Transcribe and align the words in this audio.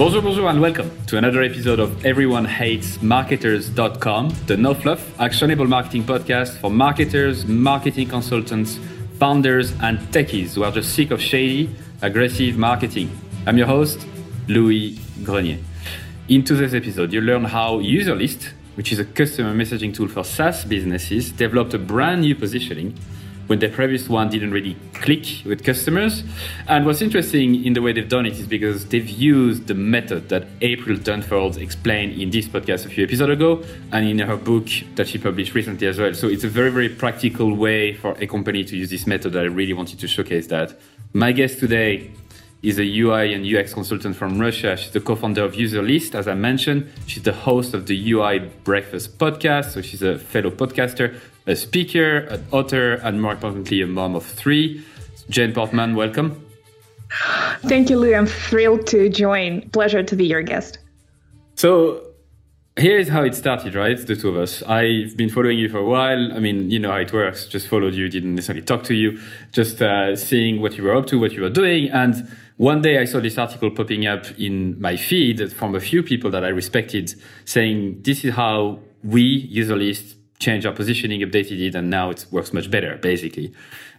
Bonjour, 0.00 0.22
bonjour, 0.22 0.48
and 0.48 0.62
welcome 0.62 0.90
to 1.08 1.18
another 1.18 1.42
episode 1.42 1.78
of 1.78 2.06
Everyone 2.06 2.46
Hates 2.46 3.02
Marketers.com, 3.02 4.34
the 4.46 4.56
no 4.56 4.72
fluff, 4.72 5.20
actionable 5.20 5.66
marketing 5.66 6.04
podcast 6.04 6.56
for 6.56 6.70
marketers, 6.70 7.44
marketing 7.44 8.08
consultants, 8.08 8.78
founders, 9.18 9.72
and 9.82 9.98
techies 10.10 10.54
who 10.54 10.64
are 10.64 10.72
just 10.72 10.94
sick 10.94 11.10
of 11.10 11.20
shady, 11.20 11.68
aggressive 12.00 12.56
marketing. 12.56 13.10
I'm 13.46 13.58
your 13.58 13.66
host, 13.66 14.06
Louis 14.48 14.98
Grenier. 15.22 15.58
In 16.28 16.44
today's 16.44 16.74
episode, 16.74 17.12
you'll 17.12 17.24
learn 17.24 17.44
how 17.44 17.80
UserList, 17.80 18.52
which 18.76 18.92
is 18.92 19.00
a 19.00 19.04
customer 19.04 19.54
messaging 19.54 19.92
tool 19.92 20.08
for 20.08 20.24
SaaS 20.24 20.64
businesses, 20.64 21.30
developed 21.30 21.74
a 21.74 21.78
brand 21.78 22.22
new 22.22 22.34
positioning 22.34 22.98
when 23.50 23.58
the 23.58 23.68
previous 23.68 24.08
one 24.08 24.30
didn't 24.30 24.52
really 24.52 24.76
click 24.94 25.44
with 25.44 25.64
customers. 25.64 26.22
And 26.68 26.86
what's 26.86 27.02
interesting 27.02 27.64
in 27.64 27.72
the 27.72 27.82
way 27.82 27.92
they've 27.92 28.08
done 28.08 28.24
it 28.24 28.34
is 28.34 28.46
because 28.46 28.86
they've 28.86 29.08
used 29.08 29.66
the 29.66 29.74
method 29.74 30.28
that 30.28 30.46
April 30.60 30.96
Dunford 30.96 31.56
explained 31.56 32.12
in 32.12 32.30
this 32.30 32.46
podcast 32.46 32.86
a 32.86 32.90
few 32.90 33.02
episodes 33.02 33.32
ago 33.32 33.64
and 33.90 34.06
in 34.06 34.20
her 34.20 34.36
book 34.36 34.68
that 34.94 35.08
she 35.08 35.18
published 35.18 35.52
recently 35.52 35.88
as 35.88 35.98
well. 35.98 36.14
So 36.14 36.28
it's 36.28 36.44
a 36.44 36.48
very, 36.48 36.70
very 36.70 36.90
practical 36.90 37.52
way 37.52 37.92
for 37.92 38.12
a 38.20 38.26
company 38.28 38.62
to 38.62 38.76
use 38.76 38.88
this 38.88 39.04
method 39.04 39.34
I 39.34 39.42
really 39.42 39.72
wanted 39.72 39.98
to 39.98 40.06
showcase 40.06 40.46
that. 40.46 40.78
My 41.12 41.32
guest 41.32 41.58
today 41.58 42.12
is 42.62 42.78
a 42.78 42.84
UI 42.84 43.32
and 43.32 43.44
UX 43.44 43.72
consultant 43.72 44.14
from 44.16 44.38
Russia. 44.38 44.76
She's 44.76 44.92
the 44.92 45.00
co-founder 45.00 45.42
of 45.42 45.54
UserList, 45.54 46.14
as 46.14 46.28
I 46.28 46.34
mentioned. 46.34 46.90
She's 47.06 47.22
the 47.22 47.32
host 47.32 47.72
of 47.72 47.86
the 47.86 48.12
UI 48.12 48.50
Breakfast 48.64 49.18
podcast. 49.18 49.70
So 49.72 49.80
she's 49.82 50.02
a 50.02 50.18
fellow 50.18 50.50
podcaster, 50.50 51.18
a 51.50 51.56
speaker, 51.56 52.18
an 52.18 52.44
author, 52.52 52.94
and 52.94 53.20
more 53.20 53.32
importantly, 53.32 53.82
a 53.82 53.86
mom 53.86 54.14
of 54.14 54.24
three. 54.24 54.84
Jane 55.28 55.52
Portman, 55.52 55.94
welcome. 55.94 56.46
Thank 57.62 57.90
you, 57.90 57.98
Lou. 57.98 58.14
I'm 58.14 58.26
thrilled 58.26 58.86
to 58.88 59.08
join. 59.08 59.68
Pleasure 59.70 60.02
to 60.02 60.16
be 60.16 60.26
your 60.26 60.42
guest. 60.42 60.78
So 61.56 62.06
here 62.76 62.98
is 62.98 63.08
how 63.08 63.24
it 63.24 63.34
started, 63.34 63.74
right? 63.74 63.98
The 63.98 64.16
two 64.16 64.28
of 64.28 64.36
us. 64.36 64.62
I've 64.62 65.16
been 65.16 65.28
following 65.28 65.58
you 65.58 65.68
for 65.68 65.78
a 65.78 65.84
while. 65.84 66.32
I 66.32 66.38
mean, 66.38 66.70
you 66.70 66.78
know 66.78 66.90
how 66.90 66.98
it 66.98 67.12
works. 67.12 67.46
Just 67.46 67.68
followed 67.68 67.94
you, 67.94 68.08
didn't 68.08 68.36
necessarily 68.36 68.64
talk 68.64 68.84
to 68.84 68.94
you, 68.94 69.20
just 69.52 69.82
uh, 69.82 70.14
seeing 70.16 70.62
what 70.62 70.76
you 70.76 70.84
were 70.84 70.94
up 70.94 71.06
to, 71.06 71.18
what 71.18 71.32
you 71.32 71.42
were 71.42 71.50
doing. 71.50 71.90
And 71.90 72.28
one 72.56 72.80
day 72.80 72.98
I 72.98 73.04
saw 73.06 73.20
this 73.20 73.38
article 73.38 73.70
popping 73.70 74.06
up 74.06 74.30
in 74.38 74.80
my 74.80 74.96
feed 74.96 75.52
from 75.52 75.74
a 75.74 75.80
few 75.80 76.02
people 76.02 76.30
that 76.30 76.44
I 76.44 76.48
respected 76.48 77.14
saying, 77.44 78.02
this 78.02 78.24
is 78.24 78.34
how 78.34 78.80
we, 79.02 79.52
UserList, 79.52 80.14
change 80.40 80.66
our 80.66 80.72
positioning, 80.72 81.20
updated 81.20 81.60
it, 81.60 81.74
and 81.74 81.90
now 81.90 82.10
it 82.10 82.26
works 82.30 82.52
much 82.52 82.70
better, 82.70 82.96
basically. 82.96 83.52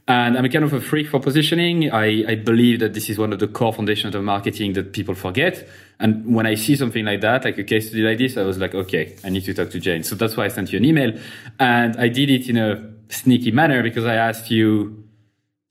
And 0.08 0.38
I'm 0.38 0.50
kind 0.50 0.66
of 0.66 0.73
a 0.73 0.81
freak 0.81 1.08
for 1.08 1.20
positioning. 1.20 1.92
I, 1.92 2.31
I 2.31 2.36
believe 2.36 2.80
that 2.80 2.94
this 2.94 3.09
is 3.09 3.17
one 3.17 3.31
of 3.31 3.39
the 3.39 3.48
core 3.48 3.72
foundations 3.72 4.16
of 4.16 4.23
marketing 4.23 4.73
that 4.73 4.94
people 4.94 5.14
forget. 5.14 5.67
And 6.00 6.36
when 6.36 6.48
I 6.48 6.56
see 6.56 6.75
something 6.75 7.06
like 7.06 7.22
that, 7.22 7.45
like 7.45 7.59
a 7.59 7.64
case 7.64 7.88
study 7.88 8.02
like 8.02 8.17
this, 8.17 8.36
I 8.36 8.42
was 8.42 8.58
like, 8.58 8.73
okay, 8.73 9.16
I 9.23 9.30
need 9.30 9.45
to 9.45 9.53
talk 9.53 9.70
to 9.70 9.80
Jane. 9.80 10.03
So 10.03 10.16
that's 10.16 10.36
why 10.36 10.45
I 10.45 10.48
sent 10.48 10.73
you 10.73 10.80
an 10.80 10.86
email. 10.86 11.17
And 11.59 11.95
I 11.98 12.08
did 12.08 12.31
it 12.31 12.50
in 12.50 12.58
a 12.58 12.92
sneaky 13.09 13.52
manner 13.52 13.83
because 13.83 14.05
I 14.05 14.16
asked 14.16 14.50
you 14.50 15.08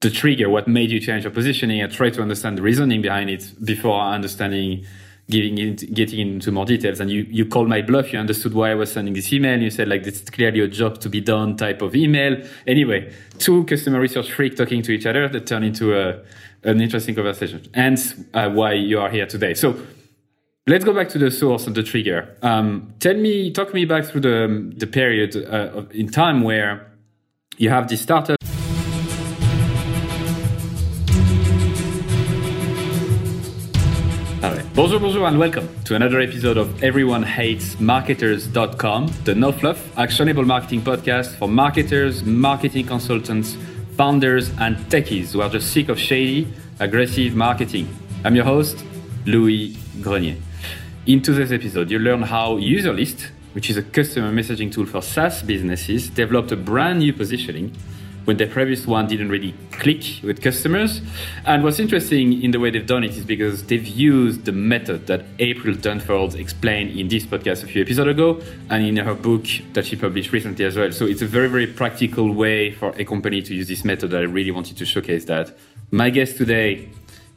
the 0.00 0.10
trigger, 0.10 0.48
what 0.48 0.68
made 0.68 0.90
you 0.90 1.00
change 1.00 1.24
your 1.24 1.32
positioning. 1.32 1.82
I 1.82 1.88
tried 1.88 2.14
to 2.14 2.22
understand 2.22 2.56
the 2.56 2.62
reasoning 2.62 3.02
behind 3.02 3.28
it 3.28 3.52
before 3.62 4.00
understanding 4.00 4.86
getting 5.31 5.59
into, 5.59 5.86
getting 5.86 6.19
into 6.20 6.53
more 6.53 6.67
details. 6.67 7.00
And 7.00 7.11
you, 7.11 7.27
you 7.31 7.47
called 7.47 7.69
my 7.69 7.83
bluff. 7.83 8.12
You 8.12 8.19
understood 8.19 8.53
why 8.53 8.73
I 8.73 8.75
was 8.75 8.92
sending 8.92 9.14
this 9.14 9.33
email. 9.33 9.61
You 9.61 9.70
said 9.70 9.89
like, 9.89 10.03
this 10.03 10.23
is 10.23 10.31
clearly 10.31 10.61
a 10.61 10.69
job 10.69 11.00
to 11.00 11.09
be 11.09 11.20
done 11.20 11.56
type 11.56 11.83
of 11.83 11.95
email. 11.95 12.42
Anyway, 12.67 13.12
two 13.39 13.64
customer 13.64 14.01
research 14.01 14.31
freak 14.33 14.56
talking 14.56 14.83
to 14.83 14.92
each 14.92 15.06
other 15.06 15.28
that 15.28 15.47
turned 15.47 15.64
into 15.64 15.98
a, 15.98 16.20
an 16.64 16.81
interesting 16.81 17.14
conversation 17.14 17.67
and 17.73 18.27
uh, 18.34 18.51
why 18.51 18.73
you 18.73 18.98
are 18.98 19.08
here 19.08 19.27
today. 19.27 19.55
So 19.55 19.77
let's 20.67 20.84
go 20.84 20.92
back 20.92 21.08
to 21.11 21.19
the 21.19 21.31
source 21.31 21.67
of 21.67 21.75
the 21.75 21.83
trigger. 21.83 22.36
Um, 22.42 22.95
tell 22.98 23.14
me, 23.14 23.52
talk 23.52 23.73
me 23.73 23.85
back 23.85 24.05
through 24.05 24.23
the, 24.23 24.73
the 24.77 24.86
period 24.86 25.36
uh, 25.36 25.85
in 25.92 26.08
time 26.08 26.42
where 26.42 26.90
you 27.57 27.70
have 27.70 27.89
this 27.89 28.01
startup 28.01 28.39
Bonjour, 34.80 34.98
bonjour, 34.98 35.27
and 35.27 35.39
welcome 35.39 35.68
to 35.85 35.95
another 35.95 36.20
episode 36.20 36.57
of 36.57 36.83
Everyone 36.83 37.23
Hates 37.23 37.79
Marketers.com, 37.80 39.13
the 39.24 39.35
no 39.35 39.52
fluff, 39.52 39.98
actionable 39.98 40.42
marketing 40.42 40.80
podcast 40.80 41.36
for 41.36 41.48
marketers, 41.48 42.24
marketing 42.24 42.86
consultants, 42.86 43.58
founders, 43.98 44.48
and 44.58 44.79
techies 44.89 45.33
who 45.33 45.42
are 45.42 45.51
just 45.51 45.70
sick 45.70 45.90
of 45.90 46.01
shady, 46.01 46.51
aggressive 46.79 47.35
marketing. 47.35 47.95
I'm 48.24 48.35
your 48.35 48.46
host, 48.46 48.83
Louis 49.27 49.77
Grenier. 50.01 50.36
In 51.05 51.20
today's 51.20 51.52
episode, 51.52 51.90
you'll 51.90 52.01
learn 52.01 52.23
how 52.23 52.57
UserList, 52.57 53.27
which 53.52 53.69
is 53.69 53.77
a 53.77 53.83
customer 53.83 54.33
messaging 54.33 54.73
tool 54.73 54.86
for 54.86 55.02
SaaS 55.02 55.42
businesses, 55.42 56.08
developed 56.08 56.52
a 56.52 56.57
brand 56.57 57.01
new 57.01 57.13
positioning 57.13 57.77
when 58.30 58.36
the 58.36 58.46
previous 58.46 58.86
one 58.86 59.08
didn't 59.08 59.29
really 59.29 59.52
click 59.73 60.23
with 60.23 60.41
customers. 60.41 61.01
And 61.46 61.64
what's 61.64 61.80
interesting 61.80 62.41
in 62.45 62.52
the 62.52 62.61
way 62.61 62.70
they've 62.70 62.86
done 62.86 63.02
it 63.02 63.17
is 63.17 63.24
because 63.24 63.64
they've 63.64 63.85
used 63.85 64.45
the 64.45 64.52
method 64.52 65.08
that 65.08 65.24
April 65.41 65.74
Dunford 65.74 66.36
explained 66.36 66.96
in 66.96 67.08
this 67.08 67.27
podcast 67.27 67.64
a 67.64 67.67
few 67.67 67.83
episodes 67.83 68.08
ago 68.08 68.40
and 68.69 68.86
in 68.86 68.98
her 68.98 69.14
book 69.14 69.46
that 69.73 69.85
she 69.85 69.96
published 69.96 70.30
recently 70.30 70.64
as 70.64 70.77
well. 70.77 70.92
So 70.92 71.07
it's 71.07 71.23
a 71.23 71.27
very, 71.27 71.48
very 71.48 71.67
practical 71.67 72.33
way 72.33 72.70
for 72.70 72.95
a 73.01 73.05
company 73.05 73.42
to 73.42 73.52
use 73.52 73.67
this 73.67 73.85
method 73.85 74.14
I 74.14 74.20
really 74.20 74.52
wanted 74.52 74.77
to 74.77 74.85
showcase 74.85 75.24
that. 75.24 75.58
My 75.90 76.08
guest 76.11 76.36
today 76.36 76.89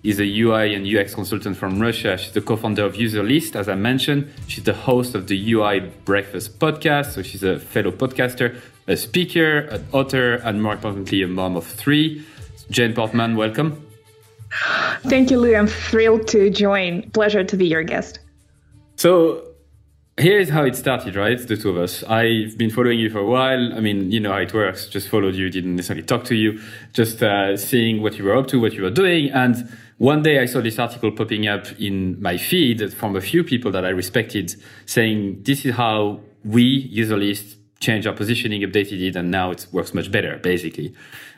is 0.04 0.20
a 0.20 0.26
UI 0.26 0.76
and 0.76 0.86
UX 0.86 1.16
consultant 1.16 1.56
from 1.56 1.80
Russia. 1.80 2.18
She's 2.18 2.34
the 2.34 2.42
co-founder 2.42 2.84
of 2.84 2.96
UserList, 2.96 3.56
as 3.56 3.70
I 3.70 3.76
mentioned. 3.76 4.30
She's 4.48 4.64
the 4.66 4.74
host 4.74 5.16
of 5.16 5.28
the 5.28 5.54
UI 5.54 5.92
Breakfast 6.04 6.60
podcast. 6.60 7.14
So 7.14 7.22
she's 7.22 7.44
a 7.44 7.58
fellow 7.58 7.92
podcaster, 7.92 8.60
a 8.88 8.98
speaker, 8.98 9.60
an 9.60 9.86
author, 9.94 10.36
and 10.36 10.62
more 10.62 10.74
importantly, 10.74 11.22
a 11.24 11.28
mom 11.28 11.56
of 11.56 11.66
three. 11.66 12.26
Jane 12.70 12.94
Portman, 12.94 13.38
welcome. 13.38 13.86
Thank 15.04 15.32
you, 15.32 15.40
Lou. 15.40 15.56
I'm 15.56 15.68
thrilled 15.68 16.28
to 16.30 16.50
join. 16.50 17.10
Pleasure 17.12 17.44
to 17.44 17.58
be 17.58 17.66
your 17.66 17.84
guest. 17.84 18.20
So 18.98 19.54
here 20.20 20.38
is 20.38 20.50
how 20.50 20.64
it 20.64 20.76
started, 20.76 21.16
right? 21.16 21.40
The 21.40 21.58
two 21.58 21.70
of 21.70 21.78
us. 21.78 22.04
I've 22.04 22.58
been 22.58 22.70
following 22.70 23.00
you 23.00 23.10
for 23.10 23.20
a 23.20 23.26
while. 23.26 23.74
I 23.74 23.80
mean, 23.80 24.12
you 24.12 24.20
know 24.20 24.32
how 24.32 24.40
it 24.40 24.54
works. 24.54 24.88
Just 24.88 25.08
followed 25.08 25.34
you, 25.36 25.50
didn't 25.50 25.76
necessarily 25.76 26.06
talk 26.06 26.26
to 26.26 26.36
you, 26.36 26.62
just 26.92 27.24
uh, 27.24 27.58
seeing 27.58 28.02
what 28.02 28.18
you 28.18 28.26
were 28.26 28.36
up 28.36 28.48
to, 28.48 28.60
what 28.60 28.74
you 28.74 28.84
were 28.84 28.92
doing. 28.92 29.32
And 29.32 29.76
one 29.98 30.24
day 30.24 30.40
I 30.40 30.46
saw 30.46 30.62
this 30.62 30.80
article 30.80 31.12
popping 31.12 31.48
up 31.48 31.68
in 31.80 32.22
my 32.22 32.38
feed 32.38 32.94
from 32.94 33.16
a 33.16 33.22
few 33.22 33.44
people 33.44 33.72
that 33.72 33.86
I 33.86 33.90
respected 33.90 34.56
saying, 34.86 35.44
this 35.44 35.66
is 35.66 35.76
how 35.76 36.22
we, 36.44 36.64
user 36.64 37.18
list 37.18 37.58
change 37.84 38.08
our 38.08 38.14
positioning, 38.14 38.62
updated 38.62 39.02
it, 39.02 39.16
and 39.16 39.30
now 39.30 39.52
it 39.52 39.68
works 39.72 39.94
much 39.94 40.10
better, 40.10 40.38
basically. 40.38 40.96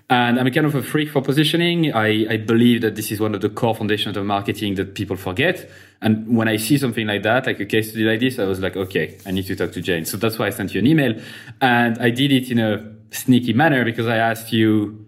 And 0.10 0.40
I'm 0.40 0.52
kind 0.52 0.68
of 0.68 0.76
a 0.76 0.84
freak 0.84 1.10
for 1.10 1.22
positioning. 1.22 1.92
I, 1.92 2.34
I 2.34 2.38
believe 2.38 2.82
that 2.82 2.96
this 2.96 3.12
is 3.12 3.20
one 3.20 3.34
of 3.34 3.42
the 3.42 3.50
core 3.50 3.74
foundations 3.74 4.16
of 4.16 4.26
marketing 4.26 4.76
that 4.76 4.94
people 4.94 5.16
forget. 5.16 5.68
And 6.02 6.38
when 6.38 6.48
I 6.48 6.58
see 6.58 6.78
something 6.78 7.08
like 7.08 7.24
that, 7.24 7.48
like 7.48 7.60
a 7.60 7.66
case 7.66 7.90
study 7.90 8.04
like 8.04 8.20
this, 8.20 8.38
I 8.38 8.44
was 8.44 8.60
like, 8.60 8.76
okay, 8.76 9.18
I 9.26 9.32
need 9.32 9.48
to 9.48 9.56
talk 9.56 9.72
to 9.72 9.82
Jane. 9.82 10.06
So 10.06 10.18
that's 10.18 10.38
why 10.38 10.46
I 10.46 10.50
sent 10.52 10.76
you 10.76 10.80
an 10.80 10.88
email. 10.88 11.20
And 11.60 11.98
I 11.98 12.12
did 12.12 12.32
it 12.32 12.52
in 12.52 12.60
a 12.60 12.94
sneaky 13.10 13.54
manner 13.54 13.84
because 13.84 14.06
I 14.06 14.18
asked 14.18 14.54
you 14.54 15.05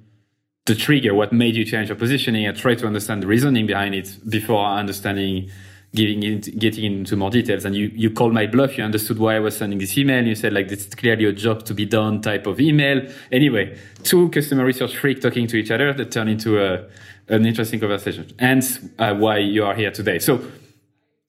the 0.68 0.76
trigger, 0.76 1.16
what 1.16 1.34
made 1.34 1.56
you 1.56 1.66
change 1.66 1.88
your 1.88 1.98
positioning. 1.98 2.48
I 2.48 2.52
try 2.52 2.76
to 2.76 2.86
understand 2.86 3.24
the 3.24 3.28
reasoning 3.28 3.66
behind 3.66 3.96
it 3.96 4.18
before 4.30 4.64
understanding 4.66 5.50
getting 5.96 6.22
into, 6.22 6.52
getting 6.52 6.84
into 6.84 7.16
more 7.16 7.30
details. 7.30 7.64
And 7.66 7.74
you, 7.74 7.90
you 7.96 8.12
called 8.12 8.34
my 8.34 8.46
bluff. 8.46 8.78
You 8.78 8.84
understood 8.84 9.18
why 9.18 9.38
I 9.38 9.40
was 9.40 9.56
sending 9.58 9.80
this 9.80 9.98
email. 9.98 10.26
You 10.26 10.36
said 10.36 10.54
like, 10.54 10.68
this 10.68 10.86
is 10.86 10.94
clearly 10.94 11.26
a 11.26 11.32
job 11.32 11.64
to 11.66 11.74
be 11.74 11.86
done 11.86 12.22
type 12.22 12.46
of 12.46 12.60
email. 12.60 13.02
Anyway, 13.32 13.78
two 14.04 14.30
customer 14.30 14.66
research 14.66 14.96
freak 14.98 15.22
talking 15.22 15.48
to 15.48 15.56
each 15.56 15.72
other 15.72 15.94
that 15.94 16.12
turned 16.12 16.30
into 16.30 16.62
a, 16.62 16.86
an 17.30 17.46
interesting 17.46 17.80
conversation 17.80 18.30
and 18.38 18.92
uh, 19.00 19.14
why 19.16 19.38
you 19.38 19.64
are 19.64 19.74
here 19.74 19.92
today. 19.92 20.20
So 20.20 20.42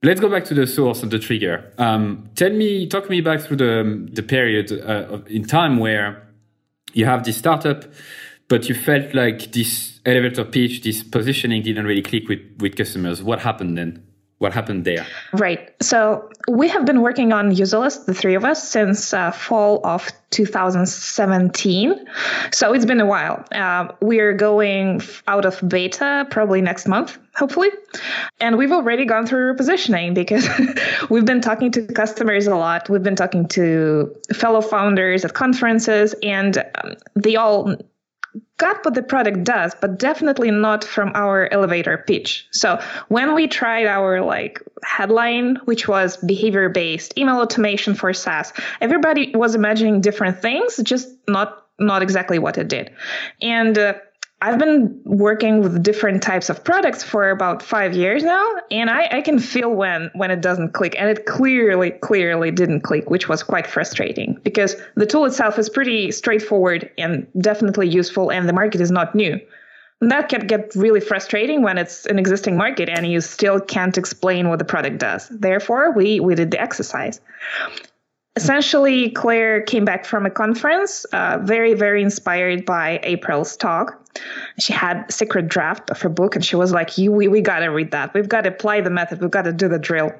let's 0.02 0.20
go 0.20 0.28
back 0.28 0.44
to 0.46 0.54
the 0.54 0.66
source 0.66 1.04
of 1.04 1.10
the 1.10 1.20
trigger. 1.20 1.72
Um, 1.78 2.28
tell 2.34 2.50
me, 2.50 2.88
talk 2.88 3.08
me 3.08 3.20
back 3.20 3.40
through 3.40 3.58
the, 3.58 4.08
the 4.12 4.24
period 4.24 4.72
uh, 4.72 5.20
in 5.28 5.44
time 5.44 5.78
where 5.78 6.28
you 6.92 7.04
have 7.04 7.22
this 7.22 7.36
startup, 7.36 7.84
but 8.48 8.68
you 8.68 8.74
felt 8.74 9.14
like 9.14 9.52
this 9.52 10.00
elevator 10.04 10.44
pitch, 10.44 10.82
this 10.82 11.02
positioning 11.02 11.62
didn't 11.62 11.86
really 11.86 12.02
click 12.02 12.28
with, 12.28 12.40
with 12.58 12.76
customers. 12.76 13.22
What 13.22 13.40
happened 13.40 13.78
then? 13.78 14.02
what 14.38 14.52
happened 14.52 14.84
there? 14.84 15.06
Right. 15.32 15.74
So 15.82 16.30
we 16.48 16.68
have 16.68 16.86
been 16.86 17.02
working 17.02 17.32
on 17.32 17.50
UserList, 17.50 18.06
the 18.06 18.14
three 18.14 18.34
of 18.34 18.44
us, 18.44 18.68
since 18.68 19.12
uh, 19.12 19.32
fall 19.32 19.84
of 19.84 20.08
2017. 20.30 22.06
So 22.52 22.72
it's 22.72 22.84
been 22.84 23.00
a 23.00 23.06
while. 23.06 23.44
Uh, 23.50 23.88
we're 24.00 24.34
going 24.34 25.02
out 25.26 25.44
of 25.44 25.60
beta 25.68 26.26
probably 26.30 26.60
next 26.60 26.86
month, 26.86 27.18
hopefully. 27.34 27.70
And 28.40 28.56
we've 28.56 28.72
already 28.72 29.04
gone 29.06 29.26
through 29.26 29.54
repositioning 29.54 30.14
because 30.14 30.48
we've 31.10 31.24
been 31.24 31.40
talking 31.40 31.72
to 31.72 31.82
customers 31.86 32.46
a 32.46 32.54
lot. 32.54 32.88
We've 32.88 33.02
been 33.02 33.16
talking 33.16 33.48
to 33.48 34.14
fellow 34.32 34.60
founders 34.60 35.24
at 35.24 35.34
conferences, 35.34 36.14
and 36.22 36.58
um, 36.58 36.94
they 37.16 37.34
all 37.34 37.74
got 38.56 38.84
what 38.84 38.94
the 38.94 39.02
product 39.02 39.44
does, 39.44 39.74
but 39.80 39.98
definitely 39.98 40.50
not 40.50 40.84
from 40.84 41.12
our 41.14 41.48
elevator 41.52 42.04
pitch. 42.06 42.46
So 42.50 42.80
when 43.08 43.34
we 43.34 43.48
tried 43.48 43.86
our 43.86 44.22
like 44.22 44.62
headline, 44.82 45.56
which 45.64 45.86
was 45.88 46.16
behavior 46.16 46.68
based 46.68 47.16
email 47.18 47.40
automation 47.40 47.94
for 47.94 48.12
SaaS, 48.12 48.52
everybody 48.80 49.32
was 49.34 49.54
imagining 49.54 50.00
different 50.00 50.40
things, 50.40 50.80
just 50.82 51.08
not 51.28 51.64
not 51.78 52.02
exactly 52.02 52.38
what 52.38 52.58
it 52.58 52.68
did. 52.68 52.90
And 53.40 53.78
uh, 53.78 53.94
I've 54.40 54.58
been 54.58 55.00
working 55.04 55.60
with 55.62 55.82
different 55.82 56.22
types 56.22 56.48
of 56.48 56.62
products 56.62 57.02
for 57.02 57.30
about 57.30 57.60
five 57.60 57.96
years 57.96 58.22
now, 58.22 58.46
and 58.70 58.88
I, 58.88 59.08
I, 59.10 59.20
can 59.20 59.40
feel 59.40 59.70
when 59.70 60.12
when 60.14 60.30
it 60.30 60.40
doesn't 60.40 60.74
click, 60.74 60.94
and 60.96 61.10
it 61.10 61.26
clearly, 61.26 61.90
clearly 61.90 62.52
didn't 62.52 62.82
click, 62.82 63.10
which 63.10 63.28
was 63.28 63.42
quite 63.42 63.66
frustrating 63.66 64.38
because 64.44 64.76
the 64.94 65.06
tool 65.06 65.24
itself 65.24 65.58
is 65.58 65.68
pretty 65.68 66.12
straightforward 66.12 66.88
and 66.96 67.26
definitely 67.40 67.88
useful, 67.88 68.30
and 68.30 68.48
the 68.48 68.52
market 68.52 68.80
is 68.80 68.92
not 68.92 69.12
new. 69.12 69.40
And 70.00 70.12
that 70.12 70.28
can 70.28 70.46
get 70.46 70.72
really 70.76 71.00
frustrating 71.00 71.62
when 71.62 71.76
it's 71.76 72.06
an 72.06 72.20
existing 72.20 72.56
market 72.56 72.88
and 72.88 73.04
you 73.10 73.20
still 73.20 73.58
can't 73.58 73.98
explain 73.98 74.48
what 74.48 74.60
the 74.60 74.64
product 74.64 74.98
does. 74.98 75.28
Therefore, 75.28 75.92
we 75.92 76.20
we 76.20 76.36
did 76.36 76.52
the 76.52 76.60
exercise 76.60 77.20
essentially, 78.38 79.10
Claire 79.10 79.62
came 79.62 79.84
back 79.84 80.04
from 80.04 80.24
a 80.24 80.30
conference, 80.30 81.04
uh, 81.06 81.38
very, 81.42 81.74
very 81.74 82.02
inspired 82.02 82.64
by 82.64 83.00
April's 83.02 83.56
talk. 83.56 84.08
She 84.58 84.72
had 84.72 85.06
a 85.08 85.12
secret 85.12 85.48
draft 85.48 85.90
of 85.90 86.00
her 86.02 86.08
book, 86.08 86.36
and 86.36 86.44
she 86.44 86.56
was 86.56 86.72
like, 86.72 86.98
"You, 86.98 87.10
we, 87.12 87.26
we 87.28 87.40
got 87.40 87.60
to 87.60 87.68
read 87.68 87.90
that. 87.90 88.14
We've 88.14 88.28
got 88.28 88.42
to 88.42 88.50
apply 88.50 88.80
the 88.82 88.90
method. 88.90 89.20
We've 89.20 89.30
got 89.30 89.42
to 89.42 89.52
do 89.52 89.68
the 89.68 89.78
drill." 89.78 90.12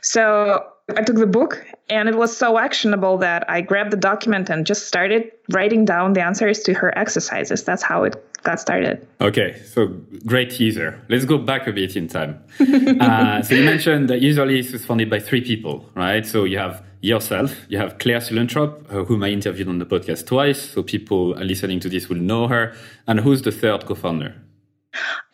So 0.00 0.66
I 0.96 1.02
took 1.02 1.16
the 1.16 1.26
book, 1.26 1.64
and 1.90 2.08
it 2.08 2.16
was 2.16 2.36
so 2.36 2.58
actionable 2.58 3.18
that 3.18 3.48
I 3.50 3.60
grabbed 3.60 3.92
the 3.92 3.96
document 3.96 4.50
and 4.50 4.66
just 4.66 4.86
started 4.86 5.32
writing 5.50 5.84
down 5.84 6.14
the 6.14 6.22
answers 6.22 6.60
to 6.60 6.74
her 6.74 6.96
exercises. 6.96 7.64
That's 7.64 7.82
how 7.82 8.04
it 8.04 8.16
got 8.46 8.60
started. 8.60 9.06
Okay, 9.20 9.60
so 9.74 9.88
great 10.24 10.50
teaser. 10.50 10.98
Let's 11.08 11.24
go 11.24 11.36
back 11.36 11.66
a 11.66 11.72
bit 11.72 11.96
in 11.96 12.08
time. 12.08 12.42
uh, 13.00 13.42
so 13.42 13.54
you 13.54 13.64
mentioned 13.64 14.08
that 14.10 14.22
Userlist 14.22 14.72
was 14.72 14.84
founded 14.86 15.10
by 15.10 15.20
three 15.20 15.42
people, 15.42 15.84
right? 15.94 16.24
So 16.24 16.44
you 16.44 16.58
have 16.58 16.82
yourself. 17.02 17.50
You 17.68 17.78
have 17.78 17.98
Claire 17.98 18.20
Suellentrop, 18.20 18.70
uh, 18.90 19.04
whom 19.04 19.22
I 19.22 19.28
interviewed 19.28 19.68
on 19.68 19.78
the 19.78 19.86
podcast 19.86 20.26
twice, 20.26 20.60
so 20.70 20.82
people 20.82 21.30
listening 21.52 21.80
to 21.80 21.88
this 21.88 22.08
will 22.08 22.22
know 22.30 22.48
her. 22.48 22.74
And 23.06 23.20
who's 23.20 23.42
the 23.42 23.52
third 23.52 23.84
co-founder? 23.84 24.34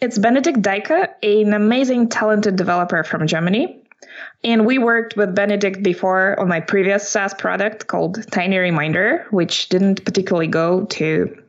It's 0.01 0.19
Benedikt 0.19 0.61
Deicke, 0.61 1.09
an 1.23 1.53
amazing, 1.53 2.09
talented 2.09 2.57
developer 2.57 3.05
from 3.05 3.27
Germany. 3.27 3.79
And 4.43 4.67
we 4.67 4.79
worked 4.79 5.17
with 5.17 5.35
Benedikt 5.35 5.83
before 5.83 6.39
on 6.41 6.49
my 6.49 6.61
previous 6.61 7.09
SaaS 7.09 7.33
product 7.35 7.87
called 7.87 8.27
Tiny 8.33 8.59
Reminder, 8.59 9.25
which 9.31 9.69
didn't 9.69 10.05
particularly 10.05 10.49
go 10.49 10.85
to 10.87 11.42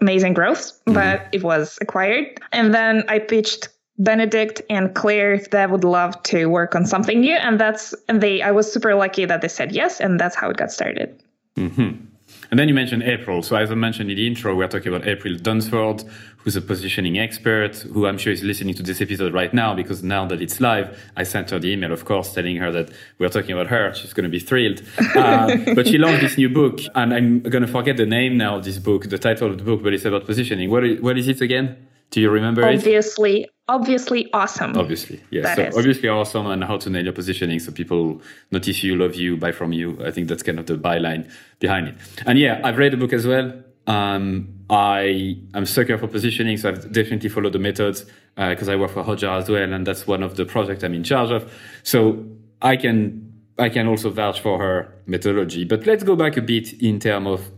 amazing 0.00 0.34
growth, 0.34 0.72
mm-hmm. 0.86 0.94
but 0.94 1.28
it 1.32 1.42
was 1.42 1.78
acquired. 1.80 2.40
And 2.52 2.74
then 2.74 3.04
I 3.08 3.18
pitched 3.18 3.68
Benedict 3.98 4.62
and 4.70 4.94
Claire 4.94 5.38
that 5.50 5.70
would 5.70 5.84
love 5.84 6.22
to 6.24 6.46
work 6.46 6.74
on 6.74 6.86
something 6.86 7.20
new, 7.20 7.34
and 7.34 7.60
that's 7.60 7.94
and 8.08 8.20
they. 8.20 8.42
I 8.42 8.52
was 8.52 8.70
super 8.70 8.94
lucky 8.94 9.24
that 9.24 9.42
they 9.42 9.48
said 9.48 9.72
yes, 9.72 10.00
and 10.00 10.20
that's 10.20 10.36
how 10.36 10.50
it 10.50 10.56
got 10.56 10.70
started. 10.70 11.20
Mm-hmm. 11.56 12.04
And 12.50 12.58
then 12.58 12.68
you 12.68 12.74
mentioned 12.74 13.02
April. 13.02 13.42
So 13.42 13.56
as 13.56 13.70
I 13.70 13.74
mentioned 13.74 14.10
in 14.10 14.16
the 14.16 14.26
intro, 14.26 14.54
we're 14.54 14.68
talking 14.68 14.92
about 14.94 15.06
April 15.06 15.34
Dunford, 15.34 16.08
who's 16.38 16.56
a 16.56 16.62
positioning 16.62 17.18
expert, 17.18 17.76
who 17.76 18.06
I'm 18.06 18.16
sure 18.16 18.32
is 18.32 18.42
listening 18.42 18.74
to 18.76 18.82
this 18.82 19.02
episode 19.02 19.34
right 19.34 19.52
now 19.52 19.74
because 19.74 20.02
now 20.02 20.26
that 20.28 20.40
it's 20.40 20.60
live, 20.60 20.98
I 21.16 21.24
sent 21.24 21.50
her 21.50 21.58
the 21.58 21.70
email, 21.70 21.92
of 21.92 22.06
course, 22.06 22.32
telling 22.32 22.56
her 22.56 22.72
that 22.72 22.90
we're 23.18 23.28
talking 23.28 23.52
about 23.52 23.66
her. 23.66 23.92
She's 23.94 24.14
going 24.14 24.24
to 24.24 24.30
be 24.30 24.38
thrilled. 24.38 24.82
Uh, 25.14 25.56
but 25.74 25.86
she 25.86 25.98
launched 25.98 26.22
this 26.22 26.38
new 26.38 26.48
book, 26.48 26.80
and 26.94 27.12
I'm 27.12 27.40
going 27.40 27.66
to 27.66 27.70
forget 27.70 27.98
the 27.98 28.06
name 28.06 28.38
now 28.38 28.56
of 28.56 28.64
this 28.64 28.78
book, 28.78 29.10
the 29.10 29.18
title 29.18 29.50
of 29.50 29.58
the 29.58 29.64
book, 29.64 29.82
but 29.82 29.92
it's 29.92 30.06
about 30.06 30.24
positioning. 30.24 30.70
What 30.70 30.84
is, 30.84 31.00
what 31.00 31.18
is 31.18 31.28
it 31.28 31.40
again? 31.40 31.87
Do 32.10 32.20
you 32.20 32.30
remember 32.30 32.66
obviously, 32.66 33.42
it? 33.42 33.50
Obviously, 33.68 34.32
awesome. 34.32 34.76
Obviously, 34.76 35.20
yes. 35.30 35.56
so 35.56 35.62
is. 35.62 35.76
obviously 35.76 36.08
awesome 36.08 36.46
and 36.46 36.64
how 36.64 36.78
to 36.78 36.88
nail 36.88 37.04
your 37.04 37.12
positioning 37.12 37.58
so 37.58 37.70
people 37.70 38.22
notice 38.50 38.82
you, 38.82 38.96
love 38.96 39.14
you, 39.14 39.36
buy 39.36 39.52
from 39.52 39.72
you. 39.72 40.02
I 40.04 40.10
think 40.10 40.28
that's 40.28 40.42
kind 40.42 40.58
of 40.58 40.66
the 40.66 40.76
byline 40.76 41.30
behind 41.58 41.88
it. 41.88 41.96
And 42.24 42.38
yeah, 42.38 42.60
I've 42.64 42.78
read 42.78 42.94
the 42.94 42.96
book 42.96 43.12
as 43.12 43.26
well. 43.26 43.52
Um, 43.86 44.48
I 44.70 45.38
am 45.54 45.64
sucker 45.66 45.96
for 45.98 46.08
positioning, 46.08 46.56
so 46.58 46.70
I've 46.70 46.92
definitely 46.92 47.28
followed 47.28 47.54
the 47.54 47.58
methods 47.58 48.04
because 48.36 48.68
uh, 48.68 48.72
I 48.72 48.76
work 48.76 48.90
for 48.90 49.02
Hotjar 49.02 49.40
as 49.40 49.48
well, 49.48 49.72
and 49.72 49.86
that's 49.86 50.06
one 50.06 50.22
of 50.22 50.36
the 50.36 50.44
projects 50.44 50.84
I'm 50.84 50.94
in 50.94 51.04
charge 51.04 51.30
of. 51.30 51.52
So 51.82 52.26
I 52.60 52.76
can 52.76 53.32
I 53.58 53.70
can 53.70 53.88
also 53.88 54.10
vouch 54.10 54.40
for 54.40 54.58
her 54.58 54.94
methodology. 55.06 55.64
But 55.64 55.86
let's 55.86 56.04
go 56.04 56.16
back 56.16 56.36
a 56.36 56.42
bit 56.42 56.74
in 56.74 57.00
terms 57.00 57.26
of 57.26 57.50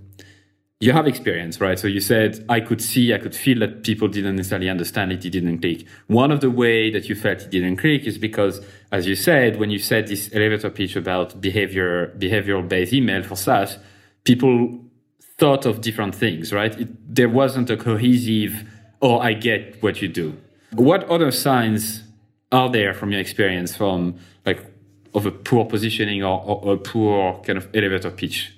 you 0.81 0.93
have 0.93 1.07
experience, 1.07 1.61
right? 1.61 1.79
So 1.79 1.87
you 1.87 2.01
said, 2.01 2.43
I 2.49 2.61
could 2.61 2.81
see, 2.81 3.13
I 3.13 3.19
could 3.19 3.37
feel 3.37 3.59
that 3.59 3.85
people 3.85 4.09
didn't 4.09 4.37
necessarily 4.37 4.71
understand 4.71 5.13
it, 5.13 5.23
it 5.27 5.31
didn't 5.31 5.59
click. 5.59 5.87
One 6.07 6.33
of 6.33 6.41
the 6.41 6.51
way 6.51 6.91
that 6.91 7.07
you 7.07 7.15
felt 7.15 7.43
it 7.43 7.51
didn't 7.51 7.77
click 7.77 8.05
is 8.05 8.17
because, 8.17 8.65
as 8.91 9.07
you 9.07 9.15
said, 9.15 9.59
when 9.61 9.71
you 9.71 9.79
said 9.79 10.09
this 10.09 10.31
elevator 10.33 10.71
pitch 10.71 10.97
about 10.97 11.39
behavior, 11.39 12.15
behavioral 12.19 12.67
based 12.67 12.95
email 12.95 13.23
for 13.23 13.37
SaaS, 13.37 13.77
people 14.25 14.83
thought 15.37 15.67
of 15.67 15.83
different 15.83 16.15
things, 16.15 16.51
right? 16.51 16.79
It, 16.81 17.15
there 17.15 17.29
wasn't 17.29 17.69
a 17.69 17.77
cohesive, 17.77 18.67
oh, 19.03 19.19
I 19.19 19.35
get 19.35 19.83
what 19.83 20.01
you 20.01 20.09
do. 20.09 20.39
What 20.73 21.05
other 21.11 21.31
signs 21.31 22.05
are 22.53 22.71
there 22.71 22.95
from 22.95 23.13
your 23.13 23.21
experience 23.21 23.77
from 23.77 24.19
like 24.47 24.65
of 25.13 25.27
a 25.27 25.31
poor 25.31 25.67
positioning 25.67 26.23
or, 26.23 26.43
or 26.43 26.75
a 26.75 26.79
poor 26.79 27.35
kind 27.43 27.59
of 27.59 27.69
elevator 27.75 28.11
pitch 28.11 28.55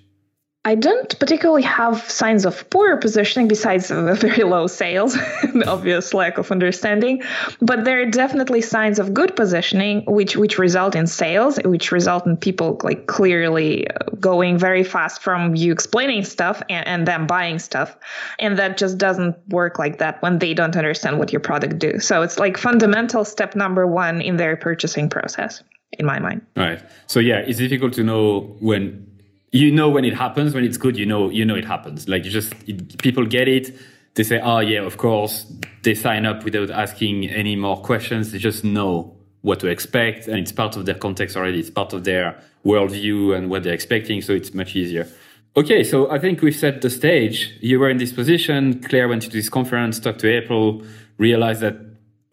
I 0.65 0.77
don't 0.77 1.19
particularly 1.19 1.63
have 1.63 2.09
signs 2.09 2.45
of 2.45 2.71
poor 2.71 2.97
positioning 2.97 3.49
besides 3.49 3.91
very 3.91 4.45
low 4.45 4.69
sales 4.69 5.17
and 5.43 5.65
obvious 5.65 6.15
lack 6.15 6.39
of 6.39 6.53
understanding. 6.53 7.23
But 7.61 7.85
there 7.85 8.01
are 8.01 8.07
definitely 8.07 8.61
signs 8.61 9.01
of 9.01 9.13
good 9.13 9.35
positioning, 9.35 10.05
which 10.07 10.37
which 10.37 10.59
result 10.59 10.95
in 10.95 11.09
sales, 11.09 11.59
which 11.65 11.91
result 11.91 12.27
in 12.27 12.37
people 12.37 12.79
like 12.85 13.09
clearly 13.09 13.89
uh, 13.89 13.95
going 14.21 14.57
very 14.57 14.85
fast 14.85 15.21
from 15.21 15.57
you 15.57 15.73
explaining 15.73 16.25
stuff 16.25 16.63
and, 16.69 16.87
and 16.87 17.09
them 17.09 17.27
buying 17.27 17.59
stuff. 17.59 17.97
And 18.39 18.57
that 18.59 18.77
just 18.77 18.99
doesn't 18.99 19.37
work 19.49 19.81
like 19.81 19.99
that 19.99 20.23
when 20.23 20.39
they 20.39 20.55
don't 20.55 20.77
understand 20.77 21.19
what 21.19 21.33
your 21.33 21.41
product 21.41 21.81
do. 21.81 21.99
So 21.99 22.23
it's 22.23 22.39
like 22.39 22.57
fundamental 22.57 23.25
step 23.25 23.57
number 23.57 23.85
one 23.85 24.21
in 24.21 24.37
their 24.37 24.57
purchasing 24.57 25.11
process, 25.11 25.61
in 25.99 26.07
my 26.07 26.21
mind. 26.21 26.47
Right. 26.55 26.81
So 27.09 27.19
yeah, 27.19 27.39
it's 27.39 27.59
difficult 27.59 27.95
to 27.95 28.05
know 28.05 28.57
when 28.61 29.12
you 29.53 29.71
know 29.71 29.89
when 29.89 30.05
it 30.05 30.15
happens. 30.15 30.55
When 30.55 30.65
it's 30.65 30.79
good 30.79 30.97
you 30.97 31.07
know 31.07 31.31
you 31.31 31.45
know 31.45 31.55
it 31.55 31.65
happens. 31.65 32.09
Like 32.09 32.25
you 32.25 32.31
just 32.31 32.55
it, 32.67 32.99
people 32.99 33.25
get 33.27 33.47
it. 33.47 33.77
They 34.15 34.25
say 34.25 34.41
oh 34.41 34.59
yeah 34.59 34.81
of 34.81 34.97
course. 34.97 35.47
They 35.83 35.95
sign 35.95 36.27
up 36.27 36.45
without 36.45 36.71
asking 36.71 37.29
any 37.29 37.55
more 37.55 37.81
questions. 37.81 38.33
They 38.33 38.39
just 38.39 38.65
know 38.65 39.17
what 39.43 39.61
to 39.61 39.67
expect 39.67 40.29
and 40.29 40.39
it's 40.39 40.53
part 40.53 40.77
of 40.77 40.87
their 40.87 40.95
context 40.95 41.37
already. 41.37 41.61
It's 41.61 41.71
part 41.71 41.93
of 41.93 42.05
their 42.05 42.41
worldview 42.65 43.37
and 43.37 43.51
what 43.51 43.65
they're 43.65 43.75
expecting 43.75 44.23
so 44.23 44.33
it's 44.33 44.55
much 44.55 44.75
easier. 44.75 45.07
Okay 45.55 45.85
so 45.85 46.11
i 46.11 46.19
think 46.19 46.41
we've 46.41 46.57
set 46.57 46.81
the 46.81 46.91
stage. 46.91 47.57
You 47.61 47.79
were 47.79 47.91
in 47.91 47.99
this 47.99 48.13
position. 48.13 48.83
Claire 48.83 49.09
went 49.09 49.23
to 49.23 49.31
this 49.31 49.49
conference 49.49 50.01
talked 50.01 50.21
to 50.21 50.31
april 50.31 50.83
realized 51.19 51.61
that 51.61 51.77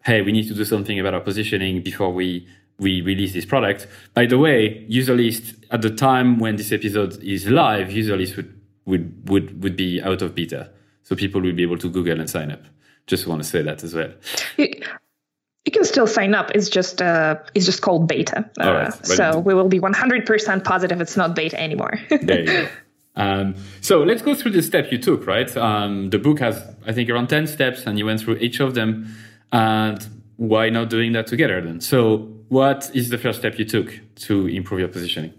hey 0.04 0.22
we 0.22 0.32
need 0.32 0.48
to 0.48 0.54
do 0.54 0.64
something 0.64 0.98
about 0.98 1.12
our 1.12 1.20
positioning 1.20 1.82
before 1.82 2.10
we 2.12 2.46
we 2.80 3.02
release 3.02 3.32
this 3.32 3.44
product. 3.44 3.86
By 4.14 4.26
the 4.26 4.38
way, 4.38 4.86
Userlist 4.90 5.64
at 5.70 5.82
the 5.82 5.90
time 5.90 6.38
when 6.38 6.56
this 6.56 6.72
episode 6.72 7.22
is 7.22 7.46
live, 7.46 7.88
Userlist 7.88 8.36
would 8.36 8.60
would 8.86 9.28
would 9.28 9.62
would 9.62 9.76
be 9.76 10.02
out 10.02 10.22
of 10.22 10.34
beta, 10.34 10.70
so 11.02 11.14
people 11.14 11.40
will 11.40 11.52
be 11.52 11.62
able 11.62 11.78
to 11.78 11.90
Google 11.90 12.18
and 12.18 12.28
sign 12.28 12.50
up. 12.50 12.62
Just 13.06 13.26
want 13.26 13.42
to 13.42 13.48
say 13.48 13.62
that 13.62 13.84
as 13.84 13.94
well. 13.94 14.12
You, 14.56 15.72
can 15.72 15.84
still 15.84 16.06
sign 16.06 16.34
up. 16.34 16.50
It's 16.52 16.68
just 16.68 17.02
uh, 17.02 17.36
it's 17.54 17.66
just 17.66 17.82
called 17.82 18.08
beta. 18.08 18.50
Uh, 18.60 18.72
right. 18.72 19.06
So 19.06 19.38
we 19.38 19.54
will 19.54 19.68
be 19.68 19.78
100% 19.78 20.64
positive 20.64 21.00
it's 21.00 21.16
not 21.16 21.36
beta 21.36 21.60
anymore. 21.60 21.98
there 22.22 22.40
you 22.40 22.46
go. 22.46 22.68
Um, 23.14 23.54
so 23.80 24.02
let's 24.02 24.22
go 24.22 24.34
through 24.34 24.52
the 24.52 24.62
step 24.62 24.90
you 24.90 24.98
took, 24.98 25.26
right? 25.26 25.54
Um, 25.56 26.10
the 26.10 26.18
book 26.18 26.40
has, 26.40 26.64
I 26.86 26.92
think, 26.92 27.10
around 27.10 27.28
10 27.28 27.46
steps, 27.46 27.84
and 27.86 27.98
you 27.98 28.06
went 28.06 28.20
through 28.20 28.36
each 28.36 28.58
of 28.60 28.74
them. 28.74 29.14
And 29.52 30.06
why 30.36 30.70
not 30.70 30.88
doing 30.88 31.12
that 31.12 31.26
together 31.26 31.60
then? 31.60 31.80
So 31.80 32.39
what 32.50 32.90
is 32.94 33.08
the 33.10 33.16
first 33.16 33.38
step 33.38 33.58
you 33.58 33.64
took 33.64 33.98
to 34.16 34.48
improve 34.48 34.80
your 34.80 34.88
positioning? 34.88 35.32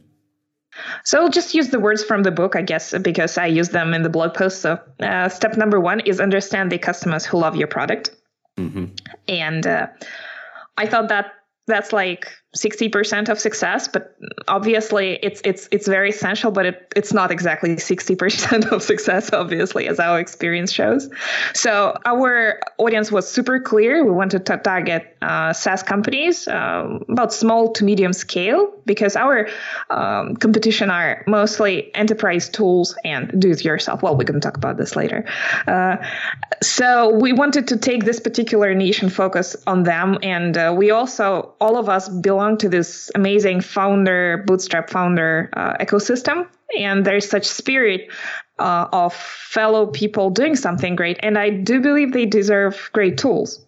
So 1.03 1.21
I'll 1.21 1.29
just 1.29 1.53
use 1.53 1.69
the 1.69 1.79
words 1.79 2.03
from 2.03 2.23
the 2.23 2.31
book, 2.31 2.55
I 2.55 2.61
guess, 2.61 2.97
because 2.97 3.37
I 3.37 3.47
use 3.47 3.69
them 3.69 3.93
in 3.93 4.03
the 4.03 4.09
blog 4.09 4.33
post. 4.33 4.61
So 4.61 4.79
uh, 5.01 5.27
step 5.27 5.57
number 5.57 5.79
one 5.79 5.99
is 5.99 6.21
understand 6.21 6.71
the 6.71 6.77
customers 6.77 7.25
who 7.25 7.37
love 7.37 7.57
your 7.57 7.67
product. 7.67 8.11
Mm-hmm. 8.57 8.85
And 9.27 9.67
uh, 9.67 9.87
I 10.77 10.87
thought 10.87 11.09
that 11.09 11.33
that's 11.67 11.91
like 11.91 12.31
60% 12.55 13.29
of 13.29 13.39
success 13.39 13.87
but 13.87 14.13
obviously 14.49 15.17
it's 15.23 15.39
it's 15.45 15.69
it's 15.71 15.87
very 15.87 16.09
essential 16.09 16.51
but 16.51 16.65
it, 16.65 16.91
it's 16.97 17.13
not 17.13 17.31
exactly 17.31 17.77
60% 17.77 18.71
of 18.73 18.83
success 18.83 19.31
obviously 19.31 19.87
as 19.87 20.01
our 20.01 20.19
experience 20.19 20.69
shows. 20.69 21.09
So 21.53 21.97
our 22.03 22.59
audience 22.77 23.09
was 23.09 23.31
super 23.31 23.61
clear. 23.61 24.03
We 24.03 24.11
wanted 24.11 24.45
to 24.47 24.57
target 24.57 25.15
uh, 25.21 25.53
saas 25.53 25.81
companies 25.81 26.45
um, 26.49 27.05
about 27.07 27.31
small 27.31 27.71
to 27.71 27.85
medium 27.85 28.11
scale 28.11 28.73
because 28.85 29.15
our 29.15 29.47
um, 29.89 30.35
competition 30.35 30.89
are 30.89 31.23
mostly 31.27 31.95
enterprise 31.95 32.49
tools 32.49 32.97
and 33.05 33.39
do 33.39 33.51
it 33.51 33.63
yourself. 33.63 34.03
Well 34.03 34.17
we 34.17 34.25
can 34.25 34.41
talk 34.41 34.57
about 34.57 34.75
this 34.75 34.97
later. 34.97 35.23
Uh, 35.67 35.97
so 36.61 37.17
we 37.17 37.31
wanted 37.31 37.69
to 37.69 37.77
take 37.77 38.03
this 38.03 38.19
particular 38.19 38.73
niche 38.73 39.01
and 39.01 39.13
focus 39.13 39.55
on 39.67 39.83
them 39.83 40.17
and 40.21 40.57
uh, 40.57 40.75
we 40.77 40.91
also 40.91 41.53
all 41.61 41.77
of 41.77 41.87
us 41.87 42.09
belong 42.09 42.40
belong 42.41 42.57
to 42.57 42.69
this 42.69 43.11
amazing 43.13 43.61
founder, 43.61 44.43
bootstrap 44.47 44.89
founder 44.89 45.47
uh, 45.53 45.73
ecosystem. 45.79 46.47
And 46.75 47.05
there's 47.05 47.29
such 47.29 47.45
spirit 47.45 48.09
uh, 48.57 48.87
of 48.91 49.13
fellow 49.13 49.85
people 49.85 50.31
doing 50.31 50.55
something 50.55 50.95
great. 50.95 51.19
And 51.21 51.37
I 51.37 51.51
do 51.51 51.81
believe 51.81 52.13
they 52.13 52.25
deserve 52.25 52.89
great 52.93 53.19
tools. 53.19 53.63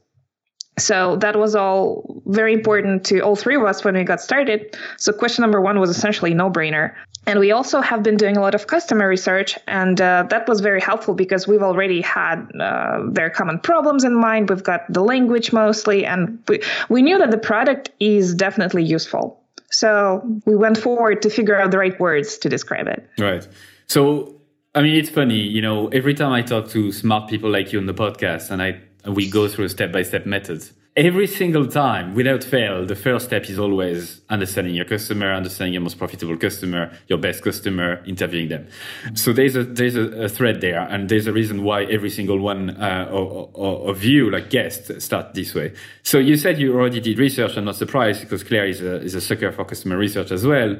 So 0.77 1.17
that 1.17 1.35
was 1.37 1.55
all 1.55 2.21
very 2.25 2.53
important 2.53 3.05
to 3.05 3.19
all 3.19 3.35
three 3.35 3.55
of 3.55 3.63
us 3.63 3.83
when 3.83 3.95
we 3.95 4.03
got 4.03 4.21
started. 4.21 4.75
So 4.97 5.13
question 5.13 5.43
number 5.43 5.61
one 5.61 5.79
was 5.79 5.89
essentially 5.89 6.33
no 6.33 6.49
brainer. 6.49 6.95
And 7.25 7.39
we 7.39 7.51
also 7.51 7.79
have 7.79 8.03
been 8.03 8.17
doing 8.17 8.35
a 8.35 8.41
lot 8.41 8.53
of 8.53 8.67
customer 8.67 9.07
research, 9.07 9.57
and 9.65 10.01
uh, 10.01 10.25
that 10.29 10.45
was 10.47 10.59
very 10.59 10.81
helpful 10.81 11.13
because 11.13 11.47
we've 11.47 11.61
already 11.61 12.01
had 12.01 12.49
uh, 12.59 13.03
their 13.09 13.29
common 13.29 13.59
problems 13.59 14.03
in 14.03 14.13
mind. 14.13 14.49
We've 14.49 14.63
got 14.63 14.91
the 14.91 15.01
language 15.01 15.53
mostly, 15.53 16.05
and 16.05 16.39
we, 16.49 16.61
we 16.89 17.01
knew 17.01 17.17
that 17.19 17.31
the 17.31 17.37
product 17.37 17.91
is 18.01 18.35
definitely 18.35 18.83
useful. 18.83 19.39
So 19.69 20.21
we 20.45 20.55
went 20.55 20.77
forward 20.77 21.21
to 21.21 21.29
figure 21.29 21.59
out 21.59 21.71
the 21.71 21.77
right 21.77 21.97
words 21.97 22.37
to 22.39 22.49
describe 22.49 22.87
it. 22.87 23.09
Right. 23.17 23.47
So, 23.87 24.35
I 24.75 24.81
mean, 24.81 24.95
it's 24.95 25.09
funny, 25.09 25.39
you 25.39 25.61
know, 25.61 25.87
every 25.89 26.13
time 26.13 26.33
I 26.33 26.41
talk 26.41 26.69
to 26.71 26.91
smart 26.91 27.29
people 27.29 27.49
like 27.49 27.71
you 27.71 27.79
on 27.79 27.85
the 27.85 27.93
podcast 27.93 28.51
and 28.51 28.61
I 28.61 28.81
we 29.05 29.29
go 29.29 29.47
through 29.47 29.69
step 29.69 29.91
by 29.91 30.03
step 30.03 30.25
methods, 30.25 30.73
every 30.95 31.25
single 31.25 31.65
time 31.65 32.13
without 32.13 32.43
fail 32.43 32.85
the 32.85 32.95
first 32.95 33.25
step 33.25 33.49
is 33.49 33.57
always 33.57 34.21
understanding 34.29 34.75
your 34.75 34.85
customer 34.85 35.33
understanding 35.33 35.73
your 35.73 35.81
most 35.81 35.97
profitable 35.97 36.37
customer 36.37 36.95
your 37.07 37.17
best 37.17 37.41
customer 37.41 38.03
interviewing 38.05 38.47
them. 38.47 38.67
So 39.15 39.33
there's 39.33 39.55
a 39.55 39.63
there's 39.63 39.95
a, 39.95 40.25
a 40.25 40.29
thread 40.29 40.61
there 40.61 40.81
and 40.81 41.09
there's 41.09 41.25
a 41.25 41.33
reason 41.33 41.63
why 41.63 41.85
every 41.85 42.11
single 42.11 42.39
one 42.39 42.69
uh, 42.79 43.07
of, 43.09 43.55
of, 43.55 44.03
you 44.03 44.29
like 44.29 44.51
guests 44.51 45.03
start 45.03 45.33
this 45.33 45.55
way. 45.55 45.73
So 46.03 46.19
you 46.19 46.37
said 46.37 46.59
you 46.59 46.75
already 46.75 46.99
did 46.99 47.17
research. 47.17 47.57
I'm 47.57 47.65
not 47.65 47.75
surprised 47.75 48.21
because 48.21 48.43
claire 48.43 48.67
is 48.67 48.81
a, 48.81 48.97
is 48.97 49.15
a 49.15 49.21
sucker 49.21 49.51
for 49.51 49.65
customer 49.65 49.97
research 49.97 50.31
as 50.31 50.45
well. 50.45 50.75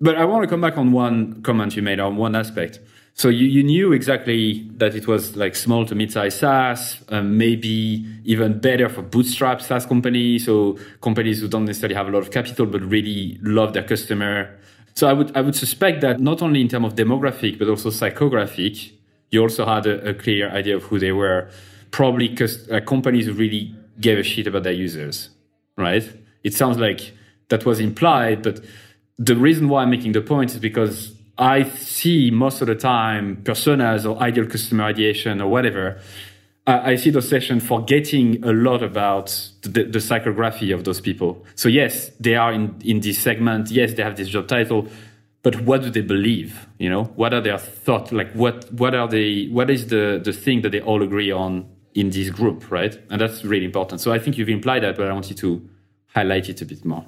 But 0.00 0.16
i 0.16 0.24
want 0.24 0.42
to 0.42 0.48
come 0.48 0.60
back 0.60 0.76
on 0.76 0.92
one 0.92 1.42
comment 1.42 1.74
you 1.74 1.82
made 1.82 2.00
on 2.00 2.16
one 2.16 2.34
aspect 2.34 2.80
so 3.16 3.28
you, 3.28 3.46
you 3.46 3.62
knew 3.62 3.92
exactly 3.92 4.68
that 4.76 4.96
it 4.96 5.06
was 5.06 5.36
like 5.36 5.54
small 5.54 5.86
to 5.86 5.94
mid-sized 5.94 6.40
SaaS, 6.40 7.00
um, 7.10 7.38
maybe 7.38 8.04
even 8.24 8.58
better 8.58 8.88
for 8.88 9.02
bootstrap 9.02 9.62
SaaS 9.62 9.86
companies, 9.86 10.46
so 10.46 10.76
companies 11.00 11.40
who 11.40 11.46
don't 11.46 11.64
necessarily 11.64 11.94
have 11.94 12.08
a 12.08 12.10
lot 12.10 12.22
of 12.22 12.32
capital 12.32 12.66
but 12.66 12.82
really 12.82 13.38
love 13.40 13.72
their 13.72 13.84
customer. 13.84 14.58
So 14.94 15.08
I 15.08 15.12
would 15.12 15.36
I 15.36 15.42
would 15.42 15.54
suspect 15.54 16.00
that 16.00 16.18
not 16.18 16.42
only 16.42 16.60
in 16.60 16.68
terms 16.68 16.86
of 16.86 16.96
demographic 16.96 17.56
but 17.56 17.68
also 17.68 17.90
psychographic, 17.90 18.92
you 19.30 19.42
also 19.42 19.64
had 19.64 19.86
a, 19.86 20.10
a 20.10 20.14
clear 20.14 20.50
idea 20.50 20.76
of 20.76 20.82
who 20.84 20.98
they 20.98 21.12
were. 21.12 21.48
Probably 21.92 22.26
because 22.26 22.68
uh, 22.68 22.80
companies 22.80 23.26
who 23.26 23.32
really 23.32 23.72
gave 24.00 24.18
a 24.18 24.24
shit 24.24 24.48
about 24.48 24.64
their 24.64 24.72
users, 24.72 25.30
right? 25.78 26.02
It 26.42 26.52
sounds 26.52 26.78
like 26.78 27.12
that 27.48 27.64
was 27.64 27.78
implied, 27.78 28.42
but 28.42 28.58
the 29.16 29.36
reason 29.36 29.68
why 29.68 29.82
I'm 29.82 29.90
making 29.90 30.10
the 30.10 30.20
point 30.20 30.50
is 30.50 30.58
because 30.58 31.14
I 31.36 31.64
see 31.64 32.30
most 32.30 32.60
of 32.60 32.68
the 32.68 32.74
time 32.74 33.38
personas 33.42 34.08
or 34.08 34.20
ideal 34.22 34.46
customer 34.46 34.84
ideation 34.84 35.40
or 35.40 35.48
whatever. 35.48 35.98
I 36.66 36.96
see 36.96 37.10
those 37.10 37.28
sessions 37.28 37.66
forgetting 37.66 38.42
a 38.42 38.50
lot 38.50 38.82
about 38.82 39.26
the, 39.62 39.84
the, 39.84 39.98
psychography 39.98 40.74
of 40.74 40.84
those 40.84 40.98
people. 40.98 41.44
So 41.56 41.68
yes, 41.68 42.10
they 42.18 42.36
are 42.36 42.54
in, 42.54 42.80
in 42.82 43.00
this 43.00 43.18
segment. 43.18 43.70
Yes, 43.70 43.92
they 43.92 44.02
have 44.02 44.16
this 44.16 44.28
job 44.28 44.48
title, 44.48 44.88
but 45.42 45.60
what 45.60 45.82
do 45.82 45.90
they 45.90 46.00
believe? 46.00 46.66
You 46.78 46.88
know, 46.88 47.04
what 47.16 47.34
are 47.34 47.42
their 47.42 47.58
thoughts? 47.58 48.12
Like 48.12 48.32
what, 48.32 48.72
what 48.72 48.94
are 48.94 49.06
they, 49.06 49.48
what 49.48 49.68
is 49.68 49.88
the, 49.88 50.18
the 50.24 50.32
thing 50.32 50.62
that 50.62 50.70
they 50.70 50.80
all 50.80 51.02
agree 51.02 51.30
on 51.30 51.68
in 51.94 52.08
this 52.08 52.30
group, 52.30 52.70
right? 52.70 52.98
And 53.10 53.20
that's 53.20 53.44
really 53.44 53.66
important. 53.66 54.00
So 54.00 54.10
I 54.10 54.18
think 54.18 54.38
you've 54.38 54.48
implied 54.48 54.84
that, 54.84 54.96
but 54.96 55.06
I 55.06 55.12
wanted 55.12 55.36
to 55.36 55.68
highlight 56.14 56.48
it 56.48 56.62
a 56.62 56.64
bit 56.64 56.82
more. 56.82 57.04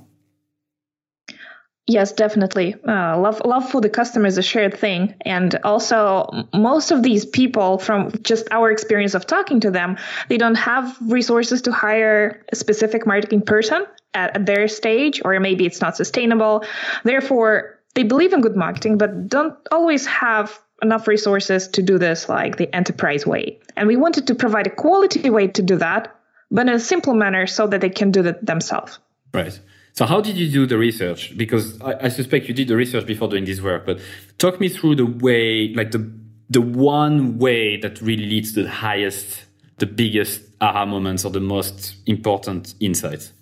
Yes, 1.88 2.11
definitely. 2.11 2.75
Uh, 2.75 3.16
love 3.19 3.40
love 3.45 3.71
for 3.71 3.81
the 3.81 3.88
customer 3.88 4.26
is 4.26 4.38
a 4.38 4.43
shared 4.43 4.76
thing, 4.76 5.14
and 5.21 5.55
also 5.62 6.49
most 6.52 6.90
of 6.90 7.05
these 7.05 7.25
people, 7.25 7.78
from 7.78 8.11
just 8.23 8.49
our 8.50 8.73
experience 8.73 9.14
of 9.14 9.25
talking 9.25 9.61
to 9.61 9.71
them, 9.71 9.97
they 10.28 10.37
don't 10.37 10.57
have 10.57 10.97
resources 11.00 11.62
to 11.62 11.73
hire 11.73 12.45
a 12.50 12.57
specific 12.57 13.07
marketing 13.07 13.43
person 13.43 13.87
at, 14.14 14.37
at 14.37 14.47
their 14.47 14.66
stage, 14.66 15.23
or 15.25 15.38
maybe 15.38 15.64
it's 15.64 15.81
not 15.81 15.97
sustainable. 15.97 16.64
Therefore, 17.05 17.78
they 17.95 18.02
believe 18.02 18.33
in 18.33 18.40
good 18.40 18.57
marketing, 18.57 18.99
but 18.99 19.28
don't 19.28 19.57
always 19.71 20.07
have 20.07 20.59
enough 20.83 21.07
resources 21.07 21.69
to 21.69 21.83
do 21.83 21.99
this 21.99 22.28
like 22.28 22.57
the 22.57 22.75
enterprise 22.75 23.25
way. 23.25 23.61
And 23.76 23.87
we 23.87 23.97
wanted 23.97 24.26
to 24.26 24.35
provide 24.35 24.66
a 24.66 24.71
quality 24.71 25.31
way 25.31 25.47
to 25.49 25.62
do 25.62 25.76
that, 25.76 26.14
but 26.50 26.69
in 26.69 26.75
a 26.75 26.81
simple 26.81 27.14
manner 27.14 27.47
so 27.47 27.69
that 27.69 27.81
they 27.81 27.90
can 27.90 28.11
do 28.11 28.25
it 28.25 28.45
themselves. 28.45 28.99
Right. 29.33 29.59
So 29.97 30.05
how 30.05 30.21
did 30.21 30.37
you 30.37 30.50
do 30.50 30.67
the 30.67 30.76
research? 30.76 31.37
Because 31.37 31.81
I, 31.81 32.05
I, 32.05 32.09
suspect 32.11 32.49
you 32.49 32.55
did 32.55 32.69
the 32.69 32.76
research 32.76 33.07
before 33.07 33.29
doing 33.29 33.47
this 33.47 33.62
work, 33.62 33.87
but 33.87 33.99
talk 34.37 34.61
me 34.61 34.69
through 34.69 34.97
the 34.97 35.07
way, 35.07 35.73
like 35.75 35.91
the 35.91 36.12
the 36.50 36.61
one 36.61 37.38
way 37.38 37.76
that 37.79 38.00
really 38.00 38.26
leads 38.26 38.53
to 38.53 38.62
the 38.62 38.71
highest, 38.71 39.45
the 39.79 39.87
biggest 39.87 40.43
aha 40.61 40.85
moments 40.85 41.25
or 41.25 41.31
the 41.31 41.41
most 41.41 41.97
important 42.07 42.75
insights. 42.79 43.33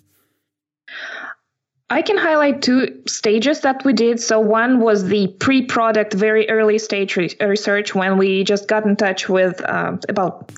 I 1.91 2.01
can 2.01 2.17
highlight 2.17 2.63
two 2.63 3.03
stages 3.05 3.59
that 3.61 3.85
we 3.85 3.93
did. 3.93 4.19
So 4.19 4.39
one 4.39 4.79
was 4.79 5.05
the 5.05 5.27
pre-product, 5.39 6.15
very 6.15 6.49
early 6.49 6.79
stage 6.79 7.15
re- 7.15 7.35
research 7.39 7.93
when 7.93 8.17
we 8.17 8.43
just 8.43 8.67
got 8.67 8.85
in 8.85 8.95
touch 8.95 9.29
with 9.29 9.61
uh, 9.61 9.97
about 10.09 10.51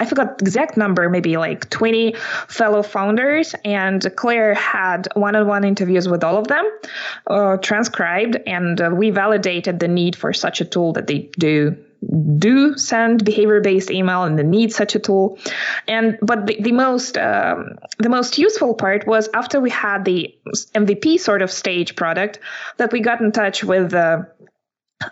I 0.00 0.04
forgot 0.04 0.38
the 0.38 0.44
exact 0.44 0.76
number, 0.76 1.08
maybe 1.08 1.36
like 1.36 1.68
20 1.70 2.14
fellow 2.48 2.82
founders, 2.82 3.54
and 3.64 4.04
Claire 4.16 4.54
had 4.54 5.08
one-on-one 5.14 5.64
interviews 5.64 6.08
with 6.08 6.22
all 6.22 6.36
of 6.36 6.46
them, 6.46 6.70
uh, 7.26 7.56
transcribed, 7.56 8.36
and 8.46 8.80
uh, 8.80 8.90
we 8.94 9.10
validated 9.10 9.80
the 9.80 9.88
need 9.88 10.14
for 10.14 10.32
such 10.32 10.60
a 10.60 10.64
tool 10.64 10.92
that 10.92 11.06
they 11.08 11.30
do 11.38 11.76
do 12.38 12.78
send 12.78 13.24
behavior-based 13.24 13.90
email 13.90 14.22
and 14.22 14.38
they 14.38 14.44
need 14.44 14.72
such 14.72 14.94
a 14.94 15.00
tool. 15.00 15.38
And 15.88 16.16
but 16.22 16.46
the, 16.46 16.56
the 16.60 16.72
most 16.72 17.18
um, 17.18 17.78
the 17.98 18.08
most 18.08 18.38
useful 18.38 18.74
part 18.74 19.06
was 19.06 19.28
after 19.34 19.60
we 19.60 19.70
had 19.70 20.04
the 20.04 20.34
MVP 20.46 21.18
sort 21.18 21.42
of 21.42 21.50
stage 21.50 21.96
product 21.96 22.38
that 22.76 22.92
we 22.92 23.00
got 23.00 23.20
in 23.20 23.32
touch 23.32 23.64
with. 23.64 23.94
Uh, 23.94 24.22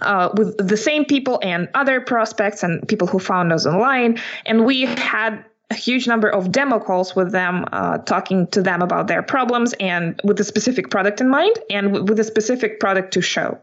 uh, 0.01 0.31
with 0.37 0.57
the 0.59 0.77
same 0.77 1.05
people 1.05 1.39
and 1.43 1.69
other 1.75 2.01
prospects 2.01 2.63
and 2.63 2.87
people 2.89 3.07
who 3.07 3.19
found 3.19 3.53
us 3.53 3.67
online. 3.67 4.21
And 4.45 4.65
we 4.65 4.83
had 4.83 5.45
a 5.71 5.75
huge 5.75 6.07
number 6.07 6.29
of 6.29 6.53
demo 6.53 6.79
calls 6.79 7.17
with 7.17 7.33
them, 7.33 7.65
uh, 7.73 7.99
talking 7.99 8.47
to 8.49 8.63
them 8.63 8.83
about 8.83 9.09
their 9.09 9.23
problems 9.23 9.75
and 9.81 10.21
with 10.25 10.39
a 10.41 10.45
specific 10.45 10.91
product 10.91 11.21
in 11.21 11.29
mind 11.29 11.59
and 11.71 12.09
with 12.09 12.19
a 12.21 12.25
specific 12.25 12.79
product 12.79 13.15
to 13.15 13.21
show. 13.21 13.59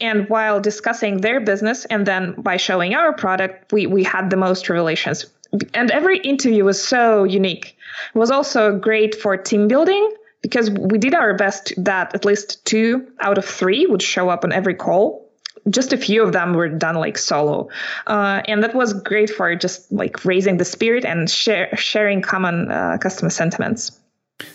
And 0.00 0.28
while 0.28 0.60
discussing 0.60 1.20
their 1.20 1.40
business 1.40 1.84
and 1.86 2.06
then 2.06 2.34
by 2.38 2.56
showing 2.56 2.94
our 2.94 3.12
product, 3.12 3.72
we, 3.72 3.86
we 3.86 4.02
had 4.02 4.30
the 4.30 4.36
most 4.36 4.68
revelations. 4.68 5.26
And 5.72 5.90
every 5.90 6.18
interview 6.18 6.64
was 6.64 6.82
so 6.82 7.24
unique. 7.24 7.76
It 8.14 8.18
was 8.18 8.30
also 8.30 8.78
great 8.78 9.14
for 9.14 9.36
team 9.36 9.68
building 9.68 10.10
because 10.42 10.70
we 10.70 10.98
did 10.98 11.14
our 11.14 11.34
best 11.34 11.72
that 11.78 12.14
at 12.14 12.24
least 12.24 12.64
two 12.64 13.06
out 13.20 13.38
of 13.38 13.44
three 13.44 13.86
would 13.86 14.02
show 14.02 14.28
up 14.28 14.44
on 14.44 14.52
every 14.52 14.74
call 14.74 15.23
just 15.70 15.92
a 15.92 15.96
few 15.96 16.22
of 16.22 16.32
them 16.32 16.54
were 16.54 16.68
done 16.68 16.96
like 16.96 17.18
solo. 17.18 17.68
Uh, 18.06 18.42
and 18.46 18.62
that 18.62 18.74
was 18.74 18.92
great 18.92 19.30
for 19.30 19.54
just 19.56 19.90
like 19.92 20.24
raising 20.24 20.58
the 20.58 20.64
spirit 20.64 21.04
and 21.04 21.30
share, 21.30 21.74
sharing 21.76 22.22
common 22.22 22.70
uh, 22.70 22.98
customer 23.00 23.30
sentiments. 23.30 24.00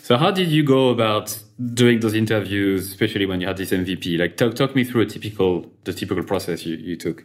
So 0.02 0.16
how 0.16 0.30
did 0.30 0.48
you 0.48 0.62
go 0.62 0.90
about 0.90 1.38
doing 1.74 2.00
those 2.00 2.14
interviews 2.14 2.88
especially 2.88 3.26
when 3.26 3.40
you 3.40 3.46
had 3.46 3.56
this 3.56 3.70
mvp 3.70 4.18
like 4.18 4.36
talk, 4.36 4.54
talk 4.54 4.74
me 4.74 4.82
through 4.82 5.02
a 5.02 5.06
typical 5.06 5.66
the 5.84 5.92
typical 5.92 6.24
process 6.24 6.64
you, 6.64 6.76
you 6.76 6.96
took 6.96 7.24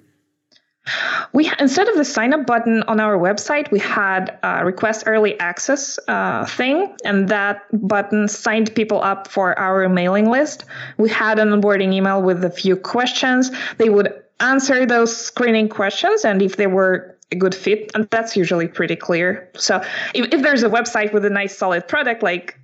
we 1.34 1.52
instead 1.60 1.88
of 1.88 1.98
the 1.98 2.06
sign 2.06 2.34
up 2.34 2.46
button 2.46 2.84
on 2.84 3.00
our 3.00 3.18
website, 3.18 3.72
we 3.72 3.80
had 3.80 4.38
a 4.44 4.66
request 4.66 5.04
early 5.08 5.40
access 5.40 6.00
uh, 6.08 6.46
thing, 6.46 6.96
and 7.04 7.30
that 7.30 7.64
button 7.74 8.28
signed 8.28 8.74
people 8.76 9.02
up 9.02 9.28
for 9.28 9.58
our 9.60 9.90
mailing 9.90 10.30
list. 10.30 10.66
We 10.98 11.10
had 11.10 11.40
an 11.40 11.50
onboarding 11.50 11.94
email 11.94 12.22
with 12.22 12.44
a 12.44 12.50
few 12.50 12.76
questions. 12.76 13.52
They 13.78 13.90
would 13.90 14.14
answer 14.40 14.86
those 14.86 15.16
screening 15.16 15.70
questions, 15.70 16.26
and 16.26 16.42
if 16.42 16.58
they 16.58 16.68
were 16.68 17.16
a 17.32 17.36
good 17.36 17.56
fit, 17.56 17.92
and 17.96 18.08
that's 18.12 18.38
usually 18.38 18.68
pretty 18.68 18.96
clear. 18.96 19.50
So 19.56 19.84
if, 20.14 20.34
if 20.34 20.42
there's 20.42 20.64
a 20.64 20.70
website 20.70 21.14
with 21.14 21.26
a 21.26 21.30
nice 21.30 21.58
solid 21.58 21.88
product, 21.88 22.22
like 22.22 22.60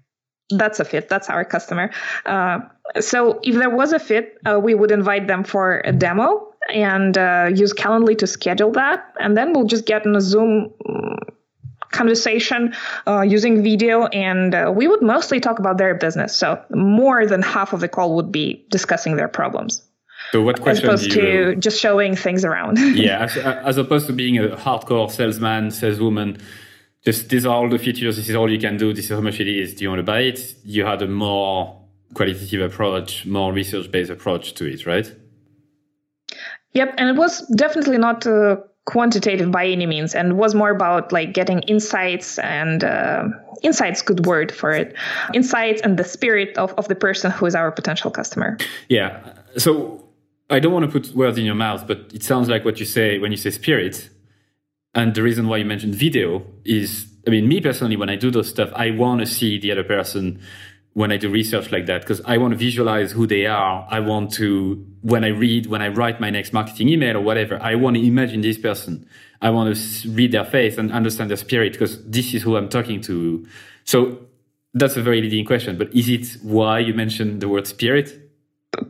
that's 0.58 0.79
a 0.79 0.86
fit. 0.86 1.10
That's 1.10 1.29
our 1.29 1.46
customer. 1.46 1.91
Uh, 2.25 2.60
so 3.00 3.39
if 3.43 3.55
there 3.55 3.70
was 3.70 3.93
a 3.93 4.00
fit, 4.00 4.38
uh, 4.46 4.60
we 4.60 4.74
would 4.74 4.91
invite 4.91 5.27
them 5.27 5.43
for 5.43 5.81
a 5.86 5.91
demo 5.91 6.53
and 6.74 7.17
uh, 7.17 7.50
use 7.53 7.74
Calendly 7.74 8.17
to 8.20 8.27
schedule 8.27 8.72
that, 8.74 9.13
and 9.20 9.36
then 9.36 9.53
we'll 9.53 9.65
just 9.65 9.86
get 9.86 10.05
in 10.05 10.15
a 10.15 10.22
Zoom 10.22 10.72
mm, 10.88 11.17
conversation 11.91 12.74
uh, 13.08 13.22
using 13.22 13.63
video, 13.63 14.05
and 14.08 14.53
uh, 14.53 14.72
we 14.74 14.88
would 14.88 15.01
mostly 15.01 15.39
talk 15.39 15.60
about 15.60 15.77
their 15.77 15.96
business. 15.96 16.36
So 16.36 16.63
more 16.70 17.25
than 17.25 17.41
half 17.41 17.74
of 17.74 17.79
the 17.79 17.88
call 17.88 18.15
would 18.15 18.31
be 18.31 18.65
discussing 18.70 19.15
their 19.15 19.27
problems. 19.27 19.84
So 20.31 20.41
what 20.41 20.62
questions? 20.62 20.88
As 20.88 21.05
opposed 21.05 21.12
to 21.12 21.55
just 21.55 21.79
showing 21.79 22.15
things 22.15 22.46
around. 22.46 22.77
yeah, 22.96 23.24
as, 23.24 23.38
as 23.38 23.77
opposed 23.77 24.08
to 24.08 24.13
being 24.13 24.38
a 24.38 24.55
hardcore 24.55 25.12
salesman, 25.12 25.72
saleswoman 25.72 26.38
just 27.03 27.29
these 27.29 27.46
are 27.46 27.55
all 27.55 27.70
the 27.70 27.79
features. 27.79 28.15
This 28.17 28.29
is 28.29 28.36
all 28.36 28.50
you 28.50 28.60
can 28.60 28.77
do. 28.77 28.93
This 28.93 29.05
is 29.05 29.12
how 29.12 29.22
much 29.22 29.39
it 29.39 29.48
is. 29.48 29.74
Do 29.74 29.84
you 29.84 29.89
want 29.89 30.00
to 30.00 30.03
buy 30.03 30.22
it? 30.22 30.55
You 30.63 30.86
had 30.86 31.01
a 31.01 31.08
more 31.08 31.81
qualitative 32.13 32.62
approach, 32.62 33.25
more 33.25 33.51
research 33.51 33.91
based 33.91 34.12
approach 34.12 34.53
to 34.55 34.65
it, 34.65 34.86
right? 34.86 35.13
Yep, 36.74 36.93
and 36.98 37.10
it 37.10 37.15
was 37.15 37.46
definitely 37.48 37.98
not 37.98 38.25
uh, 38.25 38.58
quantitative 38.86 39.51
by 39.51 39.65
any 39.65 39.86
means, 39.86 40.15
and 40.15 40.38
was 40.38 40.55
more 40.55 40.70
about 40.70 41.12
like 41.12 41.34
getting 41.34 41.60
insights 41.63 42.39
and 42.39 42.84
uh, 42.84 43.25
insights. 43.63 44.01
Good 44.01 44.25
word 44.25 44.51
for 44.51 44.72
it. 44.72 44.96
Insights 45.34 45.81
and 45.81 45.98
the 45.98 46.03
spirit 46.03 46.58
of 46.58 46.74
of 46.74 46.88
the 46.88 46.96
person 46.96 47.31
who 47.31 47.46
is 47.46 47.55
our 47.55 47.72
potential 47.72 48.12
customer. 48.12 48.58
Yeah. 48.89 49.34
So 49.58 50.08
I 50.50 50.60
don't 50.60 50.72
want 50.72 50.86
to 50.86 50.91
put 50.91 51.15
words 51.15 51.38
in 51.38 51.46
your 51.46 51.55
mouth, 51.55 51.88
but 51.88 52.12
it 52.13 52.24
sounds 52.24 52.48
like 52.48 52.63
what 52.63 52.79
you 52.79 52.86
say 52.86 53.17
when 53.17 53.31
you 53.31 53.38
say 53.38 53.50
spirit 53.50 54.10
and 54.93 55.15
the 55.15 55.24
reason 55.24 55.48
why 55.48 55.57
you 55.57 55.65
mentioned 55.65 55.95
video 55.95 56.45
is, 56.65 57.07
I 57.25 57.29
mean, 57.29 57.48
me 57.48 57.62
personally, 57.62 57.95
when 57.95 58.10
I 58.10 58.15
do 58.15 58.31
those 58.31 58.50
stuff, 58.50 58.71
I 58.75 58.91
want 58.91 59.21
to 59.21 59.25
see 59.25 59.57
the 59.60 59.71
other 59.71 59.83
person 59.83 60.41
when 60.93 61.12
I 61.12 61.17
do 61.17 61.29
research 61.29 61.71
like 61.71 61.86
that, 61.86 62.01
because 62.01 62.19
I 62.25 62.38
want 62.38 62.51
to 62.51 62.57
visualize 62.57 63.13
who 63.13 63.25
they 63.25 63.45
are. 63.45 63.88
I 63.89 64.01
want 64.01 64.33
to, 64.33 64.86
when 65.01 65.24
I 65.24 65.29
read, 65.29 65.67
when 65.67 65.81
I 65.81 65.88
write 65.88 66.19
my 66.19 66.29
next 66.29 66.51
marketing 66.51 66.89
email 66.89 67.15
or 67.15 67.21
whatever, 67.21 67.57
I 67.62 67.75
want 67.75 67.95
to 67.95 68.05
imagine 68.05 68.41
this 68.41 68.57
person. 68.57 69.07
I 69.41 69.51
want 69.51 69.74
to 69.74 70.10
read 70.12 70.33
their 70.33 70.43
face 70.43 70.77
and 70.77 70.91
understand 70.91 71.29
their 71.29 71.38
spirit 71.38 71.71
because 71.71 72.03
this 72.03 72.33
is 72.33 72.43
who 72.43 72.57
I'm 72.57 72.67
talking 72.67 73.00
to. 73.01 73.48
So 73.86 74.19
that's 74.74 74.98
a 74.98 75.01
very 75.01 75.21
leading 75.21 75.45
question, 75.45 75.77
but 75.77 75.93
is 75.95 76.10
it 76.10 76.38
why 76.43 76.79
you 76.79 76.93
mentioned 76.93 77.41
the 77.41 77.48
word 77.48 77.67
spirit? 77.67 78.20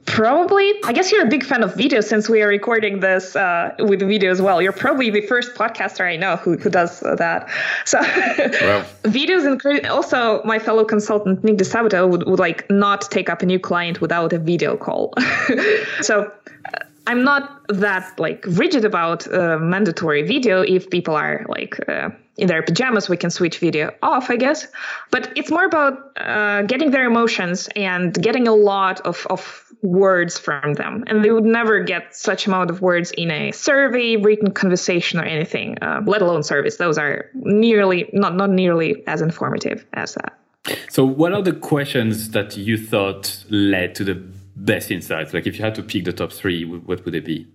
Probably. 0.06 0.74
I 0.84 0.94
guess 0.94 1.12
you're 1.12 1.26
a 1.26 1.30
big 1.30 1.44
fan 1.44 1.64
of 1.64 1.74
video 1.74 2.02
since 2.02 2.30
we 2.30 2.44
are 2.44 2.48
recording 2.48 3.00
this 3.00 3.36
uh, 3.36 3.74
with 3.80 4.02
video 4.02 4.30
as 4.30 4.40
well. 4.40 4.62
You're 4.62 4.74
probably 4.74 5.10
the 5.10 5.22
first 5.22 5.56
podcaster 5.56 6.08
I 6.08 6.18
know 6.18 6.36
who, 6.36 6.56
who 6.56 6.70
does 6.70 7.00
that. 7.00 7.50
So 7.86 7.98
videos 9.04 9.48
and 9.48 9.88
also 9.88 10.44
my 10.44 10.60
fellow 10.60 10.86
consultant 10.86 11.44
Nick 11.44 11.58
Disabato 11.58 12.08
would, 12.08 12.28
would 12.28 12.40
like 12.40 12.70
not 12.70 13.10
take 13.10 13.28
up 13.28 13.42
a 13.42 13.46
new 13.48 13.58
client 13.58 14.02
without 14.02 14.34
a 14.34 14.38
video 14.38 14.78
call. 14.78 15.16
so 16.02 16.32
I'm 17.08 17.24
not 17.24 17.62
that 17.70 18.20
like 18.20 18.46
rigid 18.50 18.86
about 18.86 19.28
uh, 19.34 19.58
mandatory 19.58 20.22
video 20.22 20.62
if 20.62 20.92
people 20.92 21.16
are 21.16 21.44
like 21.50 21.80
uh, 21.90 22.10
in 22.42 22.48
their 22.48 22.62
pajamas 22.62 23.08
we 23.08 23.16
can 23.16 23.30
switch 23.30 23.60
video 23.60 23.92
off 24.02 24.30
i 24.30 24.36
guess 24.36 24.68
but 25.12 25.32
it's 25.38 25.52
more 25.52 25.66
about 25.66 25.94
uh, 26.18 26.62
getting 26.64 26.92
their 26.92 27.06
emotions 27.06 27.70
and 27.76 28.14
getting 28.22 28.48
a 28.48 28.54
lot 28.54 29.00
of, 29.02 29.26
of 29.30 29.64
words 29.82 30.38
from 30.38 30.74
them 30.74 31.04
and 31.08 31.24
they 31.24 31.32
would 31.32 31.46
never 31.46 31.84
get 31.84 32.16
such 32.16 32.48
amount 32.48 32.70
of 32.70 32.82
words 32.82 33.12
in 33.12 33.32
a 33.32 33.52
survey 33.52 34.16
written 34.18 34.52
conversation 34.52 35.20
or 35.20 35.24
anything 35.24 35.78
uh, 35.82 36.02
let 36.06 36.22
alone 36.22 36.44
service 36.44 36.78
those 36.78 36.98
are 36.98 37.30
nearly 37.34 38.10
not 38.14 38.36
not 38.36 38.50
nearly 38.50 39.04
as 39.08 39.22
informative 39.22 39.86
as 39.94 40.16
that 40.16 40.38
so 40.90 41.06
what 41.06 41.34
are 41.34 41.42
the 41.42 41.54
questions 41.54 42.32
that 42.32 42.56
you 42.58 42.78
thought 42.78 43.44
led 43.50 43.96
to 43.96 44.04
the 44.04 44.22
best 44.56 44.92
insights? 44.92 45.34
Like 45.34 45.48
if 45.48 45.58
you 45.58 45.64
had 45.64 45.76
to 45.76 45.84
pick 45.84 46.06
the 46.06 46.14
top 46.14 46.32
three, 46.32 46.66
what 46.66 47.04
would 47.06 47.16
it 47.16 47.26
be? 47.26 47.48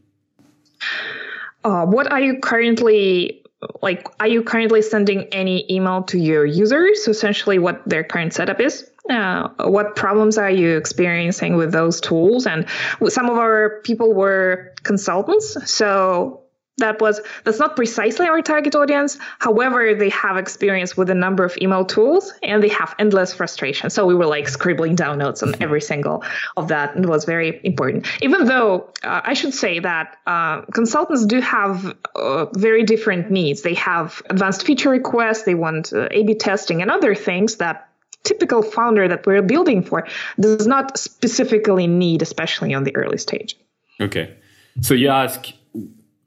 Uh, 1.65 1.85
what 1.87 2.11
are 2.11 2.21
you 2.21 2.39
currently 2.41 3.43
like? 3.83 4.07
Are 4.21 4.27
you 4.27 4.43
currently 4.43 4.83
sending 4.83 5.25
any 5.33 5.67
email 5.73 6.03
to 6.05 6.19
your 6.19 6.45
users? 6.45 7.09
Essentially, 7.09 7.59
what 7.59 7.89
their 7.89 8.05
current 8.05 8.35
setup 8.35 8.61
is. 8.61 8.91
Uh, 9.09 9.49
what 9.59 9.95
problems 9.95 10.37
are 10.37 10.51
you 10.51 10.77
experiencing 10.77 11.57
with 11.57 11.73
those 11.73 12.01
tools? 12.01 12.47
And 12.47 12.67
some 13.09 13.31
of 13.31 13.39
our 13.39 13.81
people 13.85 14.13
were 14.13 14.75
consultants, 14.83 15.71
so 15.71 16.46
that 16.79 17.01
was 17.01 17.21
that's 17.45 17.59
not 17.59 17.75
precisely 17.75 18.27
our 18.27 18.43
target 18.43 18.75
audience. 18.75 19.19
However 19.39 19.95
they 19.95 20.11
have 20.11 20.37
experience 20.37 20.97
with 20.97 21.09
a 21.09 21.15
number 21.15 21.45
of 21.45 21.57
email 21.61 21.85
tools 21.85 22.33
and 22.43 22.63
they 22.63 22.69
have 22.69 22.95
endless 22.99 23.33
frustration. 23.33 23.89
So 23.91 24.07
we 24.07 24.15
were 24.15 24.27
like 24.27 24.49
scribbling 24.49 24.95
down 24.95 25.19
notes 25.19 25.43
on 25.43 25.55
every 25.61 25.81
single 25.81 26.23
of 26.57 26.69
that. 26.69 26.95
And 26.95 27.05
it 27.05 27.09
was 27.09 27.25
very 27.25 27.61
important. 27.65 28.07
Even 28.21 28.47
though 28.47 28.91
uh, 29.03 29.23
i 29.25 29.35
should 29.35 29.55
say 29.55 29.79
that 29.81 30.19
uh, 30.27 30.63
consultants 30.73 31.25
do 31.25 31.41
have 31.41 31.95
uh, 32.15 32.47
very 32.55 32.83
different 32.83 33.31
needs. 33.31 33.63
They 33.63 33.75
have 33.75 34.23
advanced 34.29 34.67
feature 34.67 34.91
requests. 34.91 35.45
They 35.45 35.55
want 35.55 35.93
uh, 35.93 36.09
a 36.11 36.25
b 36.25 36.35
testing 36.35 36.83
and 36.83 36.91
other 36.91 37.15
things 37.15 37.57
that 37.57 37.89
typical 38.25 38.61
founder 38.63 39.09
that 39.09 39.25
we're 39.27 39.41
building 39.41 39.83
for 39.83 40.07
does 40.39 40.67
not 40.67 40.99
specifically 40.99 41.87
need 41.87 42.23
especially 42.23 42.75
on 42.75 42.85
the 42.85 42.95
early 42.97 43.19
stage. 43.19 43.57
Okay. 44.01 44.35
So 44.83 44.93
you 44.93 45.09
ask 45.09 45.53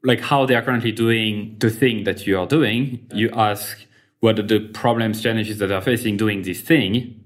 like 0.02 0.20
how 0.20 0.46
they 0.46 0.54
are 0.54 0.62
currently 0.62 0.92
doing 0.92 1.56
the 1.58 1.70
thing 1.70 2.04
that 2.04 2.26
you 2.26 2.38
are 2.38 2.46
doing. 2.46 3.06
You 3.12 3.30
ask 3.30 3.86
what 4.20 4.38
are 4.38 4.42
the 4.42 4.60
problems, 4.60 5.22
challenges 5.22 5.58
that 5.58 5.70
are 5.70 5.80
facing 5.80 6.16
doing 6.16 6.42
this 6.42 6.60
thing, 6.60 7.24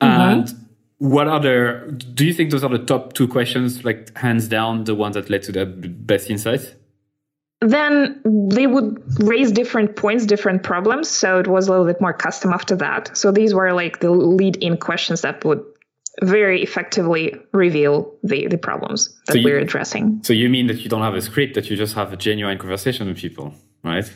mm-hmm. 0.00 0.20
and 0.20 0.54
what 0.98 1.28
are 1.28 1.40
the? 1.40 2.00
Do 2.14 2.24
you 2.24 2.32
think 2.32 2.50
those 2.50 2.64
are 2.64 2.70
the 2.70 2.84
top 2.84 3.12
two 3.14 3.26
questions, 3.26 3.84
like 3.84 4.16
hands 4.16 4.48
down, 4.48 4.84
the 4.84 4.94
ones 4.94 5.14
that 5.14 5.30
led 5.30 5.42
to 5.44 5.52
the 5.52 5.66
best 5.66 6.30
insights? 6.30 6.74
Then 7.60 8.20
they 8.24 8.66
would 8.66 9.02
raise 9.22 9.52
different 9.52 9.94
points, 9.94 10.26
different 10.26 10.62
problems. 10.64 11.08
So 11.08 11.38
it 11.38 11.46
was 11.46 11.68
a 11.68 11.70
little 11.70 11.86
bit 11.86 12.00
more 12.00 12.12
custom 12.12 12.52
after 12.52 12.76
that. 12.76 13.16
So 13.16 13.30
these 13.30 13.54
were 13.54 13.72
like 13.72 14.00
the 14.00 14.10
lead 14.10 14.56
in 14.56 14.76
questions 14.76 15.20
that 15.20 15.44
would 15.44 15.64
very 16.20 16.62
effectively 16.62 17.34
reveal 17.52 18.14
the, 18.22 18.46
the 18.46 18.58
problems 18.58 19.08
that 19.26 19.32
so 19.32 19.38
you, 19.38 19.44
we're 19.44 19.58
addressing. 19.58 20.20
So 20.22 20.32
you 20.32 20.48
mean 20.50 20.66
that 20.66 20.80
you 20.80 20.90
don't 20.90 21.02
have 21.02 21.14
a 21.14 21.22
script, 21.22 21.54
that 21.54 21.70
you 21.70 21.76
just 21.76 21.94
have 21.94 22.12
a 22.12 22.16
genuine 22.16 22.58
conversation 22.58 23.08
with 23.08 23.16
people, 23.16 23.54
right? 23.82 24.10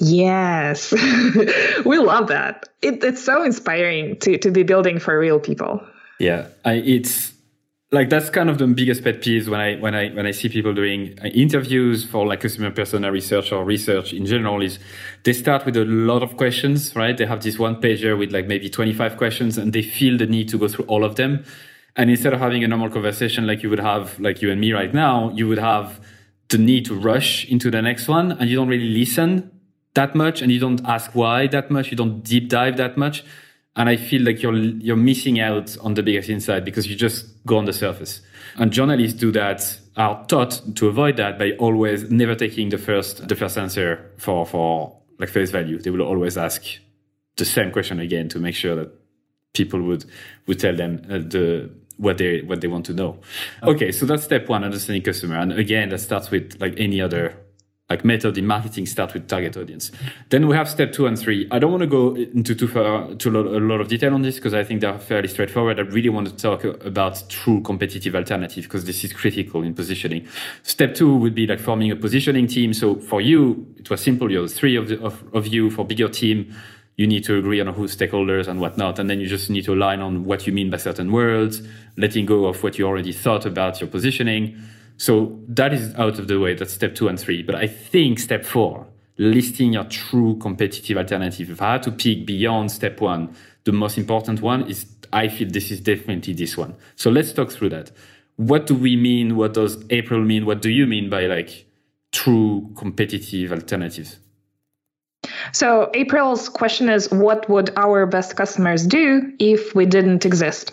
Yes. 0.00 0.92
we 1.84 1.98
love 1.98 2.28
that. 2.28 2.68
It, 2.80 3.04
it's 3.04 3.22
so 3.22 3.44
inspiring 3.44 4.18
to, 4.20 4.38
to 4.38 4.50
be 4.50 4.62
building 4.62 4.98
for 4.98 5.18
real 5.18 5.38
people. 5.38 5.86
Yeah, 6.18 6.46
I, 6.64 6.74
it's 6.74 7.33
like 7.94 8.10
that's 8.10 8.28
kind 8.28 8.50
of 8.50 8.58
the 8.58 8.66
biggest 8.66 9.04
pet 9.04 9.22
peeve 9.22 9.48
when 9.48 9.60
I 9.60 9.76
when 9.76 9.94
I 9.94 10.08
when 10.10 10.26
I 10.26 10.32
see 10.32 10.48
people 10.48 10.74
doing 10.74 11.16
uh, 11.22 11.28
interviews 11.28 12.04
for 12.04 12.26
like 12.26 12.40
customer 12.40 12.72
persona 12.72 13.12
research 13.12 13.52
or 13.52 13.64
research 13.64 14.12
in 14.12 14.26
general 14.26 14.60
is 14.62 14.80
they 15.22 15.32
start 15.32 15.64
with 15.64 15.76
a 15.76 15.84
lot 15.84 16.22
of 16.24 16.36
questions, 16.36 16.94
right? 16.96 17.16
They 17.16 17.24
have 17.24 17.42
this 17.42 17.56
one 17.56 17.80
pager 17.80 18.18
with 18.18 18.32
like 18.32 18.48
maybe 18.48 18.68
25 18.68 19.16
questions 19.16 19.56
and 19.56 19.72
they 19.72 19.82
feel 19.82 20.18
the 20.18 20.26
need 20.26 20.48
to 20.48 20.58
go 20.58 20.66
through 20.66 20.86
all 20.86 21.04
of 21.04 21.14
them. 21.14 21.44
And 21.94 22.10
instead 22.10 22.32
of 22.32 22.40
having 22.40 22.64
a 22.64 22.68
normal 22.68 22.90
conversation 22.90 23.46
like 23.46 23.62
you 23.62 23.70
would 23.70 23.78
have 23.78 24.18
like 24.18 24.42
you 24.42 24.50
and 24.50 24.60
me 24.60 24.72
right 24.72 24.92
now, 24.92 25.30
you 25.30 25.46
would 25.46 25.58
have 25.58 26.04
the 26.48 26.58
need 26.58 26.86
to 26.86 26.98
rush 26.98 27.48
into 27.48 27.70
the 27.70 27.80
next 27.80 28.08
one 28.08 28.32
and 28.32 28.50
you 28.50 28.56
don't 28.56 28.68
really 28.68 28.90
listen 28.90 29.52
that 29.94 30.16
much 30.16 30.42
and 30.42 30.50
you 30.50 30.58
don't 30.58 30.84
ask 30.84 31.14
why 31.14 31.46
that 31.46 31.70
much, 31.70 31.92
you 31.92 31.96
don't 31.96 32.24
deep 32.24 32.48
dive 32.48 32.76
that 32.76 32.96
much 32.96 33.24
and 33.76 33.88
I 33.88 33.96
feel 33.96 34.22
like 34.22 34.42
you're 34.42 34.54
you're 34.54 34.96
missing 34.96 35.40
out 35.40 35.76
on 35.78 35.94
the 35.94 36.02
biggest 36.02 36.28
insight 36.28 36.64
because 36.64 36.86
you 36.86 36.94
just 36.96 37.26
go 37.44 37.58
on 37.58 37.64
the 37.64 37.72
surface. 37.72 38.20
And 38.56 38.72
journalists 38.72 39.18
do 39.18 39.32
that 39.32 39.78
are 39.96 40.24
taught 40.26 40.62
to 40.76 40.88
avoid 40.88 41.16
that 41.16 41.38
by 41.38 41.52
always 41.52 42.10
never 42.10 42.34
taking 42.34 42.68
the 42.68 42.78
first 42.78 43.26
the 43.28 43.34
first 43.34 43.58
answer 43.58 44.10
for 44.18 44.46
for 44.46 44.96
like 45.18 45.28
face 45.28 45.50
value. 45.50 45.78
They 45.78 45.90
will 45.90 46.02
always 46.02 46.36
ask 46.36 46.64
the 47.36 47.44
same 47.44 47.72
question 47.72 47.98
again 47.98 48.28
to 48.28 48.38
make 48.38 48.54
sure 48.54 48.76
that 48.76 48.90
people 49.54 49.82
would 49.82 50.04
would 50.46 50.60
tell 50.60 50.76
them 50.76 51.02
uh, 51.10 51.18
the 51.18 51.70
what 51.96 52.18
they 52.18 52.42
what 52.42 52.60
they 52.60 52.68
want 52.68 52.86
to 52.86 52.92
know. 52.92 53.18
Okay, 53.62 53.90
so 53.90 54.06
that's 54.06 54.22
step 54.22 54.48
one, 54.48 54.62
understanding 54.62 55.02
customer. 55.02 55.38
And 55.38 55.52
again, 55.52 55.88
that 55.88 55.98
starts 55.98 56.30
with 56.30 56.60
like 56.60 56.74
any 56.78 57.00
other 57.00 57.36
like 57.94 58.04
method 58.04 58.36
in 58.36 58.44
marketing 58.44 58.86
start 58.86 59.14
with 59.14 59.28
target 59.28 59.56
audience. 59.56 59.92
Then 60.30 60.48
we 60.48 60.56
have 60.56 60.68
step 60.68 60.92
two 60.92 61.06
and 61.06 61.16
three. 61.16 61.46
I 61.52 61.60
don't 61.60 61.70
want 61.70 61.82
to 61.82 61.86
go 61.86 62.16
into 62.16 62.52
too 62.54 62.66
far 62.66 63.14
to 63.14 63.28
a 63.28 63.60
lot 63.60 63.80
of 63.80 63.86
detail 63.86 64.12
on 64.14 64.22
this 64.22 64.34
because 64.34 64.52
I 64.52 64.64
think 64.64 64.80
they're 64.80 64.98
fairly 64.98 65.28
straightforward. 65.28 65.78
I 65.78 65.82
really 65.82 66.08
want 66.08 66.26
to 66.28 66.34
talk 66.34 66.64
about 66.64 67.22
true 67.28 67.60
competitive 67.60 68.16
alternative 68.16 68.64
because 68.64 68.84
this 68.84 69.04
is 69.04 69.12
critical 69.12 69.62
in 69.62 69.74
positioning. 69.74 70.26
Step 70.64 70.94
two 70.96 71.16
would 71.16 71.36
be 71.36 71.46
like 71.46 71.60
forming 71.60 71.92
a 71.92 71.96
positioning 71.96 72.48
team. 72.48 72.74
So 72.74 72.96
for 72.96 73.20
you, 73.20 73.64
it 73.78 73.88
was 73.88 74.00
simple. 74.00 74.30
You're 74.30 74.48
three 74.48 74.74
of, 74.74 74.88
the, 74.88 75.00
of, 75.00 75.22
of 75.32 75.46
you 75.46 75.70
for 75.70 75.84
bigger 75.84 76.08
team. 76.08 76.52
You 76.96 77.06
need 77.06 77.24
to 77.24 77.36
agree 77.36 77.60
on 77.60 77.68
who 77.68 77.86
stakeholders 77.86 78.48
and 78.48 78.60
whatnot. 78.60 78.98
And 78.98 79.08
then 79.08 79.20
you 79.20 79.28
just 79.28 79.50
need 79.50 79.64
to 79.66 79.74
align 79.74 80.00
on 80.00 80.24
what 80.24 80.48
you 80.48 80.52
mean 80.52 80.68
by 80.70 80.78
certain 80.78 81.12
words, 81.12 81.62
letting 81.96 82.26
go 82.26 82.46
of 82.46 82.62
what 82.64 82.76
you 82.76 82.86
already 82.86 83.12
thought 83.12 83.46
about 83.46 83.80
your 83.80 83.88
positioning 83.88 84.60
so 84.96 85.40
that 85.48 85.72
is 85.72 85.94
out 85.96 86.18
of 86.18 86.28
the 86.28 86.38
way. 86.38 86.54
That's 86.54 86.72
step 86.72 86.94
two 86.94 87.08
and 87.08 87.18
three. 87.18 87.42
But 87.42 87.54
I 87.54 87.66
think 87.66 88.18
step 88.18 88.44
four, 88.44 88.86
listing 89.18 89.72
your 89.72 89.84
true 89.84 90.36
competitive 90.38 90.96
alternative. 90.96 91.50
If 91.50 91.60
I 91.62 91.72
had 91.72 91.82
to 91.84 91.92
pick 91.92 92.26
beyond 92.26 92.70
step 92.70 93.00
one, 93.00 93.34
the 93.64 93.72
most 93.72 93.98
important 93.98 94.40
one 94.40 94.68
is 94.68 94.86
I 95.12 95.28
feel 95.28 95.48
this 95.48 95.70
is 95.70 95.80
definitely 95.80 96.34
this 96.34 96.56
one. 96.56 96.74
So 96.96 97.10
let's 97.10 97.32
talk 97.32 97.50
through 97.50 97.70
that. 97.70 97.90
What 98.36 98.66
do 98.66 98.74
we 98.74 98.96
mean? 98.96 99.36
What 99.36 99.54
does 99.54 99.84
April 99.90 100.20
mean? 100.20 100.44
What 100.44 100.60
do 100.60 100.70
you 100.70 100.86
mean 100.86 101.08
by 101.08 101.26
like 101.26 101.66
true 102.12 102.72
competitive 102.76 103.52
alternatives? 103.52 104.18
So 105.52 105.90
April's 105.94 106.48
question 106.48 106.88
is 106.88 107.10
what 107.10 107.48
would 107.48 107.70
our 107.76 108.06
best 108.06 108.36
customers 108.36 108.86
do 108.86 109.32
if 109.38 109.74
we 109.74 109.86
didn't 109.86 110.26
exist? 110.26 110.72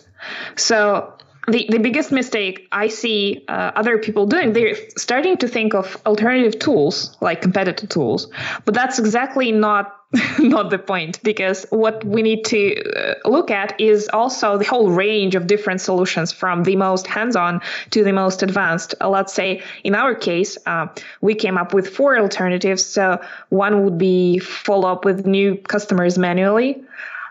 So 0.56 1.14
the, 1.48 1.66
the 1.70 1.80
biggest 1.80 2.12
mistake 2.12 2.68
I 2.72 2.88
see 2.88 3.44
uh, 3.48 3.72
other 3.76 3.98
people 3.98 4.28
doing, 4.28 4.54
they're 4.54 4.76
starting 4.98 5.38
to 5.38 5.48
think 5.48 5.74
of 5.74 6.00
alternative 6.06 6.60
tools 6.60 7.18
like 7.20 7.42
competitive 7.42 7.90
tools, 7.90 8.30
but 8.66 8.74
that's 8.74 9.00
exactly 9.00 9.52
not 9.52 9.98
not 10.40 10.70
the 10.70 10.78
point 10.78 11.24
because 11.24 11.66
what 11.70 12.04
we 12.04 12.22
need 12.22 12.44
to 12.44 12.76
uh, 12.84 13.30
look 13.30 13.50
at 13.50 13.80
is 13.80 14.10
also 14.12 14.58
the 14.58 14.66
whole 14.66 14.92
range 14.92 15.36
of 15.36 15.48
different 15.48 15.80
solutions 15.80 16.34
from 16.34 16.64
the 16.64 16.76
most 16.76 17.08
hands-on 17.08 17.62
to 17.92 18.04
the 18.04 18.12
most 18.12 18.44
advanced. 18.44 18.94
Uh, 19.00 19.10
let's 19.10 19.32
say 19.34 19.64
in 19.86 19.96
our 19.96 20.14
case, 20.14 20.58
uh, 20.66 20.88
we 21.22 21.34
came 21.34 21.58
up 21.58 21.74
with 21.74 21.88
four 21.88 22.20
alternatives. 22.20 22.86
So 22.86 23.22
one 23.48 23.86
would 23.86 23.98
be 23.98 24.40
follow 24.40 24.92
up 24.92 25.06
with 25.06 25.26
new 25.26 25.56
customers 25.56 26.18
manually 26.18 26.84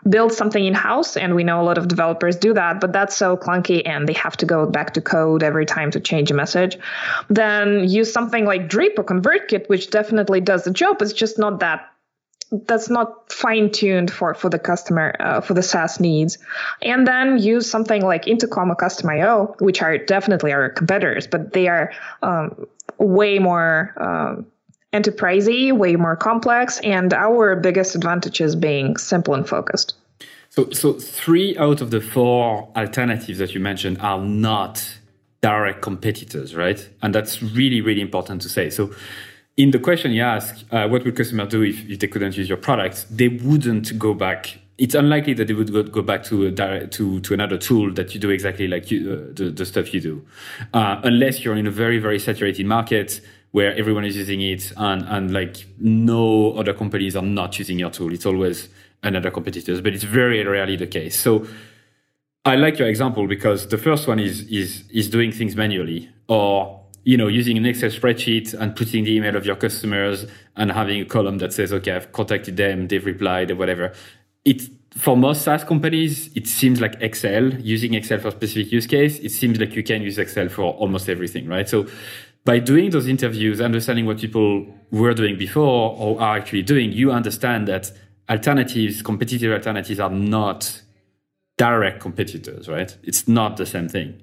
build 0.09 0.33
something 0.33 0.65
in 0.65 0.75
house. 0.75 1.17
And 1.17 1.35
we 1.35 1.45
know 1.45 1.61
a 1.61 1.65
lot 1.65 1.79
of 1.79 1.89
developers 1.89 2.37
do 2.37 2.55
that, 2.55 2.81
but 2.81 2.93
that's 2.93 3.17
so 3.17 3.37
clunky 3.37 3.83
and 3.87 4.09
they 4.09 4.15
have 4.15 4.37
to 4.39 4.47
go 4.47 4.67
back 4.67 4.95
to 4.95 5.01
code 5.01 5.43
every 5.43 5.67
time 5.67 5.91
to 5.93 6.01
change 6.01 6.31
a 6.31 6.35
message. 6.35 6.79
Then 7.29 7.89
use 7.89 8.13
something 8.13 8.45
like 8.45 8.69
Drip 8.69 8.99
or 8.99 9.05
ConvertKit, 9.05 9.69
which 9.69 9.91
definitely 9.91 10.41
does 10.41 10.65
the 10.65 10.71
job. 10.71 11.03
It's 11.03 11.13
just 11.13 11.39
not 11.39 11.61
that 11.61 11.91
that's 12.51 12.91
not 12.91 13.33
fine 13.33 13.71
tuned 13.71 14.11
for 14.11 14.35
for 14.35 14.49
the 14.49 14.59
customer 14.59 15.15
uh, 15.21 15.41
for 15.41 15.55
the 15.55 15.63
SaaS 15.63 16.01
needs, 16.01 16.39
and 16.83 17.07
then 17.07 17.39
use 17.39 17.71
something 17.71 18.03
like 18.03 18.27
Intercom 18.27 18.73
or 18.73 18.75
Customer.io, 18.75 19.55
which 19.61 19.83
are 19.83 19.99
definitely 19.99 20.53
our 20.53 20.69
competitors, 20.69 21.27
but 21.27 21.53
they 21.53 21.69
are 21.69 21.93
um, 22.23 22.67
way 22.99 23.39
more. 23.39 23.95
Um, 23.97 24.47
enterprisey, 24.93 25.73
way 25.73 25.97
more 25.97 26.17
complex, 26.17 26.81
and 26.81 27.13
our 27.13 27.57
biggest 27.57 27.95
advantage 27.95 28.41
is 28.41 28.57
being 28.57 28.97
simple 28.97 29.35
and 29.35 29.49
focused. 29.49 29.95
So, 30.49 30.69
so 30.71 30.95
three 30.95 31.57
out 31.59 31.81
of 31.81 31.91
the 31.91 32.01
four 32.01 32.69
alternatives 32.77 33.39
that 33.39 33.55
you 33.55 33.61
mentioned 33.61 33.99
are 34.01 34.19
not 34.21 34.99
direct 35.43 35.81
competitors, 35.81 36.55
right? 36.55 36.89
And 37.03 37.15
that's 37.15 37.43
really, 37.43 37.81
really 37.81 38.01
important 38.01 38.43
to 38.43 38.49
say. 38.49 38.69
So, 38.69 38.93
in 39.57 39.71
the 39.71 39.79
question 39.79 40.13
you 40.13 40.23
ask, 40.23 40.65
uh, 40.71 40.89
what 40.89 41.05
would 41.05 41.17
customers 41.17 41.49
do 41.49 41.63
if, 41.63 41.89
if 41.89 41.99
they 41.99 42.07
couldn't 42.09 42.37
use 42.37 42.49
your 42.49 42.59
product? 42.59 43.07
They 43.11 43.29
wouldn't 43.29 43.99
go 43.99 44.15
back. 44.15 44.59
It's 44.79 44.95
unlikely 44.95 45.35
that 45.35 45.47
they 45.47 45.55
would 45.55 45.73
go, 45.73 45.83
go 45.83 46.03
back 46.03 46.25
to, 46.25 46.51
direct, 46.51 46.93
to 46.95 47.21
to 47.21 47.35
another 47.35 47.59
tool 47.59 47.93
that 47.93 48.15
you 48.15 48.21
do 48.21 48.31
exactly 48.31 48.67
like 48.67 48.91
you, 48.91 49.13
uh, 49.13 49.33
the, 49.35 49.51
the 49.51 49.67
stuff 49.67 49.93
you 49.93 50.01
do, 50.01 50.27
uh, 50.73 51.01
unless 51.05 51.45
you're 51.45 51.57
in 51.57 51.67
a 51.67 51.71
very 51.71 51.99
very 51.99 52.19
saturated 52.19 52.65
market 52.65 53.21
where 53.53 53.75
everyone 53.77 54.05
is 54.05 54.17
using 54.17 54.41
it 54.41 54.73
and, 54.77 55.03
and 55.09 55.33
like 55.33 55.67
no 55.79 56.53
other 56.53 56.73
companies 56.73 57.17
are 57.17 57.23
not 57.23 57.59
using 57.59 57.79
your 57.79 57.91
tool. 57.91 58.13
It's 58.13 58.27
always 58.27 58.69
another 59.03 59.31
competitors, 59.31 59.81
but 59.81 59.93
it's 59.93 60.05
very 60.05 60.45
rarely 60.45 60.77
the 60.77 60.87
case. 60.87 61.19
So 61.19 61.47
I 62.45 62.57
like 62.57 62.79
your 62.79 62.89
example 62.89 63.27
because 63.27 63.69
the 63.69 63.79
first 63.79 64.09
one 64.09 64.19
is 64.19 64.43
is 64.43 64.85
is 64.91 65.11
doing 65.11 65.33
things 65.33 65.57
manually 65.57 66.09
or 66.29 66.81
you 67.05 67.17
know 67.17 67.29
using 67.29 67.59
an 67.59 67.67
Excel 67.67 67.91
spreadsheet 67.91 68.55
and 68.55 68.75
putting 68.75 69.05
the 69.05 69.15
email 69.15 69.37
of 69.37 69.45
your 69.45 69.57
customers 69.57 70.27
and 70.57 70.73
having 70.73 71.03
a 71.03 71.05
column 71.05 71.39
that 71.39 71.53
says 71.53 71.73
okay 71.73 71.93
I've 71.93 72.13
contacted 72.13 72.57
them 72.57 72.89
they've 72.89 73.05
replied 73.05 73.51
or 73.51 73.57
whatever. 73.57 73.93
It 74.45 74.63
for 74.97 75.17
most 75.17 75.43
SaaS 75.43 75.65
companies 75.65 76.31
it 76.35 76.47
seems 76.47 76.81
like 76.81 76.97
Excel 77.01 77.53
using 77.61 77.93
Excel 77.93 78.21
for 78.21 78.31
specific 78.31 78.73
use 78.73 78.87
case. 78.87 79.19
It 79.19 79.33
seems 79.33 79.61
like 79.61 79.75
you 79.77 79.83
can 79.83 80.01
use 80.01 80.17
Excel 80.17 80.49
for 80.49 80.73
almost 80.75 81.11
everything, 81.11 81.47
right? 81.47 81.69
So 81.69 81.87
by 82.45 82.59
doing 82.59 82.91
those 82.91 83.07
interviews, 83.07 83.61
understanding 83.61 84.07
what 84.07 84.19
people 84.19 84.67
were 84.91 85.15
doing 85.15 85.37
before 85.37 85.97
or 85.99 86.21
are 86.21 86.37
actually 86.37 86.63
doing, 86.63 86.93
you 86.93 87.13
understand 87.13 87.69
that 87.69 87.93
alternatives, 88.29 89.03
competitive 89.03 89.53
alternatives 89.53 90.01
are 90.01 90.11
not 90.11 90.83
direct 91.59 92.01
competitors, 92.01 92.69
right? 92.69 92.97
It's 93.03 93.29
not 93.29 93.57
the 93.57 93.67
same 93.67 93.89
thing. 93.89 94.23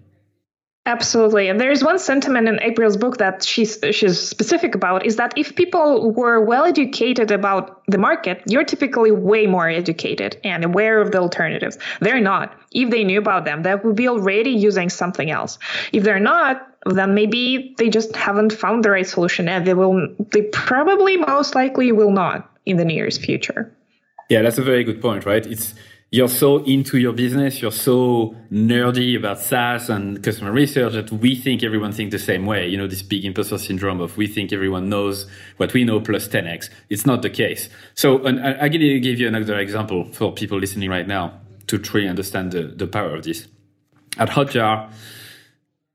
Absolutely. 0.87 1.49
And 1.49 1.59
there's 1.59 1.83
one 1.83 1.99
sentiment 1.99 2.47
in 2.47 2.61
April's 2.61 2.95
book 2.95 3.17
that 3.17 3.43
she's 3.43 3.77
she's 3.91 4.17
specific 4.17 4.73
about 4.73 5.05
is 5.05 5.17
that 5.17 5.33
if 5.35 5.53
people 5.53 6.11
were 6.13 6.39
well 6.39 6.63
educated 6.63 7.29
about 7.29 7.83
the 7.87 7.97
market, 7.97 8.41
you're 8.47 8.63
typically 8.63 9.11
way 9.11 9.47
more 9.47 9.67
educated 9.67 10.39
and 10.45 10.63
aware 10.63 11.01
of 11.01 11.11
the 11.11 11.17
alternatives. 11.17 11.77
They're 11.99 12.21
not. 12.21 12.55
If 12.71 12.89
they 12.89 13.03
knew 13.03 13.19
about 13.19 13.43
them, 13.43 13.63
they 13.63 13.75
would 13.75 13.97
be 13.97 14.07
already 14.07 14.51
using 14.51 14.87
something 14.89 15.29
else. 15.29 15.59
If 15.91 16.05
they're 16.05 16.21
not, 16.21 16.65
then 16.85 17.13
maybe 17.13 17.75
they 17.77 17.89
just 17.89 18.15
haven't 18.15 18.53
found 18.53 18.85
the 18.85 18.91
right 18.91 19.05
solution 19.05 19.49
and 19.49 19.67
they 19.67 19.73
will 19.73 20.07
they 20.31 20.43
probably 20.43 21.17
most 21.17 21.53
likely 21.53 21.91
will 21.91 22.11
not 22.11 22.49
in 22.65 22.77
the 22.77 22.85
nearest 22.85 23.19
future. 23.19 23.75
Yeah, 24.29 24.41
that's 24.41 24.57
a 24.57 24.63
very 24.63 24.85
good 24.85 25.01
point, 25.01 25.25
right? 25.25 25.45
It's 25.45 25.73
you're 26.09 26.29
so 26.29 26.63
into 26.63 26.97
your 26.97 27.11
business, 27.11 27.61
you're 27.61 27.71
so 27.71 28.33
nerdy 28.49 29.17
about 29.17 29.39
SaaS 29.39 29.89
and 29.89 30.23
customer 30.23 30.53
research 30.53 30.93
that 30.93 31.11
we 31.11 31.35
think 31.35 31.63
everyone 31.63 31.91
thinks 31.91 32.13
the 32.13 32.19
same 32.19 32.45
way. 32.45 32.67
You 32.67 32.77
know, 32.77 32.87
this 32.87 33.01
big 33.01 33.25
imposter 33.25 33.57
syndrome 33.57 33.99
of 33.99 34.15
we 34.15 34.25
think 34.25 34.53
everyone 34.53 34.87
knows 34.87 35.27
what 35.57 35.73
we 35.73 35.83
know 35.83 35.99
plus 35.99 36.27
10x. 36.29 36.69
It's 36.89 37.05
not 37.05 37.23
the 37.23 37.29
case. 37.29 37.67
So 37.93 38.25
and 38.25 38.39
I 38.39 38.69
can 38.69 38.79
give 39.01 39.19
you 39.19 39.27
another 39.27 39.59
example 39.59 40.05
for 40.13 40.31
people 40.33 40.59
listening 40.59 40.89
right 40.89 41.07
now 41.07 41.41
to 41.67 41.77
truly 41.77 42.07
understand 42.07 42.53
the, 42.53 42.63
the 42.63 42.87
power 42.87 43.13
of 43.13 43.23
this. 43.23 43.47
At 44.17 44.29
Hotjar, 44.29 44.89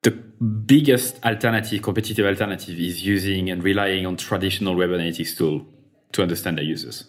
the 0.02 0.10
biggest 0.10 1.24
alternative, 1.24 1.80
competitive 1.80 2.26
alternative 2.26 2.78
is 2.78 3.04
using 3.04 3.48
and 3.48 3.64
relying 3.64 4.04
on 4.04 4.18
traditional 4.18 4.74
web 4.74 4.90
analytics 4.90 5.36
tool 5.36 5.66
to 6.12 6.22
understand 6.22 6.58
the 6.58 6.64
users. 6.64 7.04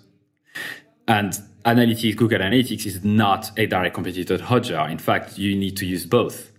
And 1.08 1.34
analytics, 1.66 2.16
Google 2.16 2.40
Analytics 2.40 2.86
is 2.86 3.04
not 3.04 3.52
a 3.58 3.66
direct 3.66 3.96
competitor 3.96 4.38
to 4.38 4.44
Hotjar. 4.44 4.90
In 4.92 4.98
fact, 4.98 5.38
you 5.38 5.56
need 5.56 5.78
to 5.78 5.86
use 5.86 6.06
both. 6.06 6.52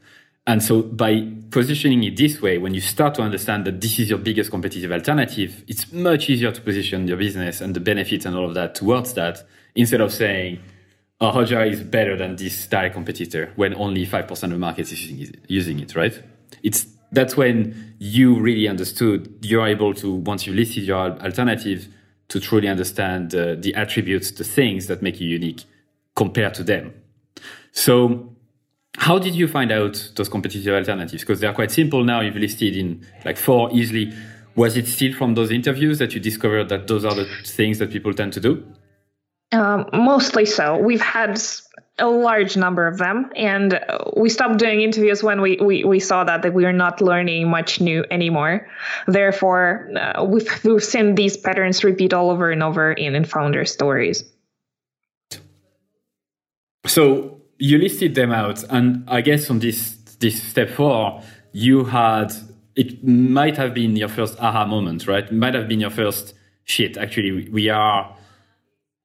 And 0.46 0.62
so 0.62 0.82
by 0.82 1.26
positioning 1.50 2.04
it 2.04 2.16
this 2.18 2.42
way, 2.42 2.58
when 2.58 2.74
you 2.74 2.82
start 2.82 3.14
to 3.14 3.22
understand 3.22 3.64
that 3.64 3.80
this 3.80 3.98
is 3.98 4.10
your 4.10 4.18
biggest 4.18 4.50
competitive 4.50 4.92
alternative, 4.92 5.64
it's 5.66 5.90
much 5.90 6.28
easier 6.28 6.52
to 6.52 6.60
position 6.60 7.08
your 7.08 7.16
business 7.16 7.62
and 7.62 7.74
the 7.74 7.80
benefits 7.80 8.26
and 8.26 8.36
all 8.36 8.44
of 8.44 8.54
that 8.54 8.74
towards 8.74 9.14
that 9.14 9.42
instead 9.74 10.02
of 10.02 10.12
saying, 10.12 10.60
oh, 11.20 11.32
Hotjar 11.32 11.70
is 11.70 11.82
better 11.82 12.16
than 12.16 12.36
this 12.36 12.66
direct 12.66 12.94
competitor 12.94 13.52
when 13.56 13.74
only 13.74 14.06
5% 14.06 14.30
of 14.30 14.50
the 14.50 14.58
market 14.58 14.92
is 14.92 15.32
using 15.48 15.80
it, 15.80 15.96
right? 15.96 16.22
It's 16.62 16.86
that's 17.10 17.36
when 17.36 17.94
you 17.98 18.34
really 18.40 18.68
understood 18.68 19.38
you're 19.40 19.66
able 19.66 19.94
to, 19.94 20.12
once 20.12 20.46
you 20.46 20.52
listed 20.52 20.82
your 20.82 20.98
alternative, 21.22 21.88
to 22.28 22.40
truly 22.40 22.68
understand 22.68 23.34
uh, 23.34 23.54
the 23.58 23.74
attributes, 23.74 24.30
the 24.30 24.44
things 24.44 24.86
that 24.86 25.02
make 25.02 25.20
you 25.20 25.28
unique 25.28 25.64
compared 26.16 26.54
to 26.54 26.64
them. 26.64 26.94
So, 27.72 28.30
how 28.96 29.18
did 29.18 29.34
you 29.34 29.48
find 29.48 29.72
out 29.72 30.10
those 30.14 30.28
competitive 30.28 30.72
alternatives? 30.72 31.22
Because 31.22 31.40
they 31.40 31.46
are 31.46 31.54
quite 31.54 31.70
simple 31.70 32.04
now. 32.04 32.20
You've 32.20 32.36
listed 32.36 32.76
in 32.76 33.06
like 33.24 33.36
four 33.36 33.70
easily. 33.72 34.12
Was 34.54 34.76
it 34.76 34.86
still 34.86 35.12
from 35.12 35.34
those 35.34 35.50
interviews 35.50 35.98
that 35.98 36.14
you 36.14 36.20
discovered 36.20 36.68
that 36.68 36.86
those 36.86 37.04
are 37.04 37.14
the 37.14 37.28
things 37.44 37.80
that 37.80 37.90
people 37.90 38.14
tend 38.14 38.32
to 38.34 38.40
do? 38.40 38.64
Um, 39.50 39.88
mostly 39.92 40.46
so. 40.46 40.78
We've 40.78 41.00
had 41.00 41.40
a 41.98 42.08
large 42.08 42.56
number 42.56 42.86
of 42.86 42.98
them. 42.98 43.30
And 43.36 43.78
we 44.16 44.28
stopped 44.28 44.58
doing 44.58 44.80
interviews 44.80 45.22
when 45.22 45.40
we, 45.40 45.58
we, 45.62 45.84
we 45.84 46.00
saw 46.00 46.24
that, 46.24 46.42
that 46.42 46.52
we 46.52 46.64
are 46.64 46.72
not 46.72 47.00
learning 47.00 47.48
much 47.48 47.80
new 47.80 48.04
anymore. 48.10 48.68
Therefore 49.06 49.90
uh, 49.96 50.24
we've, 50.24 50.48
we've 50.64 50.82
seen 50.82 51.14
these 51.14 51.36
patterns 51.36 51.84
repeat 51.84 52.12
all 52.12 52.30
over 52.30 52.50
and 52.50 52.62
over 52.62 52.92
in, 52.92 53.14
in 53.14 53.24
founder 53.24 53.64
stories. 53.64 54.24
So 56.86 57.34
you 57.58 57.78
listed 57.78 58.14
them 58.14 58.32
out 58.32 58.62
and 58.64 59.04
i 59.08 59.20
guess 59.20 59.48
on 59.50 59.58
this 59.60 59.96
this 60.18 60.42
step 60.42 60.70
four 60.70 61.22
you 61.52 61.84
had 61.84 62.32
it 62.74 63.04
might 63.04 63.56
have 63.56 63.72
been 63.72 63.94
your 63.94 64.08
first 64.08 64.38
aha 64.40 64.66
moment 64.66 65.06
right? 65.06 65.24
It 65.24 65.32
might 65.32 65.54
have 65.54 65.68
been 65.68 65.80
your 65.80 65.90
first 65.90 66.34
shit 66.64 66.96
actually. 66.96 67.48
We 67.48 67.68
are 67.68 68.16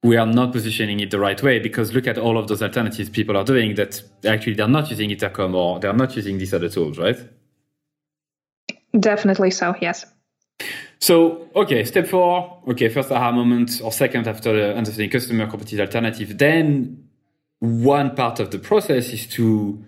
we 0.02 0.16
are 0.16 0.26
not 0.26 0.52
positioning 0.52 1.00
it 1.00 1.10
the 1.10 1.18
right 1.18 1.42
way 1.42 1.58
because 1.58 1.92
look 1.92 2.06
at 2.06 2.16
all 2.16 2.38
of 2.38 2.48
those 2.48 2.62
alternatives 2.62 3.10
people 3.10 3.36
are 3.36 3.44
doing 3.44 3.74
that 3.74 4.02
actually 4.24 4.54
they're 4.54 4.68
not 4.68 4.88
using 4.88 5.10
Intercom 5.10 5.54
or 5.54 5.78
they're 5.78 5.92
not 5.92 6.16
using 6.16 6.38
these 6.38 6.54
other 6.54 6.68
tools, 6.68 6.98
right? 6.98 7.18
Definitely 8.98 9.50
so, 9.50 9.74
yes. 9.80 10.06
So, 10.98 11.48
okay, 11.54 11.84
step 11.84 12.06
four, 12.06 12.62
okay, 12.68 12.88
first 12.88 13.10
aha 13.10 13.32
moment 13.32 13.80
or 13.82 13.92
second 13.92 14.26
after 14.26 14.72
understanding 14.72 15.10
customer 15.10 15.46
competitive 15.46 15.80
alternative. 15.80 16.36
Then 16.36 17.08
one 17.60 18.14
part 18.14 18.40
of 18.40 18.50
the 18.50 18.58
process 18.58 19.08
is 19.10 19.26
to 19.28 19.82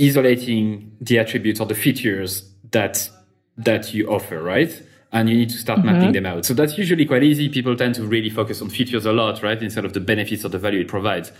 isolating 0.00 0.96
the 1.00 1.18
attributes 1.18 1.60
or 1.60 1.66
the 1.66 1.74
features 1.74 2.48
that 2.70 3.08
that 3.58 3.94
you 3.94 4.08
offer, 4.08 4.42
right? 4.42 4.82
And 5.12 5.28
you 5.28 5.36
need 5.36 5.50
to 5.50 5.56
start 5.56 5.78
mm-hmm. 5.78 5.92
mapping 5.92 6.12
them 6.12 6.26
out. 6.26 6.44
So 6.44 6.54
that's 6.54 6.76
usually 6.76 7.04
quite 7.04 7.22
easy. 7.22 7.48
People 7.48 7.76
tend 7.76 7.94
to 7.96 8.02
really 8.02 8.30
focus 8.30 8.60
on 8.60 8.70
features 8.70 9.06
a 9.06 9.12
lot, 9.12 9.42
right? 9.42 9.60
Instead 9.62 9.84
of 9.84 9.92
the 9.92 10.00
benefits 10.00 10.44
or 10.44 10.48
the 10.48 10.58
value 10.58 10.80
it 10.80 10.88
provides. 10.88 11.32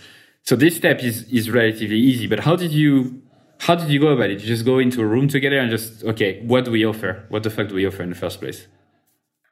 So 0.43 0.55
this 0.55 0.75
step 0.75 1.03
is 1.03 1.23
is 1.31 1.51
relatively 1.51 1.97
easy. 1.97 2.27
But 2.27 2.39
how 2.39 2.55
did 2.55 2.71
you 2.71 3.21
how 3.59 3.75
did 3.75 3.89
you 3.89 3.99
go 3.99 4.07
about 4.09 4.29
it? 4.29 4.39
You 4.41 4.47
just 4.47 4.65
go 4.65 4.79
into 4.79 5.01
a 5.01 5.05
room 5.05 5.27
together 5.27 5.59
and 5.59 5.69
just 5.69 6.03
okay, 6.03 6.41
what 6.43 6.65
do 6.65 6.71
we 6.71 6.85
offer? 6.85 7.25
What 7.29 7.43
the 7.43 7.49
fuck 7.49 7.67
do 7.67 7.75
we 7.75 7.85
offer 7.85 8.03
in 8.03 8.09
the 8.09 8.15
first 8.15 8.39
place? 8.39 8.67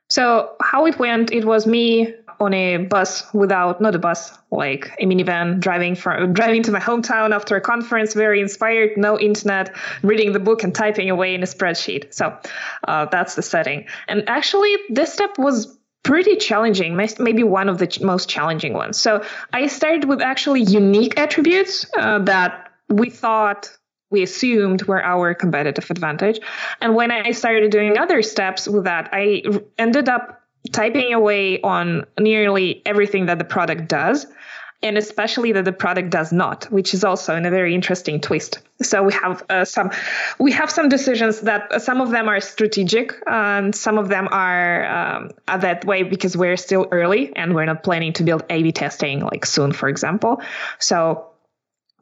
So 0.10 0.56
how 0.62 0.86
it 0.86 1.00
went, 1.00 1.32
it 1.32 1.46
was 1.46 1.66
me 1.66 2.14
on 2.40 2.54
a 2.54 2.78
bus 2.78 3.24
without 3.34 3.82
not 3.82 3.96
a 3.96 4.00
bus 4.00 4.38
like 4.52 4.92
a 5.00 5.06
minivan 5.06 5.60
driving 5.60 5.96
from 5.96 6.34
driving 6.34 6.64
to 6.64 6.72
my 6.72 6.80
hometown 6.80 7.34
after 7.34 7.56
a 7.56 7.62
conference 7.62 8.14
very 8.14 8.42
inspired 8.42 8.98
no 8.98 9.20
internet 9.20 9.76
reading 10.04 10.32
the 10.32 10.40
book 10.40 10.64
and 10.64 10.74
typing 10.74 11.10
away 11.10 11.34
in 11.36 11.44
a 11.44 11.46
spreadsheet. 11.46 12.14
So 12.14 12.38
uh, 12.88 13.06
that's 13.06 13.36
the 13.36 13.42
setting. 13.42 13.86
And 14.08 14.28
actually 14.28 14.76
this 14.90 15.14
step 15.14 15.38
was 15.38 15.78
pretty 16.04 16.36
challenging 16.36 16.96
maybe 16.96 17.44
one 17.44 17.68
of 17.68 17.80
the 17.80 17.98
most 18.02 18.30
challenging 18.30 18.74
ones. 18.74 19.00
So 19.00 19.24
i 19.54 19.68
started 19.68 20.06
with 20.06 20.22
actually 20.22 20.62
unique 20.62 21.20
attributes 21.20 21.86
uh, 21.98 22.20
that 22.20 22.72
we 22.90 23.10
thought 23.10 23.76
we 24.12 24.24
assumed 24.24 24.84
were 24.84 25.04
our 25.04 25.34
competitive 25.34 25.90
advantage. 25.90 26.40
And 26.80 26.96
when 26.96 27.12
I 27.12 27.32
started 27.32 27.72
doing 27.72 27.98
other 27.98 28.22
steps 28.22 28.68
with 28.68 28.86
that, 28.86 29.10
I 29.12 29.44
ended 29.78 30.10
up 30.10 30.45
typing 30.72 31.14
away 31.14 31.62
on 31.62 32.06
nearly 32.20 32.82
everything 32.86 33.28
that 33.28 33.38
the 33.38 33.46
product 33.46 33.88
does 33.88 34.26
and 34.84 34.98
especially 34.98 35.54
that 35.54 35.66
the 35.66 35.72
product 35.74 36.10
does 36.10 36.32
not 36.32 36.66
which 36.66 36.94
is 36.94 37.04
also 37.04 37.36
in 37.36 37.46
a 37.46 37.50
very 37.50 37.74
interesting 37.74 38.20
twist 38.20 38.60
so 38.82 39.04
we 39.04 39.14
have 39.14 39.44
uh, 39.50 39.66
some 39.66 39.90
we 40.40 40.52
have 40.52 40.70
some 40.70 40.90
decisions 40.90 41.42
that 41.42 41.72
uh, 41.72 41.80
some 41.80 42.02
of 42.02 42.12
them 42.12 42.28
are 42.28 42.40
strategic 42.40 43.14
and 43.28 43.74
some 43.76 43.98
of 43.98 44.10
them 44.10 44.28
are 44.32 44.86
um, 44.86 45.32
that 45.48 45.86
way 45.86 46.04
because 46.04 46.36
we're 46.36 46.58
still 46.58 46.88
early 46.92 47.36
and 47.36 47.56
we're 47.56 47.66
not 47.66 47.84
planning 47.84 48.14
to 48.14 48.24
build 48.24 48.44
a 48.50 48.62
b 48.64 48.72
testing 48.72 49.22
like 49.22 49.46
soon 49.46 49.72
for 49.72 49.88
example 49.90 50.42
so 50.80 51.30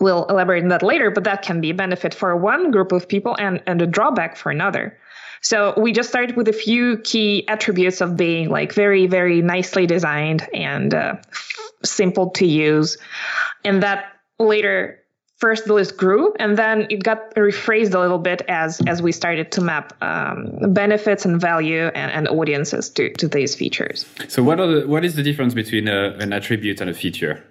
we'll 0.04 0.26
elaborate 0.26 0.64
on 0.64 0.70
that 0.70 0.84
later, 0.84 1.10
but 1.10 1.24
that 1.24 1.42
can 1.42 1.62
be 1.62 1.72
a 1.72 1.74
benefit 1.74 2.14
for 2.14 2.36
one 2.36 2.70
group 2.70 2.92
of 2.92 3.08
people 3.08 3.36
and, 3.40 3.64
and 3.66 3.82
a 3.82 3.88
drawback 3.88 4.36
for 4.36 4.52
another. 4.52 4.98
So 5.44 5.74
we 5.78 5.92
just 5.92 6.10
started 6.10 6.38
with 6.38 6.48
a 6.48 6.54
few 6.54 6.98
key 7.00 7.46
attributes 7.48 8.00
of 8.00 8.16
being 8.16 8.50
like 8.50 8.74
very, 8.74 9.08
very 9.08 9.42
nicely 9.42 9.86
designed 9.86 10.48
and 10.54 10.94
uh, 10.94 11.16
simple 11.84 12.32
to 12.32 12.48
use. 12.48 12.98
And 13.66 13.84
that 13.84 14.06
later 14.40 15.00
first 15.38 15.66
the 15.66 15.74
list 15.74 15.98
grew 15.98 16.34
and 16.40 16.58
then 16.58 16.88
it 16.90 17.04
got 17.04 17.36
rephrased 17.36 17.94
a 17.94 18.00
little 18.00 18.18
bit 18.18 18.42
as 18.48 18.82
as 18.88 19.02
we 19.02 19.12
started 19.12 19.52
to 19.52 19.60
map 19.60 19.92
um, 20.02 20.74
benefits 20.74 21.26
and 21.26 21.42
value 21.42 21.88
and, 21.88 22.12
and, 22.12 22.28
audiences 22.30 22.90
to, 22.90 23.12
to 23.14 23.28
these 23.28 23.54
features 23.54 24.06
so 24.30 24.42
what 24.42 24.58
are 24.60 24.68
the, 24.68 24.88
what 24.88 25.04
is 25.04 25.16
the 25.16 25.24
difference 25.24 25.54
between 25.54 25.90
a, 25.90 26.12
an 26.20 26.32
attribute 26.32 26.80
and 26.80 26.90
a 26.90 26.94
feature 26.94 27.44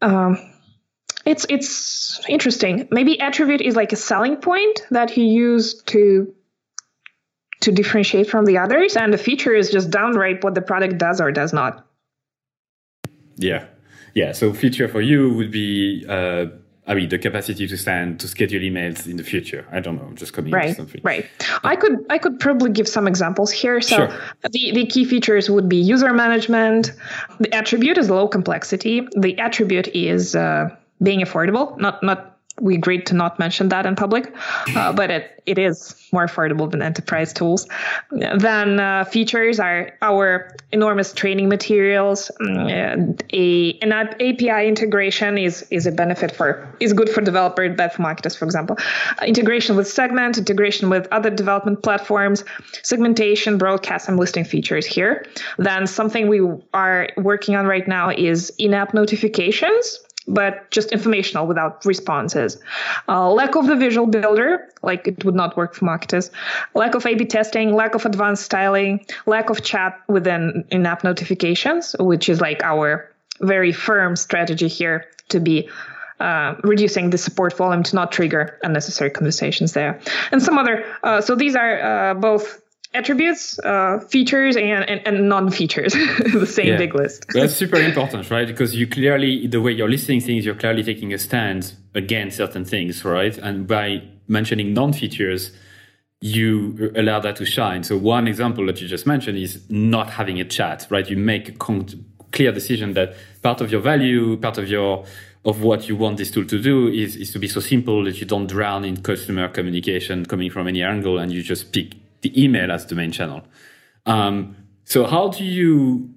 um, 0.00 0.38
it's 1.26 1.44
it's 1.48 2.20
interesting. 2.28 2.88
Maybe 2.90 3.20
attribute 3.20 3.60
is 3.60 3.76
like 3.76 3.92
a 3.92 3.96
selling 3.96 4.36
point 4.36 4.86
that 4.90 5.16
you 5.16 5.24
use 5.24 5.82
to 5.84 6.34
to 7.60 7.72
differentiate 7.72 8.28
from 8.28 8.44
the 8.44 8.58
others, 8.58 8.96
and 8.96 9.12
the 9.12 9.18
feature 9.18 9.54
is 9.54 9.70
just 9.70 9.90
downright 9.90 10.42
what 10.42 10.54
the 10.54 10.62
product 10.62 10.98
does 10.98 11.20
or 11.20 11.30
does 11.30 11.52
not. 11.52 11.86
Yeah, 13.36 13.66
yeah. 14.14 14.32
So 14.32 14.52
feature 14.52 14.88
for 14.88 15.00
you 15.00 15.34
would 15.34 15.50
be. 15.50 16.04
Uh, 16.08 16.46
I 16.86 16.94
mean, 16.94 17.08
the 17.08 17.18
capacity 17.18 17.68
to 17.68 17.76
send 17.76 18.18
to 18.20 18.26
schedule 18.26 18.60
emails 18.60 19.06
in 19.06 19.16
the 19.16 19.22
future. 19.22 19.64
I 19.70 19.78
don't 19.78 19.96
know. 19.96 20.02
I'm 20.02 20.16
just 20.16 20.32
coming 20.32 20.52
right, 20.52 20.74
something. 20.74 21.00
Right. 21.04 21.26
I 21.62 21.76
could 21.76 22.04
I 22.10 22.18
could 22.18 22.40
probably 22.40 22.70
give 22.70 22.88
some 22.88 23.06
examples 23.06 23.52
here. 23.52 23.80
So 23.80 23.96
sure. 23.96 24.20
the, 24.50 24.72
the 24.72 24.86
key 24.86 25.04
features 25.04 25.48
would 25.48 25.68
be 25.68 25.76
user 25.76 26.12
management. 26.12 26.92
The 27.38 27.54
attribute 27.54 27.96
is 27.96 28.10
low 28.10 28.26
complexity. 28.26 29.06
The 29.16 29.38
attribute 29.38 29.86
is 29.88 30.34
uh, 30.34 30.74
being 31.00 31.20
affordable. 31.20 31.78
Not 31.78 32.02
not 32.02 32.29
we 32.60 32.74
agreed 32.74 33.06
to 33.06 33.14
not 33.14 33.38
mention 33.38 33.68
that 33.70 33.86
in 33.86 33.96
public, 33.96 34.32
uh, 34.76 34.92
but 34.92 35.10
it, 35.10 35.42
it 35.46 35.58
is 35.58 35.94
more 36.12 36.26
affordable 36.26 36.70
than 36.70 36.82
enterprise 36.82 37.32
tools. 37.32 37.66
Then 38.10 38.78
uh, 38.78 39.04
features 39.04 39.58
are 39.58 39.96
our 40.02 40.54
enormous 40.72 41.12
training 41.12 41.48
materials. 41.48 42.30
Mm, 42.40 43.20
a 43.32 43.78
an 43.80 43.92
API 43.92 44.68
integration 44.68 45.38
is 45.38 45.66
is 45.70 45.86
a 45.86 45.92
benefit 45.92 46.34
for 46.34 46.68
is 46.80 46.92
good 46.92 47.08
for 47.08 47.20
developers, 47.20 47.76
bad 47.76 47.92
for 47.92 48.02
marketers, 48.02 48.36
for 48.36 48.44
example. 48.44 48.76
Uh, 49.20 49.24
integration 49.24 49.76
with 49.76 49.88
Segment, 49.88 50.38
integration 50.38 50.90
with 50.90 51.08
other 51.10 51.30
development 51.30 51.82
platforms, 51.82 52.44
segmentation, 52.82 53.58
broadcast, 53.58 54.08
and 54.08 54.18
listing 54.18 54.44
features 54.44 54.86
here. 54.86 55.26
Then 55.58 55.86
something 55.86 56.28
we 56.28 56.40
are 56.74 57.08
working 57.16 57.56
on 57.56 57.66
right 57.66 57.86
now 57.86 58.10
is 58.10 58.52
in-app 58.58 58.94
notifications 58.94 60.00
but 60.34 60.70
just 60.70 60.92
informational 60.92 61.46
without 61.46 61.84
responses. 61.84 62.58
Uh, 63.08 63.30
lack 63.30 63.56
of 63.56 63.66
the 63.66 63.76
visual 63.76 64.06
builder, 64.06 64.68
like 64.82 65.06
it 65.06 65.24
would 65.24 65.34
not 65.34 65.56
work 65.56 65.74
for 65.74 65.84
marketers. 65.84 66.30
Lack 66.74 66.94
of 66.94 67.04
A/B 67.04 67.26
testing, 67.26 67.74
lack 67.74 67.94
of 67.94 68.06
advanced 68.06 68.44
styling, 68.44 69.04
lack 69.26 69.50
of 69.50 69.62
chat 69.62 70.00
within 70.08 70.64
in-app 70.70 71.04
notifications, 71.04 71.94
which 71.98 72.28
is 72.28 72.40
like 72.40 72.62
our 72.62 73.10
very 73.40 73.72
firm 73.72 74.16
strategy 74.16 74.68
here 74.68 75.06
to 75.28 75.40
be 75.40 75.68
uh, 76.20 76.54
reducing 76.62 77.10
the 77.10 77.18
support 77.18 77.56
volume 77.56 77.82
to 77.82 77.96
not 77.96 78.12
trigger 78.12 78.58
unnecessary 78.62 79.10
conversations 79.10 79.72
there. 79.72 79.98
And 80.30 80.42
some 80.42 80.58
other, 80.58 80.84
uh, 81.02 81.20
so 81.20 81.34
these 81.34 81.56
are 81.56 81.80
uh, 81.80 82.14
both 82.14 82.60
attributes, 82.92 83.58
uh, 83.60 84.00
features, 84.08 84.56
and, 84.56 84.88
and, 84.88 85.06
and 85.06 85.28
non-features, 85.28 85.92
the 86.32 86.46
same 86.46 86.68
yeah. 86.68 86.76
big 86.76 86.94
list. 86.94 87.26
That's 87.32 87.54
super 87.54 87.76
important, 87.76 88.30
right? 88.30 88.46
Because 88.46 88.74
you 88.74 88.86
clearly, 88.86 89.46
the 89.46 89.60
way 89.60 89.72
you're 89.72 89.88
listing 89.88 90.20
things, 90.20 90.44
you're 90.44 90.54
clearly 90.56 90.82
taking 90.82 91.12
a 91.12 91.18
stand 91.18 91.74
against 91.94 92.36
certain 92.36 92.64
things, 92.64 93.04
right? 93.04 93.36
And 93.38 93.66
by 93.66 94.02
mentioning 94.26 94.74
non-features, 94.74 95.52
you 96.20 96.92
allow 96.96 97.20
that 97.20 97.36
to 97.36 97.46
shine. 97.46 97.82
So 97.82 97.96
one 97.96 98.28
example 98.28 98.66
that 98.66 98.80
you 98.80 98.88
just 98.88 99.06
mentioned 99.06 99.38
is 99.38 99.62
not 99.70 100.10
having 100.10 100.40
a 100.40 100.44
chat, 100.44 100.86
right? 100.90 101.08
You 101.08 101.16
make 101.16 101.48
a 101.48 101.52
con- 101.52 102.04
clear 102.32 102.52
decision 102.52 102.94
that 102.94 103.14
part 103.42 103.60
of 103.60 103.70
your 103.70 103.80
value, 103.80 104.36
part 104.36 104.58
of 104.58 104.68
your 104.68 105.04
of 105.42 105.62
what 105.62 105.88
you 105.88 105.96
want 105.96 106.18
this 106.18 106.30
tool 106.30 106.44
to 106.44 106.60
do 106.60 106.86
is, 106.88 107.16
is 107.16 107.32
to 107.32 107.38
be 107.38 107.48
so 107.48 107.60
simple 107.60 108.04
that 108.04 108.20
you 108.20 108.26
don't 108.26 108.46
drown 108.46 108.84
in 108.84 109.02
customer 109.02 109.48
communication 109.48 110.26
coming 110.26 110.50
from 110.50 110.68
any 110.68 110.82
angle 110.82 111.18
and 111.18 111.32
you 111.32 111.42
just 111.42 111.72
pick 111.72 111.94
the 112.22 112.42
email 112.42 112.70
as 112.70 112.86
the 112.86 112.94
main 112.94 113.12
channel. 113.12 113.42
Um, 114.06 114.56
so 114.84 115.06
how 115.06 115.28
do 115.28 115.44
you? 115.44 116.10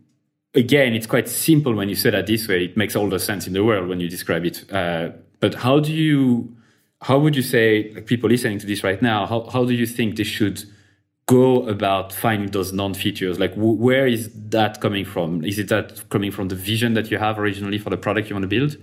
Again, 0.56 0.94
it's 0.94 1.08
quite 1.08 1.28
simple 1.28 1.74
when 1.74 1.90
you 1.90 1.96
say 1.96 2.12
that 2.12 2.28
this 2.28 2.48
way. 2.48 2.66
It 2.66 2.78
makes 2.78 2.96
all 2.96 3.10
the 3.10 3.20
sense 3.20 3.48
in 3.48 3.54
the 3.54 3.64
world 3.64 3.88
when 3.88 4.00
you 4.00 4.08
describe 4.08 4.46
it. 4.46 4.72
Uh, 4.72 5.10
but 5.40 5.56
how 5.56 5.80
do 5.80 5.94
you? 5.94 6.56
How 7.02 7.20
would 7.20 7.36
you 7.36 7.42
say, 7.42 7.92
like 7.94 8.06
people 8.06 8.30
listening 8.30 8.60
to 8.60 8.66
this 8.66 8.84
right 8.84 9.02
now? 9.02 9.26
How 9.26 9.50
how 9.50 9.66
do 9.66 9.74
you 9.74 9.86
think 9.86 10.16
they 10.18 10.24
should 10.24 10.64
go 11.26 11.68
about 11.68 12.14
finding 12.14 12.52
those 12.52 12.74
non-features? 12.74 13.40
Like, 13.40 13.54
where 13.56 14.08
is 14.08 14.30
that 14.50 14.82
coming 14.82 15.06
from? 15.06 15.44
Is 15.46 15.58
it 15.58 15.70
that 15.70 16.10
coming 16.10 16.32
from 16.32 16.50
the 16.50 16.56
vision 16.56 16.94
that 16.96 17.10
you 17.12 17.18
have 17.18 17.40
originally 17.40 17.78
for 17.78 17.90
the 17.90 17.98
product 17.98 18.30
you 18.30 18.36
want 18.36 18.44
to 18.44 18.48
build? 18.48 18.78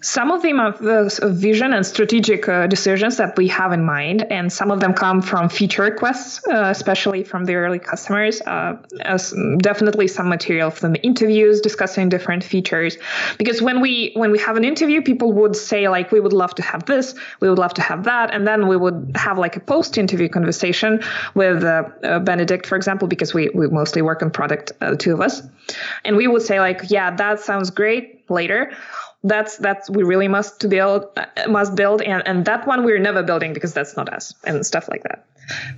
Some 0.00 0.30
of 0.30 0.42
them 0.42 0.60
are 0.60 0.72
the 0.72 1.32
vision 1.32 1.72
and 1.72 1.86
strategic 1.86 2.48
uh, 2.48 2.66
decisions 2.66 3.16
that 3.16 3.36
we 3.36 3.48
have 3.48 3.72
in 3.72 3.82
mind, 3.84 4.26
and 4.30 4.52
some 4.52 4.70
of 4.70 4.80
them 4.80 4.92
come 4.92 5.22
from 5.22 5.48
feature 5.48 5.82
requests, 5.82 6.46
uh, 6.46 6.64
especially 6.66 7.24
from 7.24 7.44
the 7.44 7.54
early 7.54 7.78
customers. 7.78 8.42
Uh, 8.42 8.76
definitely 9.58 10.08
some 10.08 10.28
material 10.28 10.70
from 10.70 10.92
the 10.92 11.02
interviews 11.02 11.60
discussing 11.60 12.08
different 12.08 12.44
features, 12.44 12.98
because 13.38 13.62
when 13.62 13.80
we 13.80 14.12
when 14.14 14.30
we 14.30 14.38
have 14.38 14.56
an 14.56 14.64
interview, 14.64 15.00
people 15.00 15.32
would 15.32 15.56
say 15.56 15.88
like, 15.88 16.12
"We 16.12 16.20
would 16.20 16.34
love 16.34 16.54
to 16.56 16.62
have 16.62 16.84
this, 16.84 17.14
we 17.40 17.48
would 17.48 17.58
love 17.58 17.74
to 17.74 17.82
have 17.82 18.04
that," 18.04 18.34
and 18.34 18.46
then 18.46 18.68
we 18.68 18.76
would 18.76 19.12
have 19.14 19.38
like 19.38 19.56
a 19.56 19.60
post-interview 19.60 20.28
conversation 20.28 21.00
with 21.34 21.64
uh, 21.64 21.84
uh, 22.02 22.18
Benedict, 22.18 22.66
for 22.66 22.76
example, 22.76 23.08
because 23.08 23.32
we 23.32 23.48
we 23.54 23.68
mostly 23.68 24.02
work 24.02 24.22
on 24.22 24.30
product, 24.30 24.72
uh, 24.80 24.90
the 24.90 24.96
two 24.96 25.14
of 25.14 25.20
us, 25.20 25.42
and 26.04 26.16
we 26.16 26.26
would 26.26 26.42
say 26.42 26.60
like, 26.60 26.82
"Yeah, 26.88 27.14
that 27.16 27.40
sounds 27.40 27.70
great." 27.70 28.20
Later 28.30 28.72
that's 29.24 29.56
that's 29.56 29.88
we 29.88 30.02
really 30.02 30.28
must 30.28 30.60
to 30.60 30.68
build 30.68 31.06
uh, 31.16 31.26
must 31.48 31.74
build 31.74 32.02
and 32.02 32.22
and 32.26 32.44
that 32.44 32.66
one 32.66 32.84
we're 32.84 32.98
never 32.98 33.22
building 33.22 33.54
because 33.54 33.72
that's 33.72 33.96
not 33.96 34.12
us 34.12 34.34
and 34.44 34.64
stuff 34.64 34.88
like 34.88 35.02
that. 35.02 35.26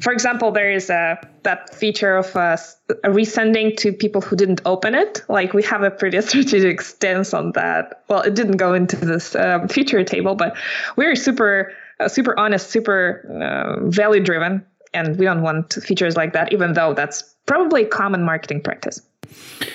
For 0.01 0.13
example 0.13 0.51
there 0.51 0.71
is 0.71 0.91
a 0.91 1.17
that 1.45 1.73
feature 1.73 2.17
of 2.17 2.35
uh, 2.35 2.57
resending 3.05 3.77
to 3.79 3.93
people 3.93 4.21
who 4.21 4.37
didn't 4.37 4.63
open 4.65 4.95
it. 4.95 5.23
Like 5.29 5.55
we 5.55 5.63
have 5.63 5.83
a 5.83 5.91
pretty 5.91 6.21
strategic 6.33 6.81
stance 6.81 7.33
on 7.33 7.53
that. 7.53 8.03
Well 8.09 8.23
it 8.23 8.35
didn't 8.35 8.57
go 8.57 8.75
into 8.75 8.97
this 8.97 9.37
um, 9.37 9.69
feature 9.69 10.03
table 10.03 10.35
but 10.35 10.57
we're 10.97 11.15
super 11.15 11.73
uh, 12.01 12.09
super 12.09 12.39
honest 12.39 12.71
super 12.71 13.23
uh, 13.43 13.89
value 13.89 14.23
driven 14.23 14.67
and 14.93 15.19
we 15.19 15.25
don't 15.25 15.43
want 15.43 15.73
features 15.75 16.17
like 16.17 16.33
that 16.33 16.53
even 16.53 16.73
though 16.73 16.95
that's 16.95 17.36
probably 17.47 17.83
a 17.83 17.87
common 17.87 18.23
marketing 18.23 18.61
practice 18.61 19.01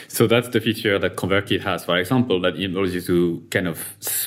so 0.08 0.28
that's 0.28 0.50
the 0.50 0.62
feature 0.62 1.00
that 1.00 1.16
ConvertKit 1.16 1.62
has, 1.62 1.86
for 1.86 1.98
example, 1.98 2.40
that 2.42 2.56
enables 2.56 2.94
you 2.94 3.02
to 3.02 3.44
kind 3.50 3.68
of 3.68 3.78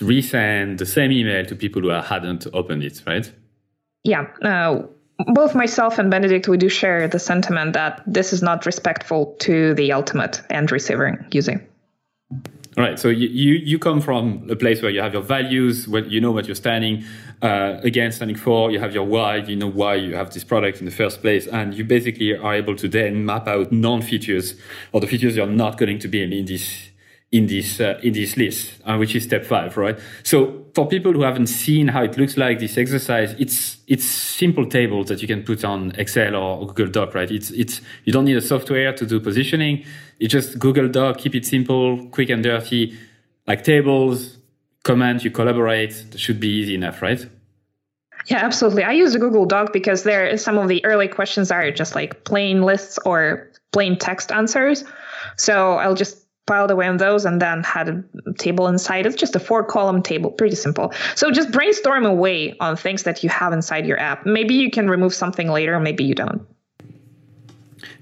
resend 0.01 0.79
the 0.79 0.87
same 0.87 1.13
email 1.13 1.45
to 1.47 1.55
people 1.55 1.83
who 1.83 1.89
hadn't 1.89 2.47
opened 2.53 2.83
it, 2.83 3.03
right? 3.07 3.31
Yeah. 4.03 4.27
Uh, 4.43 4.83
both 5.33 5.55
myself 5.55 5.99
and 5.99 6.11
Benedict, 6.11 6.49
we 6.49 6.57
do 6.57 6.69
share 6.69 7.07
the 7.09 7.19
sentiment 7.19 7.75
that 7.75 8.03
this 8.07 8.33
is 8.33 8.43
not 8.43 8.67
respectful 8.67 9.37
to 9.41 9.75
the 9.75 9.93
ultimate 9.93 10.43
end 10.51 10.73
receiver 10.73 11.25
using. 11.31 11.67
All 12.77 12.83
right. 12.83 12.99
So 12.99 13.09
you, 13.09 13.29
you, 13.29 13.79
come 13.79 14.01
from 14.01 14.49
a 14.51 14.57
place 14.57 14.83
where 14.83 14.91
you 14.91 15.01
have 15.01 15.13
your 15.13 15.23
values, 15.23 15.87
where 15.87 16.05
you 16.05 16.21
know 16.21 16.33
what 16.33 16.47
you're 16.47 16.57
standing 16.57 17.05
uh, 17.41 17.79
against, 17.85 18.17
standing 18.17 18.37
for. 18.37 18.73
You 18.73 18.81
have 18.81 18.93
your 18.93 19.05
why. 19.05 19.37
You 19.37 19.55
know 19.55 19.71
why 19.71 19.95
you 19.95 20.17
have 20.17 20.35
this 20.35 20.43
product 20.43 20.81
in 20.81 20.85
the 20.85 20.91
first 20.91 21.21
place, 21.21 21.47
and 21.47 21.73
you 21.73 21.85
basically 21.85 22.37
are 22.37 22.55
able 22.55 22.75
to 22.75 22.89
then 22.89 23.25
map 23.25 23.47
out 23.47 23.71
non-features 23.71 24.57
or 24.91 25.01
the 25.01 25.07
features 25.07 25.37
you're 25.37 25.47
not 25.47 25.79
going 25.79 26.01
to 26.01 26.09
be 26.09 26.23
in 26.23 26.47
this 26.47 26.91
in 27.33 27.47
this 27.47 27.81
uh, 27.81 27.99
in 28.03 28.13
this 28.13 28.37
list, 28.37 28.81
uh, 28.85 28.97
which 28.97 29.15
is 29.17 29.25
step 29.25 29.45
five, 29.45 29.77
right? 29.77 29.99
So 30.23 30.67
for 30.75 30.87
people 30.87 31.13
who 31.13 31.23
haven't 31.23 31.49
seen 31.49 31.89
how 31.89 32.03
it 32.05 32.17
looks 32.17 32.37
like 32.37 32.59
this 32.61 32.79
exercise, 32.79 33.35
it's 33.39 33.79
it's 33.87 34.05
simple 34.05 34.67
tables 34.67 35.09
that 35.09 35.21
you 35.21 35.29
can 35.29 35.43
put 35.43 35.65
on 35.65 35.93
Excel 35.97 36.37
or 36.37 36.67
Google 36.67 36.89
Doc, 36.89 37.15
right? 37.15 37.31
It's 37.31 37.51
it's 37.51 37.81
you 38.05 38.13
don't 38.13 38.25
need 38.25 38.37
a 38.37 38.41
software 38.43 38.93
to 38.93 39.07
do 39.07 39.21
positioning. 39.21 39.85
It's 40.21 40.33
just 40.33 40.59
Google 40.59 40.89
Doc, 40.89 41.19
keep 41.19 41.35
it 41.35 41.45
simple, 41.45 42.07
quick 42.09 42.31
and 42.31 42.43
dirty, 42.43 42.97
like 43.49 43.65
tables, 43.65 44.39
comment, 44.85 45.25
you 45.25 45.31
collaborate. 45.31 46.07
That 46.11 46.21
should 46.21 46.39
be 46.39 46.49
easy 46.49 46.77
enough, 46.77 47.03
right? 47.03 47.27
Yeah, 48.27 48.39
absolutely. 48.39 48.85
I 48.85 48.93
use 48.93 49.13
the 49.13 49.19
Google 49.19 49.45
Doc 49.45 49.73
because 49.73 50.03
there 50.05 50.37
some 50.37 50.57
of 50.57 50.69
the 50.69 50.85
early 50.85 51.09
questions 51.09 51.51
are 51.51 51.71
just 51.71 51.95
like 51.95 52.25
plain 52.25 52.63
lists 52.63 52.99
or 53.05 53.51
plain 53.73 53.99
text 53.99 54.33
answers. 54.33 54.85
So 55.37 55.73
I'll 55.73 55.95
just 55.95 56.24
piled 56.47 56.71
away 56.71 56.87
on 56.87 56.99
those 56.99 57.25
and 57.25 57.41
then 57.41 57.63
had 57.63 57.89
a 57.89 58.05
table 58.39 58.69
inside. 58.69 59.07
It's 59.07 59.17
just 59.17 59.35
a 59.35 59.41
four 59.41 59.65
column 59.65 60.03
table, 60.03 60.31
pretty 60.31 60.57
simple. 60.57 60.93
So 61.15 61.31
just 61.31 61.51
brainstorm 61.51 62.05
away 62.05 62.57
on 62.61 62.77
things 62.77 63.05
that 63.05 63.23
you 63.23 63.31
have 63.31 63.53
inside 63.53 63.87
your 63.87 63.99
app. 63.99 64.27
Maybe 64.27 64.55
you 64.55 64.71
can 64.71 64.89
remove 64.89 65.15
something 65.15 65.49
later, 65.49 65.79
maybe 65.81 66.05
you 66.05 66.15
don't. 66.15 66.47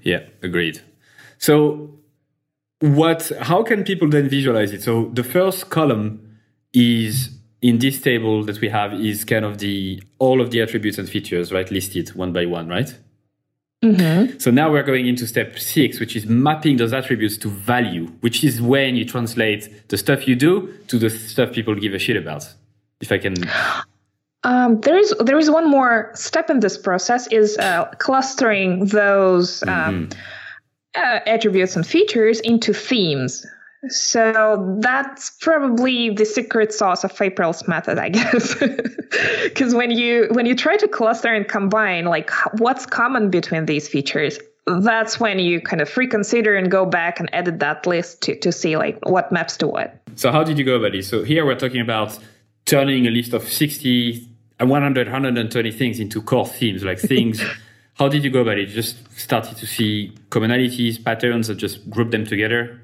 Yeah, 0.01 0.23
agreed. 0.41 0.81
So 1.37 1.99
what 2.79 3.31
how 3.41 3.63
can 3.63 3.83
people 3.83 4.09
then 4.09 4.27
visualize 4.27 4.73
it? 4.73 4.83
So 4.83 5.09
the 5.13 5.23
first 5.23 5.69
column 5.69 6.37
is 6.73 7.29
in 7.61 7.79
this 7.79 8.01
table 8.01 8.43
that 8.43 8.59
we 8.59 8.67
have 8.69 8.93
is 8.93 9.23
kind 9.23 9.45
of 9.45 9.59
the 9.59 10.03
all 10.19 10.41
of 10.41 10.51
the 10.51 10.61
attributes 10.61 10.97
and 10.97 11.07
features, 11.07 11.53
right, 11.53 11.69
listed 11.71 12.09
one 12.09 12.33
by 12.33 12.45
one, 12.45 12.67
right? 12.67 12.93
Mm-hmm. 13.83 14.39
So 14.39 14.49
now 14.49 14.71
we're 14.71 14.83
going 14.83 15.07
into 15.07 15.27
step 15.27 15.59
six, 15.59 15.99
which 15.99 16.15
is 16.15 16.25
mapping 16.25 16.77
those 16.77 16.93
attributes 16.93 17.35
to 17.37 17.49
value, 17.49 18.05
which 18.21 18.43
is 18.43 18.61
when 18.61 18.95
you 18.95 19.03
translate 19.03 19.89
the 19.89 19.97
stuff 19.97 20.25
you 20.27 20.35
do 20.35 20.73
to 20.87 20.97
the 20.97 21.09
stuff 21.09 21.51
people 21.51 21.75
give 21.75 21.93
a 21.93 21.99
shit 21.99 22.15
about. 22.15 22.47
If 23.01 23.11
I 23.11 23.17
can. 23.17 23.35
Um, 24.45 24.79
there 24.81 24.97
is 24.97 25.13
there 25.19 25.37
is 25.37 25.49
one 25.49 25.69
more 25.69 26.11
step 26.15 26.49
in 26.49 26.61
this 26.61 26.77
process 26.77 27.27
is 27.27 27.57
uh, 27.57 27.85
clustering 27.99 28.85
those 28.87 29.63
um, 29.63 30.07
mm-hmm. 30.09 30.19
uh, 30.95 31.19
attributes 31.25 31.75
and 31.75 31.85
features 31.85 32.39
into 32.39 32.73
themes. 32.73 33.45
So 33.89 34.77
that's 34.79 35.31
probably 35.41 36.09
the 36.09 36.25
secret 36.25 36.73
sauce 36.73 37.03
of 37.03 37.19
April's 37.21 37.67
method, 37.67 37.99
I 37.99 38.09
guess. 38.17 38.55
Because 39.43 39.75
when 39.75 39.91
you 39.91 40.29
when 40.31 40.45
you 40.45 40.55
try 40.55 40.77
to 40.77 40.87
cluster 40.87 41.33
and 41.33 41.47
combine, 41.47 42.05
like 42.05 42.31
what's 42.57 42.85
common 42.85 43.29
between 43.29 43.65
these 43.65 43.87
features, 43.87 44.39
that's 44.65 45.19
when 45.19 45.39
you 45.39 45.59
kind 45.59 45.81
of 45.81 45.95
reconsider 45.97 46.55
and 46.55 46.71
go 46.71 46.85
back 46.85 47.19
and 47.19 47.29
edit 47.33 47.59
that 47.59 47.85
list 47.85 48.21
to, 48.23 48.39
to 48.39 48.51
see 48.51 48.77
like 48.77 48.97
what 49.03 49.31
maps 49.31 49.57
to 49.57 49.67
what. 49.67 49.99
So 50.15 50.31
how 50.31 50.43
did 50.43 50.57
you 50.57 50.63
go 50.63 50.75
about 50.75 50.95
it? 50.95 51.03
So 51.05 51.23
here 51.23 51.45
we're 51.45 51.59
talking 51.59 51.81
about 51.81 52.17
turning 52.65 53.05
a 53.07 53.09
list 53.09 53.33
of 53.33 53.47
60, 53.47 54.27
uh, 54.61 54.65
100, 54.65 55.07
120 55.07 55.71
things 55.71 55.99
into 55.99 56.21
core 56.21 56.47
themes, 56.47 56.83
like 56.83 56.99
things. 56.99 57.41
how 57.95 58.07
did 58.07 58.23
you 58.23 58.29
go 58.29 58.41
about 58.41 58.57
it? 58.57 58.69
You 58.69 58.75
just 58.75 58.95
started 59.17 59.57
to 59.57 59.67
see 59.67 60.15
commonalities, 60.29 61.03
patterns, 61.03 61.49
and 61.49 61.59
just 61.59 61.89
group 61.89 62.11
them 62.11 62.25
together? 62.25 62.79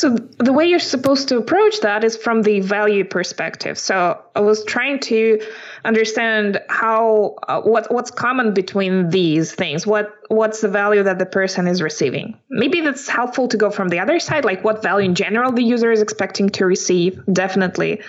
So 0.00 0.08
the 0.38 0.52
way 0.52 0.64
you're 0.64 0.78
supposed 0.78 1.28
to 1.28 1.36
approach 1.36 1.80
that 1.80 2.04
is 2.04 2.16
from 2.16 2.40
the 2.40 2.60
value 2.60 3.04
perspective. 3.04 3.78
So 3.78 4.18
i 4.34 4.40
was 4.40 4.64
trying 4.64 5.00
to 5.00 5.40
understand 5.84 6.60
how 6.68 7.36
uh, 7.46 7.60
what 7.60 7.92
what's 7.92 8.10
common 8.10 8.54
between 8.54 9.10
these 9.10 9.52
things. 9.52 9.86
What 9.86 10.19
what's 10.30 10.60
the 10.60 10.68
value 10.68 11.02
that 11.02 11.18
the 11.18 11.26
person 11.26 11.66
is 11.66 11.82
receiving 11.82 12.36
maybe 12.50 12.80
that's 12.80 13.08
helpful 13.08 13.48
to 13.48 13.56
go 13.56 13.68
from 13.68 13.88
the 13.88 13.98
other 13.98 14.20
side 14.20 14.44
like 14.44 14.62
what 14.62 14.80
value 14.80 15.08
in 15.08 15.14
general 15.16 15.50
the 15.50 15.62
user 15.62 15.90
is 15.90 16.00
expecting 16.00 16.48
to 16.48 16.64
receive 16.64 17.20
definitely 17.32 18.00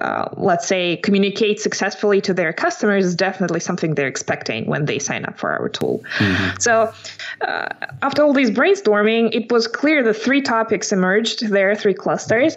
uh, 0.00 0.28
let's 0.36 0.68
say 0.68 0.96
communicate 0.98 1.58
successfully 1.58 2.20
to 2.20 2.32
their 2.32 2.52
customers 2.52 3.04
is 3.04 3.16
definitely 3.16 3.58
something 3.58 3.96
they're 3.96 4.06
expecting 4.06 4.66
when 4.66 4.84
they 4.84 5.00
sign 5.00 5.24
up 5.24 5.36
for 5.36 5.50
our 5.50 5.68
tool 5.68 6.00
mm-hmm. 6.18 6.56
so 6.60 6.92
uh, 7.40 7.68
after 8.02 8.22
all 8.22 8.32
this 8.32 8.50
brainstorming 8.50 9.34
it 9.34 9.50
was 9.50 9.66
clear 9.66 10.04
the 10.04 10.14
three 10.14 10.40
topics 10.40 10.92
emerged 10.92 11.48
there 11.48 11.72
are 11.72 11.74
three 11.74 11.94
clusters 11.94 12.56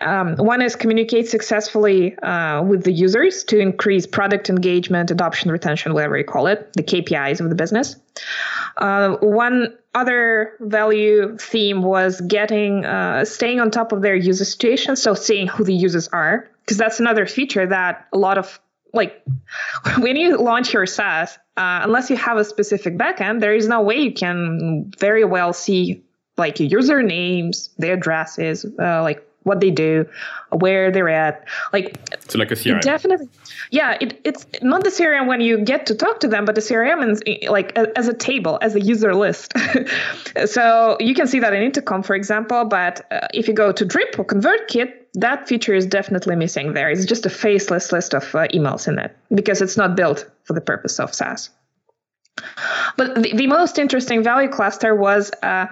um, 0.00 0.36
one 0.36 0.60
is 0.60 0.74
communicate 0.74 1.28
successfully 1.28 2.18
uh, 2.18 2.62
with 2.62 2.82
the 2.82 2.92
users 2.92 3.44
to 3.44 3.58
increase 3.58 4.06
product 4.06 4.50
engagement, 4.50 5.10
adoption, 5.12 5.52
retention, 5.52 5.94
whatever 5.94 6.18
you 6.18 6.24
call 6.24 6.48
it, 6.48 6.72
the 6.72 6.82
KPIs 6.82 7.40
of 7.40 7.48
the 7.48 7.54
business. 7.54 7.94
Uh, 8.76 9.16
one 9.20 9.76
other 9.94 10.54
value 10.60 11.36
theme 11.38 11.82
was 11.82 12.20
getting, 12.20 12.84
uh, 12.84 13.24
staying 13.24 13.60
on 13.60 13.70
top 13.70 13.92
of 13.92 14.02
their 14.02 14.16
user 14.16 14.44
situation. 14.44 14.96
So 14.96 15.14
seeing 15.14 15.46
who 15.46 15.64
the 15.64 15.74
users 15.74 16.08
are, 16.08 16.48
because 16.60 16.76
that's 16.76 17.00
another 17.00 17.26
feature 17.26 17.66
that 17.66 18.08
a 18.12 18.18
lot 18.18 18.38
of 18.38 18.60
like 18.92 19.22
when 19.98 20.16
you 20.16 20.38
launch 20.38 20.72
your 20.72 20.86
SaaS, 20.86 21.36
uh, 21.56 21.80
unless 21.82 22.10
you 22.10 22.16
have 22.16 22.36
a 22.36 22.44
specific 22.44 22.96
backend, 22.96 23.40
there 23.40 23.54
is 23.54 23.68
no 23.68 23.82
way 23.82 23.96
you 23.96 24.12
can 24.12 24.92
very 24.98 25.24
well 25.24 25.52
see 25.52 26.04
like 26.36 26.58
user 26.58 27.02
names, 27.02 27.70
their 27.78 27.94
addresses, 27.94 28.64
uh, 28.64 29.02
like 29.02 29.26
what 29.44 29.60
they 29.60 29.70
do, 29.70 30.06
where 30.50 30.90
they're 30.90 31.08
at. 31.08 31.46
Like 31.72 31.98
so, 32.28 32.38
like 32.38 32.50
a 32.50 32.54
CRM. 32.54 32.80
Definitely, 32.80 33.28
yeah. 33.70 33.96
It, 34.00 34.20
it's 34.24 34.46
not 34.62 34.82
the 34.82 34.90
CRM 34.90 35.26
when 35.26 35.40
you 35.40 35.58
get 35.58 35.86
to 35.86 35.94
talk 35.94 36.20
to 36.20 36.28
them, 36.28 36.44
but 36.44 36.54
the 36.54 36.60
CRM 36.60 37.10
is 37.10 37.48
like 37.48 37.78
as 37.96 38.08
a 38.08 38.14
table, 38.14 38.58
as 38.60 38.74
a 38.74 38.80
user 38.80 39.14
list. 39.14 39.52
so 40.46 40.96
you 41.00 41.14
can 41.14 41.26
see 41.26 41.40
that 41.40 41.52
in 41.52 41.62
Intercom, 41.62 42.02
for 42.02 42.16
example. 42.16 42.64
But 42.64 43.06
uh, 43.12 43.28
if 43.32 43.46
you 43.48 43.54
go 43.54 43.72
to 43.72 43.84
Drip 43.84 44.18
or 44.18 44.24
ConvertKit, 44.24 44.92
that 45.14 45.48
feature 45.48 45.74
is 45.74 45.86
definitely 45.86 46.36
missing. 46.36 46.72
There, 46.74 46.90
it's 46.90 47.04
just 47.04 47.24
a 47.24 47.30
faceless 47.30 47.92
list 47.92 48.14
of 48.14 48.34
uh, 48.34 48.48
emails 48.48 48.88
in 48.88 48.98
it 48.98 49.16
because 49.32 49.62
it's 49.62 49.76
not 49.76 49.96
built 49.96 50.28
for 50.44 50.54
the 50.54 50.60
purpose 50.60 50.98
of 50.98 51.14
SaaS. 51.14 51.50
But 52.96 53.22
the, 53.22 53.32
the 53.34 53.46
most 53.46 53.78
interesting 53.78 54.22
value 54.22 54.48
cluster 54.48 54.94
was 54.94 55.30
uh, 55.42 55.66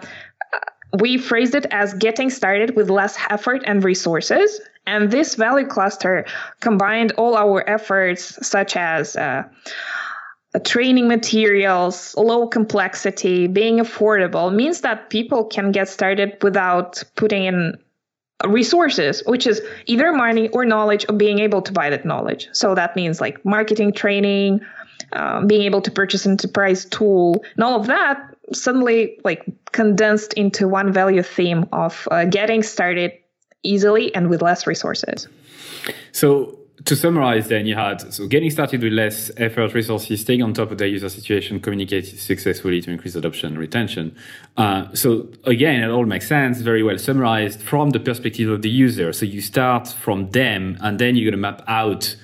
we 0.98 1.18
phrased 1.18 1.54
it 1.54 1.66
as 1.70 1.94
getting 1.94 2.30
started 2.30 2.76
with 2.76 2.90
less 2.90 3.16
effort 3.30 3.62
and 3.64 3.82
resources. 3.82 4.60
And 4.86 5.10
this 5.10 5.36
value 5.36 5.66
cluster 5.66 6.26
combined 6.60 7.12
all 7.12 7.36
our 7.36 7.68
efforts, 7.68 8.46
such 8.46 8.76
as 8.76 9.16
uh, 9.16 9.44
training 10.64 11.08
materials, 11.08 12.14
low 12.16 12.46
complexity, 12.46 13.46
being 13.46 13.78
affordable, 13.78 14.52
means 14.52 14.82
that 14.82 15.08
people 15.08 15.44
can 15.44 15.72
get 15.72 15.88
started 15.88 16.36
without 16.42 17.02
putting 17.16 17.44
in 17.44 17.78
resources, 18.48 19.22
which 19.26 19.46
is 19.46 19.62
either 19.86 20.12
money 20.12 20.48
or 20.48 20.64
knowledge 20.64 21.06
or 21.08 21.14
being 21.14 21.38
able 21.38 21.62
to 21.62 21.72
buy 21.72 21.88
that 21.90 22.04
knowledge. 22.04 22.48
So 22.52 22.74
that 22.74 22.96
means 22.96 23.20
like 23.20 23.44
marketing 23.44 23.92
training, 23.92 24.60
um, 25.12 25.46
being 25.46 25.62
able 25.62 25.80
to 25.82 25.90
purchase 25.90 26.26
enterprise 26.26 26.84
tool, 26.84 27.44
and 27.54 27.64
all 27.64 27.80
of 27.80 27.86
that 27.86 28.34
suddenly 28.54 29.18
like 29.24 29.44
condensed 29.72 30.32
into 30.34 30.68
one 30.68 30.92
value 30.92 31.22
theme 31.22 31.66
of 31.72 32.08
uh, 32.10 32.24
getting 32.24 32.62
started 32.62 33.12
easily 33.62 34.14
and 34.14 34.28
with 34.28 34.42
less 34.42 34.66
resources. 34.66 35.28
So 36.12 36.58
to 36.84 36.96
summarize, 36.96 37.48
then 37.48 37.66
you 37.66 37.74
had 37.74 38.12
so 38.12 38.26
getting 38.26 38.50
started 38.50 38.82
with 38.82 38.92
less 38.92 39.30
effort, 39.36 39.74
resources, 39.74 40.20
staying 40.20 40.42
on 40.42 40.52
top 40.52 40.70
of 40.70 40.78
the 40.78 40.88
user 40.88 41.08
situation, 41.08 41.60
communicate 41.60 42.06
successfully 42.06 42.80
to 42.80 42.90
increase 42.90 43.14
adoption 43.14 43.56
retention. 43.56 44.16
Uh, 44.56 44.92
so 44.94 45.28
again, 45.44 45.82
it 45.82 45.90
all 45.90 46.06
makes 46.06 46.26
sense, 46.26 46.60
very 46.60 46.82
well 46.82 46.98
summarized 46.98 47.60
from 47.60 47.90
the 47.90 48.00
perspective 48.00 48.48
of 48.48 48.62
the 48.62 48.70
user. 48.70 49.12
So 49.12 49.26
you 49.26 49.40
start 49.40 49.88
from 49.88 50.30
them, 50.30 50.76
and 50.80 50.98
then 50.98 51.14
you're 51.14 51.30
going 51.30 51.42
to 51.42 51.50
map 51.50 51.62
out 51.68 52.16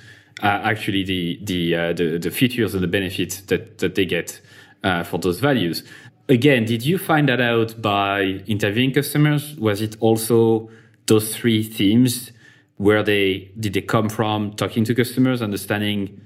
uh, 0.42 0.46
actually 0.46 1.04
the 1.04 1.38
the, 1.42 1.74
uh, 1.74 1.92
the, 1.92 2.18
the 2.18 2.30
features 2.30 2.74
and 2.74 2.82
the 2.82 2.88
benefits 2.88 3.40
that 3.42 3.78
that 3.78 3.94
they 3.94 4.04
get 4.04 4.40
uh, 4.82 5.04
for 5.04 5.18
those 5.18 5.40
values 5.40 5.82
again, 6.28 6.64
did 6.64 6.84
you 6.84 6.98
find 6.98 7.28
that 7.28 7.40
out 7.40 7.80
by 7.80 8.42
interviewing 8.46 8.92
customers? 8.92 9.56
Was 9.56 9.80
it 9.80 9.96
also 10.00 10.70
those 11.06 11.34
three 11.36 11.62
themes? 11.62 12.32
Where 12.76 13.02
they 13.02 13.50
did 13.58 13.72
they 13.72 13.80
come 13.80 14.08
from? 14.08 14.52
Talking 14.52 14.84
to 14.84 14.94
customers, 14.94 15.42
understanding 15.42 16.20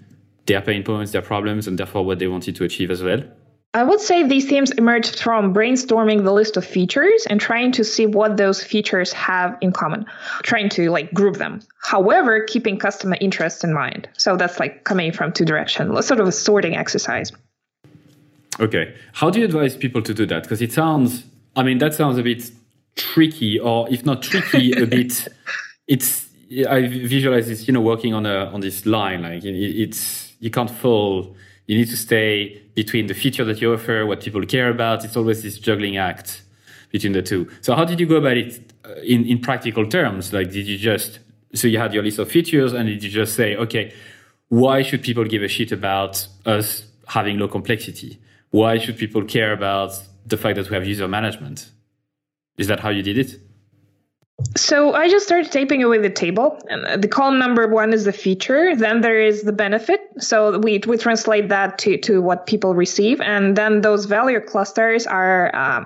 their 0.47 0.61
pain 0.61 0.83
points, 0.83 1.13
their 1.13 1.23
problems, 1.23 1.67
and 1.67 1.79
therefore 1.79 2.05
what 2.05 2.19
they 2.19 2.27
wanted 2.27 2.57
to 2.57 2.65
achieve 2.65 2.91
as 2.91 3.03
well. 3.03 3.23
I 3.75 3.85
would 3.85 4.01
say 4.01 4.29
these 4.29 4.47
themes 4.47 4.71
emerged 4.73 5.19
from 5.19 5.55
brainstorming 5.55 6.25
the 6.25 6.33
list 6.33 6.59
of 6.59 6.65
features 6.67 7.27
and 7.31 7.41
trying 7.41 7.73
to 7.73 7.85
see 7.85 8.05
what 8.05 8.37
those 8.37 8.63
features 8.63 9.15
have 9.15 9.57
in 9.63 9.73
common, 9.73 10.05
trying 10.43 10.69
to 10.71 10.91
like 10.91 11.15
group 11.15 11.39
them. 11.39 11.63
However, 11.81 12.45
keeping 12.45 12.79
customer 12.79 13.17
interest 13.19 13.65
in 13.65 13.73
mind. 13.73 14.11
So 14.19 14.37
that's 14.37 14.61
like 14.61 14.85
coming 14.85 15.13
from 15.13 15.33
two 15.33 15.47
directions, 15.47 16.07
sort 16.07 16.21
of 16.21 16.29
a 16.29 16.33
sorting 16.33 16.77
exercise. 16.77 17.33
Okay. 18.61 18.95
How 19.13 19.31
do 19.31 19.39
you 19.39 19.45
advise 19.45 19.77
people 19.77 20.03
to 20.03 20.15
do 20.15 20.27
that? 20.27 20.43
Because 20.43 20.61
it 20.61 20.73
sounds, 20.73 21.25
I 21.57 21.63
mean, 21.63 21.79
that 21.79 21.95
sounds 21.95 22.19
a 22.19 22.23
bit 22.23 22.51
tricky, 22.97 23.59
or 23.59 23.89
if 23.91 24.05
not 24.05 24.23
tricky, 24.23 24.73
a 24.73 24.87
bit. 24.87 25.29
It's 25.89 26.29
I 26.69 26.87
visualize 26.87 27.49
this, 27.49 27.67
you 27.67 27.75
know, 27.75 27.81
working 27.81 28.15
on 28.15 28.25
a 28.25 28.47
on 28.47 28.61
this 28.61 28.87
line. 28.87 29.23
Like 29.23 29.45
it, 29.45 29.55
it's 29.55 30.33
you 30.39 30.51
can't 30.51 30.71
fall. 30.71 31.35
You 31.67 31.77
need 31.77 31.89
to 31.89 31.97
stay 31.97 32.63
between 32.75 33.09
the 33.09 33.15
feature 33.15 33.45
that 33.45 33.61
you 33.61 33.75
offer, 33.75 34.07
what 34.07 34.21
people 34.21 34.45
care 34.47 34.71
about. 34.71 35.05
It's 35.05 35.17
always 35.17 35.43
this 35.43 35.59
juggling 35.59 35.97
act 35.97 36.43
between 36.91 37.13
the 37.13 37.23
two. 37.23 37.49
So 37.63 37.75
how 37.75 37.85
did 37.85 37.99
you 37.99 38.07
go 38.07 38.17
about 38.17 38.37
it 38.37 38.73
uh, 38.85 38.95
in 39.03 39.25
in 39.27 39.41
practical 39.41 39.87
terms? 39.87 40.33
Like, 40.33 40.51
did 40.51 40.67
you 40.67 40.79
just 40.79 41.19
so 41.55 41.67
you 41.67 41.79
had 41.79 41.93
your 41.93 42.05
list 42.05 42.19
of 42.19 42.31
features, 42.31 42.73
and 42.73 42.89
did 42.89 43.03
you 43.03 43.11
just 43.11 43.35
say, 43.35 43.57
okay, 43.57 43.93
why 44.49 44.83
should 44.83 45.03
people 45.03 45.25
give 45.25 45.43
a 45.43 45.49
shit 45.49 45.73
about 45.73 46.27
us 46.47 46.85
having 47.09 47.39
low 47.39 47.49
complexity? 47.49 48.19
Why 48.53 48.79
should 48.79 48.97
people 48.97 49.25
care 49.25 49.53
about 49.53 50.01
the 50.27 50.37
fact 50.37 50.57
that 50.57 50.71
we 50.71 50.75
have 50.75 50.87
user 50.87 51.09
management? 51.09 51.69
Is 52.59 52.69
that 52.69 52.81
how 52.81 52.91
you 52.91 53.03
did 53.03 53.19
it? 53.19 53.41
So 54.57 54.93
I 54.93 55.09
just 55.09 55.25
started 55.25 55.51
typing 55.51 55.83
away 55.83 55.99
the 55.99 56.11
table. 56.11 56.59
And 56.69 57.03
the 57.03 57.09
column 57.09 57.39
number 57.39 57.67
one 57.67 57.93
is 57.93 58.05
the 58.05 58.13
feature. 58.13 58.77
Then 58.77 59.01
there 59.01 59.21
is 59.23 59.43
the 59.43 59.53
benefit. 59.53 60.01
So 60.19 60.59
we 60.59 60.81
we 60.87 60.99
translate 60.99 61.49
that 61.49 61.79
to 61.79 61.97
to 61.99 62.21
what 62.21 62.47
people 62.47 62.75
receive, 62.75 63.21
and 63.21 63.57
then 63.57 63.81
those 63.81 64.05
value 64.05 64.41
clusters 64.41 65.07
are 65.07 65.55
uh, 65.55 65.85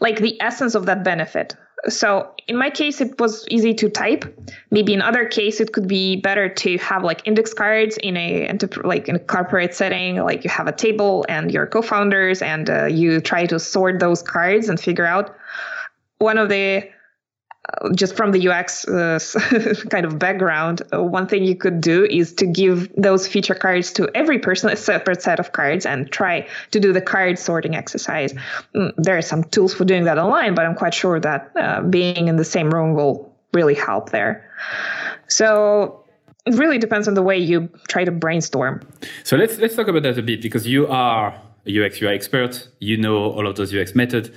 like 0.00 0.18
the 0.18 0.40
essence 0.40 0.74
of 0.74 0.86
that 0.86 1.04
benefit. 1.04 1.56
So 1.86 2.34
in 2.48 2.56
my 2.56 2.70
case, 2.70 3.00
it 3.00 3.20
was 3.20 3.46
easy 3.50 3.72
to 3.74 3.88
type. 3.88 4.24
Maybe 4.70 4.94
in 4.94 5.00
other 5.00 5.26
case, 5.26 5.60
it 5.60 5.72
could 5.72 5.86
be 5.86 6.16
better 6.16 6.48
to 6.48 6.78
have 6.78 7.04
like 7.04 7.26
index 7.26 7.54
cards 7.54 7.96
in 8.02 8.16
a 8.16 8.52
like 8.82 9.08
in 9.08 9.16
a 9.16 9.20
corporate 9.20 9.74
setting. 9.74 10.16
Like 10.16 10.42
you 10.44 10.50
have 10.50 10.66
a 10.66 10.72
table 10.72 11.24
and 11.28 11.52
your 11.52 11.66
co-founders, 11.66 12.42
and 12.42 12.68
uh, 12.68 12.86
you 12.86 13.20
try 13.20 13.46
to 13.46 13.60
sort 13.60 14.00
those 14.00 14.22
cards 14.22 14.68
and 14.68 14.80
figure 14.80 15.06
out 15.06 15.36
one 16.18 16.36
of 16.36 16.48
the 16.48 16.88
just 17.94 18.16
from 18.16 18.32
the 18.32 18.48
UX 18.48 18.86
uh, 18.88 19.18
kind 19.90 20.06
of 20.06 20.18
background, 20.18 20.82
uh, 20.92 21.02
one 21.02 21.26
thing 21.26 21.44
you 21.44 21.54
could 21.54 21.80
do 21.80 22.04
is 22.04 22.32
to 22.34 22.46
give 22.46 22.90
those 22.96 23.28
feature 23.28 23.54
cards 23.54 23.92
to 23.92 24.08
every 24.14 24.38
person 24.38 24.70
a 24.70 24.76
separate 24.76 25.22
set 25.22 25.38
of 25.38 25.52
cards 25.52 25.84
and 25.84 26.10
try 26.10 26.48
to 26.70 26.80
do 26.80 26.92
the 26.92 27.00
card 27.00 27.38
sorting 27.38 27.76
exercise. 27.76 28.32
Mm, 28.74 28.92
there 28.96 29.18
are 29.18 29.22
some 29.22 29.44
tools 29.44 29.74
for 29.74 29.84
doing 29.84 30.04
that 30.04 30.18
online, 30.18 30.54
but 30.54 30.64
I'm 30.64 30.74
quite 30.74 30.94
sure 30.94 31.20
that 31.20 31.52
uh, 31.56 31.82
being 31.82 32.28
in 32.28 32.36
the 32.36 32.44
same 32.44 32.70
room 32.70 32.94
will 32.94 33.34
really 33.52 33.74
help 33.74 34.10
there. 34.10 34.50
So 35.28 36.04
it 36.46 36.54
really 36.54 36.78
depends 36.78 37.06
on 37.06 37.14
the 37.14 37.22
way 37.22 37.36
you 37.36 37.68
try 37.88 38.04
to 38.04 38.10
brainstorm. 38.10 38.80
So 39.24 39.36
let's 39.36 39.58
let's 39.58 39.76
talk 39.76 39.88
about 39.88 40.02
that 40.04 40.16
a 40.18 40.22
bit 40.22 40.40
because 40.40 40.66
you 40.66 40.86
are 40.86 41.38
a 41.66 41.86
UX 41.86 42.00
UI 42.00 42.14
expert. 42.14 42.66
You 42.80 42.96
know 42.96 43.30
all 43.32 43.46
of 43.46 43.56
those 43.56 43.74
UX 43.74 43.94
methods 43.94 44.30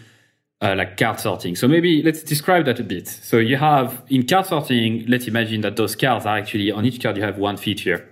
uh, 0.62 0.76
like 0.78 0.98
card 0.98 1.20
sorting. 1.20 1.56
So 1.56 1.68
maybe 1.68 2.04
let's 2.04 2.24
describe 2.24 2.66
that 2.66 2.80
a 2.80 2.84
bit. 2.84 3.08
So 3.08 3.38
you 3.38 3.58
have 3.58 4.04
in 4.10 4.28
card 4.28 4.46
sorting, 4.46 5.06
let's 5.08 5.28
imagine 5.28 5.62
that 5.62 5.76
those 5.76 5.96
cards 5.96 6.26
are 6.26 6.38
actually 6.38 6.72
on 6.72 6.86
each 6.86 7.02
card 7.02 7.18
you 7.18 7.24
have 7.24 7.38
one 7.38 7.58
feature. 7.58 8.08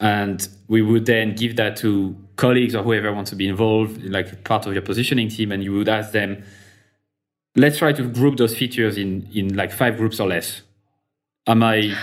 And 0.00 0.46
we 0.68 0.82
would 0.82 1.06
then 1.06 1.34
give 1.36 1.56
that 1.56 1.76
to 1.78 2.16
colleagues 2.36 2.74
or 2.74 2.82
whoever 2.82 3.12
wants 3.12 3.30
to 3.30 3.36
be 3.36 3.46
involved, 3.46 4.02
like 4.04 4.42
part 4.44 4.66
of 4.66 4.72
your 4.72 4.82
positioning 4.82 5.28
team, 5.28 5.52
and 5.52 5.62
you 5.62 5.72
would 5.72 5.88
ask 5.88 6.12
them, 6.12 6.42
let's 7.54 7.78
try 7.78 7.92
to 7.92 8.08
group 8.08 8.36
those 8.36 8.56
features 8.56 8.98
in 8.98 9.28
in 9.32 9.54
like 9.54 9.70
five 9.70 9.96
groups 9.96 10.18
or 10.18 10.28
less. 10.28 10.62
Am 11.46 11.62
I 11.62 11.94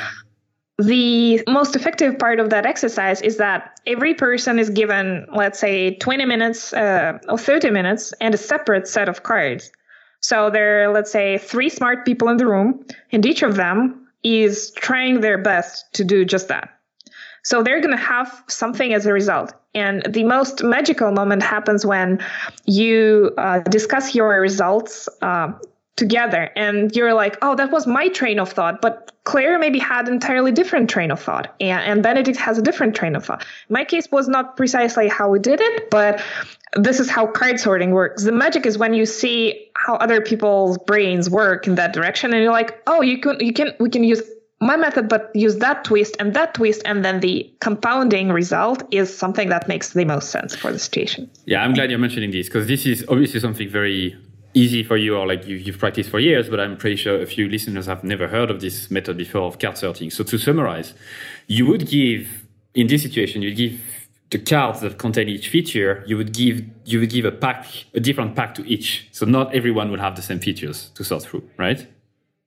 the 0.84 1.44
most 1.48 1.76
effective 1.76 2.18
part 2.20 2.40
of 2.40 2.50
that 2.50 2.66
exercise 2.66 3.22
is 3.22 3.38
that 3.38 3.80
every 3.86 4.14
person 4.14 4.60
is 4.60 4.70
given, 4.70 5.26
let's 5.34 5.60
say, 5.60 5.96
20 5.96 6.26
minutes 6.26 6.74
uh, 6.74 7.20
or 7.28 7.38
30 7.38 7.72
minutes 7.72 8.14
and 8.22 8.34
a 8.34 8.38
separate 8.38 8.88
set 8.88 9.10
of 9.10 9.24
cards. 9.24 9.72
So 10.22 10.50
there 10.50 10.84
are, 10.84 10.94
let's 10.94 11.12
say, 11.12 11.38
three 11.38 11.70
smart 11.70 12.06
people 12.06 12.30
in 12.30 12.38
the 12.38 12.46
room, 12.46 12.86
and 13.12 13.26
each 13.26 13.42
of 13.42 13.56
them 13.56 14.08
is 14.24 14.72
trying 14.72 15.22
their 15.22 15.38
best 15.38 15.92
to 15.94 16.04
do 16.04 16.26
just 16.26 16.48
that. 16.50 16.70
So 17.44 17.64
they're 17.64 17.82
going 17.82 17.98
to 17.98 18.04
have 18.04 18.44
something 18.48 18.94
as 18.94 19.08
a 19.08 19.14
result. 19.14 19.54
And 19.74 20.04
the 20.08 20.24
most 20.24 20.64
magical 20.64 21.12
moment 21.12 21.42
happens 21.42 21.86
when 21.86 22.24
you 22.66 23.34
uh, 23.38 23.60
discuss 23.62 24.14
your 24.14 24.40
results 24.40 25.10
uh, 25.24 25.54
together 25.96 26.50
and 26.56 26.96
you're 26.96 27.14
like 27.14 27.38
oh 27.42 27.56
that 27.56 27.70
was 27.72 27.86
my 27.86 28.08
train 28.08 28.40
of 28.40 28.52
thought 28.52 28.82
but 28.82 29.11
claire 29.24 29.60
maybe 29.60 29.80
had 29.80 30.08
entirely 30.08 30.52
different 30.52 30.90
train 30.90 31.12
of 31.12 31.20
thought 31.20 31.56
and, 31.60 31.82
and 31.84 32.04
benedict 32.04 32.38
has 32.38 32.58
a 32.58 32.62
different 32.62 32.96
train 32.96 33.16
of 33.16 33.26
thought. 33.26 33.46
My 33.70 33.86
case 33.86 34.08
was 34.12 34.28
not 34.28 34.58
precisely 34.58 35.08
how 35.08 35.30
we 35.30 35.40
did 35.40 35.62
it 35.62 35.90
but 35.90 36.22
this 36.76 37.00
is 37.00 37.10
how 37.10 37.28
card 37.28 37.60
sorting 37.60 37.92
works. 37.92 38.24
The 38.24 38.32
magic 38.32 38.66
is 38.66 38.78
when 38.78 38.94
you 38.94 39.06
see 39.06 39.70
how 39.76 39.96
other 39.96 40.22
people's 40.22 40.78
brains 40.78 41.30
work 41.30 41.68
in 41.68 41.76
that 41.76 41.94
direction 41.94 42.34
and 42.34 42.42
you're 42.42 42.52
like 42.52 42.82
oh 42.88 43.02
you 43.02 43.20
can 43.20 43.40
you 43.40 43.54
can 43.54 43.74
we 43.80 43.90
can 43.90 44.04
use 44.04 44.22
my 44.60 44.78
method 44.78 45.10
but 45.10 45.32
use 45.36 45.58
that 45.58 45.84
twist 45.84 46.16
and 46.20 46.34
that 46.36 46.54
twist 46.54 46.82
and 46.86 47.04
then 47.04 47.20
the 47.20 47.52
compounding 47.60 48.32
result 48.32 48.84
is 48.92 49.16
something 49.16 49.50
that 49.50 49.68
makes 49.68 49.94
the 49.94 50.06
most 50.06 50.30
sense 50.30 50.56
for 50.56 50.72
the 50.72 50.80
situation. 50.80 51.30
Yeah 51.46 51.64
i'm 51.64 51.74
glad 51.74 51.92
you're 51.92 52.00
mentioning 52.00 52.32
this 52.32 52.48
because 52.48 52.68
this 52.68 52.88
is 52.88 53.06
obviously 53.08 53.40
something 53.40 53.70
very 53.70 54.18
easy 54.54 54.84
for 54.84 54.98
you 54.98 55.16
or 55.16 55.26
like 55.26 55.48
you, 55.48 55.60
have 55.64 55.78
practiced 55.78 56.10
for 56.10 56.20
years, 56.20 56.50
but 56.50 56.60
I'm 56.60 56.78
pretty 56.78 56.96
sure 56.96 57.22
a 57.22 57.26
few 57.26 57.48
listeners 57.48 57.86
have 57.86 58.04
never 58.04 58.28
heard 58.28 58.52
of 58.52 58.62
this 58.62 58.92
method 58.92 59.18
before 59.18 59.44
of 59.44 59.60
card 59.60 59.78
sorting. 59.78 60.12
So 60.12 60.24
to 60.24 60.38
summarize, 60.38 60.94
you 61.48 61.66
would 61.68 61.88
give, 61.88 62.46
in 62.74 62.88
this 62.88 63.04
situation, 63.04 63.42
you 63.42 63.54
give 63.54 63.80
the 64.30 64.40
cards 64.40 64.80
that 64.82 64.98
contain 64.98 65.28
each 65.28 65.50
feature, 65.50 66.04
you 66.08 66.18
would 66.18 66.34
give 66.34 66.64
you 66.86 67.00
would 67.02 67.10
give 67.10 67.26
a 67.26 67.32
pack, 67.32 67.66
a 67.94 68.00
different 68.00 68.36
pack 68.36 68.56
to 68.56 68.66
each. 68.66 69.08
So 69.12 69.26
not 69.26 69.54
everyone 69.54 69.92
will 69.92 70.00
have 70.00 70.16
the 70.16 70.22
same 70.22 70.40
features 70.40 70.90
to 70.96 71.04
sort 71.04 71.24
through, 71.24 71.48
right? 71.58 71.86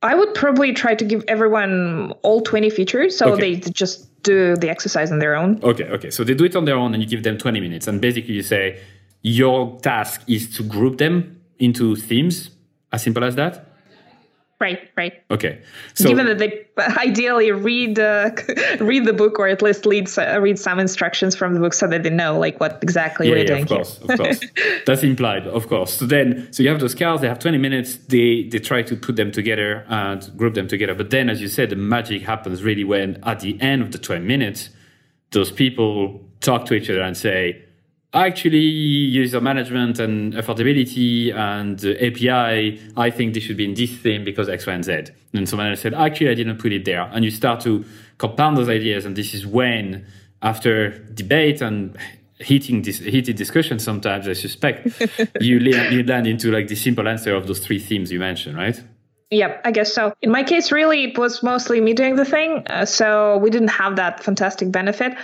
I 0.02 0.14
would 0.14 0.34
probably 0.34 0.72
try 0.74 0.94
to 0.94 1.04
give 1.04 1.24
everyone 1.28 2.12
all 2.22 2.42
20 2.42 2.68
features 2.68 3.16
so 3.16 3.32
okay. 3.32 3.54
they 3.54 3.70
just 3.70 4.22
do 4.22 4.54
the 4.56 4.68
exercise 4.68 5.10
on 5.10 5.18
their 5.18 5.34
own. 5.34 5.62
Okay, 5.62 5.84
okay. 5.84 6.10
So 6.10 6.24
they 6.24 6.34
do 6.34 6.44
it 6.44 6.54
on 6.56 6.66
their 6.66 6.76
own 6.76 6.92
and 6.92 7.02
you 7.02 7.08
give 7.08 7.22
them 7.22 7.38
20 7.38 7.60
minutes. 7.60 7.86
And 7.86 8.00
basically 8.02 8.34
you 8.34 8.42
say 8.42 8.80
your 9.22 9.78
task 9.80 10.22
is 10.28 10.54
to 10.56 10.62
group 10.62 10.98
them 10.98 11.40
into 11.58 11.96
themes 11.96 12.50
as 12.92 13.02
simple 13.02 13.24
as 13.24 13.34
that? 13.36 13.66
Right 14.60 14.88
right. 14.96 15.12
Okay 15.30 15.62
so 15.94 16.08
given 16.08 16.26
that 16.26 16.38
they 16.38 16.66
ideally 16.78 17.50
read 17.50 17.98
uh, 17.98 18.30
read 18.80 19.04
the 19.04 19.12
book 19.12 19.38
or 19.38 19.48
at 19.48 19.62
least 19.62 19.84
read, 19.84 20.08
uh, 20.16 20.40
read 20.40 20.58
some 20.58 20.78
instructions 20.78 21.34
from 21.34 21.54
the 21.54 21.60
book 21.60 21.74
so 21.74 21.86
that 21.88 22.02
they 22.02 22.10
know 22.10 22.38
like 22.38 22.60
what 22.60 22.78
exactly 22.82 23.26
yeah, 23.28 23.34
we're 23.34 23.38
yeah, 23.40 23.46
doing 23.46 23.62
of 23.62 23.68
course 23.68 23.98
here. 23.98 24.12
of 24.12 24.18
course. 24.20 24.40
That's 24.86 25.02
implied 25.02 25.46
of 25.48 25.68
course. 25.68 25.94
So 25.94 26.06
then 26.06 26.52
so 26.52 26.62
you 26.62 26.68
have 26.68 26.80
those 26.80 26.94
cards 26.94 27.20
they 27.20 27.28
have 27.28 27.40
20 27.40 27.58
minutes 27.58 27.96
they 28.08 28.44
they 28.44 28.58
try 28.58 28.82
to 28.82 28.96
put 28.96 29.16
them 29.16 29.32
together 29.32 29.84
and 29.88 30.36
group 30.36 30.54
them 30.54 30.68
together. 30.68 30.94
But 30.94 31.10
then 31.10 31.28
as 31.28 31.40
you 31.40 31.48
said 31.48 31.70
the 31.70 31.76
magic 31.76 32.22
happens 32.22 32.62
really 32.62 32.84
when 32.84 33.18
at 33.24 33.40
the 33.40 33.60
end 33.60 33.82
of 33.82 33.90
the 33.90 33.98
20 33.98 34.24
minutes 34.24 34.70
those 35.32 35.50
people 35.50 36.20
talk 36.40 36.64
to 36.66 36.74
each 36.74 36.88
other 36.88 37.02
and 37.02 37.16
say 37.16 37.64
actually 38.14 38.58
user 38.58 39.40
management 39.40 39.98
and 39.98 40.34
affordability 40.34 41.34
and 41.34 41.78
API, 41.84 42.80
I 42.96 43.10
think 43.10 43.34
this 43.34 43.42
should 43.42 43.56
be 43.56 43.64
in 43.64 43.74
this 43.74 43.96
theme 43.96 44.24
because 44.24 44.48
X, 44.48 44.66
Y, 44.66 44.72
and 44.72 44.84
Z. 44.84 45.04
And 45.32 45.48
someone 45.48 45.68
else 45.68 45.80
said, 45.80 45.94
actually, 45.94 46.30
I 46.30 46.34
didn't 46.34 46.58
put 46.58 46.72
it 46.72 46.84
there. 46.84 47.02
And 47.02 47.24
you 47.24 47.30
start 47.30 47.60
to 47.62 47.84
compound 48.18 48.56
those 48.56 48.68
ideas. 48.68 49.04
And 49.04 49.16
this 49.16 49.34
is 49.34 49.46
when, 49.46 50.06
after 50.42 50.98
debate 51.14 51.60
and 51.60 51.96
heating 52.38 52.82
this 52.82 52.98
heated 52.98 53.36
discussion 53.36 53.78
sometimes, 53.78 54.28
I 54.28 54.32
suspect, 54.34 55.02
you, 55.40 55.58
land, 55.60 55.94
you 55.94 56.04
land 56.04 56.26
into 56.26 56.52
like 56.52 56.68
the 56.68 56.76
simple 56.76 57.08
answer 57.08 57.34
of 57.34 57.46
those 57.46 57.58
three 57.58 57.80
themes 57.80 58.12
you 58.12 58.20
mentioned, 58.20 58.56
right? 58.56 58.80
Yep, 59.30 59.62
I 59.64 59.72
guess 59.72 59.92
so. 59.92 60.14
In 60.22 60.30
my 60.30 60.44
case, 60.44 60.70
really, 60.70 61.04
it 61.04 61.18
was 61.18 61.42
mostly 61.42 61.80
me 61.80 61.94
doing 61.94 62.14
the 62.14 62.24
thing. 62.24 62.64
Uh, 62.68 62.84
so 62.84 63.38
we 63.38 63.50
didn't 63.50 63.68
have 63.68 63.96
that 63.96 64.22
fantastic 64.22 64.70
benefit. 64.70 65.16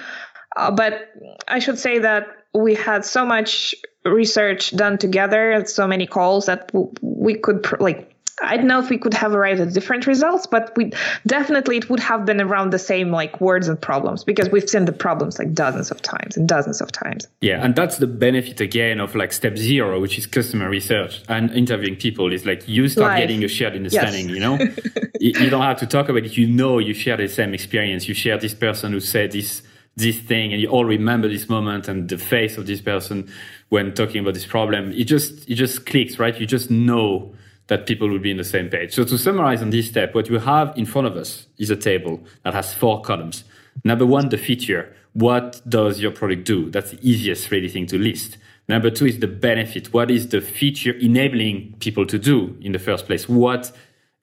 Uh, 0.56 0.72
but 0.72 1.10
I 1.46 1.60
should 1.60 1.78
say 1.78 2.00
that 2.00 2.26
we 2.54 2.74
had 2.74 3.04
so 3.04 3.24
much 3.24 3.74
research 4.04 4.74
done 4.76 4.98
together 4.98 5.52
and 5.52 5.68
so 5.68 5.86
many 5.86 6.06
calls 6.06 6.46
that 6.46 6.70
we 7.02 7.34
could 7.34 7.66
like 7.80 8.10
I 8.42 8.56
don't 8.56 8.66
know 8.66 8.78
if 8.78 8.88
we 8.88 8.98
could 8.98 9.14
have 9.14 9.34
arrived 9.34 9.60
at 9.60 9.72
different 9.72 10.06
results, 10.06 10.46
but 10.46 10.74
we 10.76 10.92
definitely 11.26 11.76
it 11.76 11.90
would 11.90 12.00
have 12.00 12.24
been 12.24 12.40
around 12.40 12.72
the 12.72 12.78
same 12.78 13.10
like 13.10 13.40
words 13.40 13.68
and 13.68 13.80
problems 13.80 14.24
because 14.24 14.48
we've 14.48 14.68
seen 14.68 14.86
the 14.86 14.92
problems 14.92 15.38
like 15.38 15.52
dozens 15.52 15.90
of 15.90 16.00
times 16.00 16.36
and 16.36 16.48
dozens 16.48 16.80
of 16.80 16.90
times. 16.90 17.28
Yeah, 17.40 17.62
and 17.62 17.76
that's 17.76 17.98
the 17.98 18.06
benefit 18.06 18.60
again 18.60 19.00
of 19.00 19.14
like 19.14 19.32
step 19.32 19.58
zero, 19.58 20.00
which 20.00 20.18
is 20.18 20.26
customer 20.26 20.70
research 20.70 21.22
and 21.28 21.50
interviewing 21.50 21.96
people. 21.96 22.32
Is 22.32 22.46
like 22.46 22.66
you 22.66 22.88
start 22.88 23.12
Live. 23.12 23.18
getting 23.20 23.44
a 23.44 23.48
shared 23.48 23.74
understanding. 23.74 24.28
Yes. 24.28 24.34
You 24.34 24.40
know, 24.40 24.58
you 25.20 25.50
don't 25.50 25.62
have 25.62 25.78
to 25.80 25.86
talk 25.86 26.08
about 26.08 26.24
it. 26.24 26.36
You 26.36 26.46
know, 26.46 26.78
you 26.78 26.94
share 26.94 27.16
the 27.16 27.28
same 27.28 27.52
experience. 27.52 28.08
You 28.08 28.14
share 28.14 28.38
this 28.38 28.54
person 28.54 28.92
who 28.92 29.00
said 29.00 29.32
this 29.32 29.62
this 29.96 30.18
thing 30.18 30.52
and 30.52 30.62
you 30.62 30.68
all 30.68 30.84
remember 30.84 31.28
this 31.28 31.48
moment 31.48 31.88
and 31.88 32.08
the 32.08 32.18
face 32.18 32.56
of 32.56 32.66
this 32.66 32.80
person 32.80 33.30
when 33.68 33.92
talking 33.92 34.20
about 34.20 34.34
this 34.34 34.46
problem 34.46 34.92
it 34.92 35.04
just 35.04 35.48
it 35.48 35.54
just 35.54 35.86
clicks 35.86 36.18
right? 36.18 36.40
You 36.40 36.46
just 36.46 36.70
know 36.70 37.34
that 37.66 37.86
people 37.86 38.08
will 38.08 38.18
be 38.18 38.30
in 38.30 38.36
the 38.36 38.44
same 38.44 38.68
page. 38.68 38.94
So 38.94 39.04
to 39.04 39.16
summarize 39.16 39.62
on 39.62 39.70
this 39.70 39.88
step 39.88 40.14
what 40.14 40.28
you 40.28 40.38
have 40.38 40.76
in 40.76 40.86
front 40.86 41.06
of 41.06 41.16
us 41.16 41.46
is 41.58 41.70
a 41.70 41.76
table 41.76 42.20
that 42.44 42.54
has 42.54 42.74
four 42.74 43.02
columns. 43.02 43.44
Number 43.84 44.06
one 44.06 44.28
the 44.28 44.38
feature. 44.38 44.94
What 45.12 45.60
does 45.68 46.00
your 46.00 46.12
product 46.12 46.44
do? 46.44 46.70
That's 46.70 46.92
the 46.92 46.98
easiest 47.02 47.50
really 47.50 47.68
thing 47.68 47.86
to 47.86 47.98
list. 47.98 48.38
Number 48.68 48.90
two 48.90 49.06
is 49.06 49.18
the 49.18 49.26
benefit. 49.26 49.92
What 49.92 50.10
is 50.10 50.28
the 50.28 50.40
feature 50.40 50.92
enabling 50.92 51.74
people 51.80 52.06
to 52.06 52.18
do 52.18 52.56
in 52.60 52.70
the 52.70 52.78
first 52.78 53.06
place? 53.06 53.28
What 53.28 53.72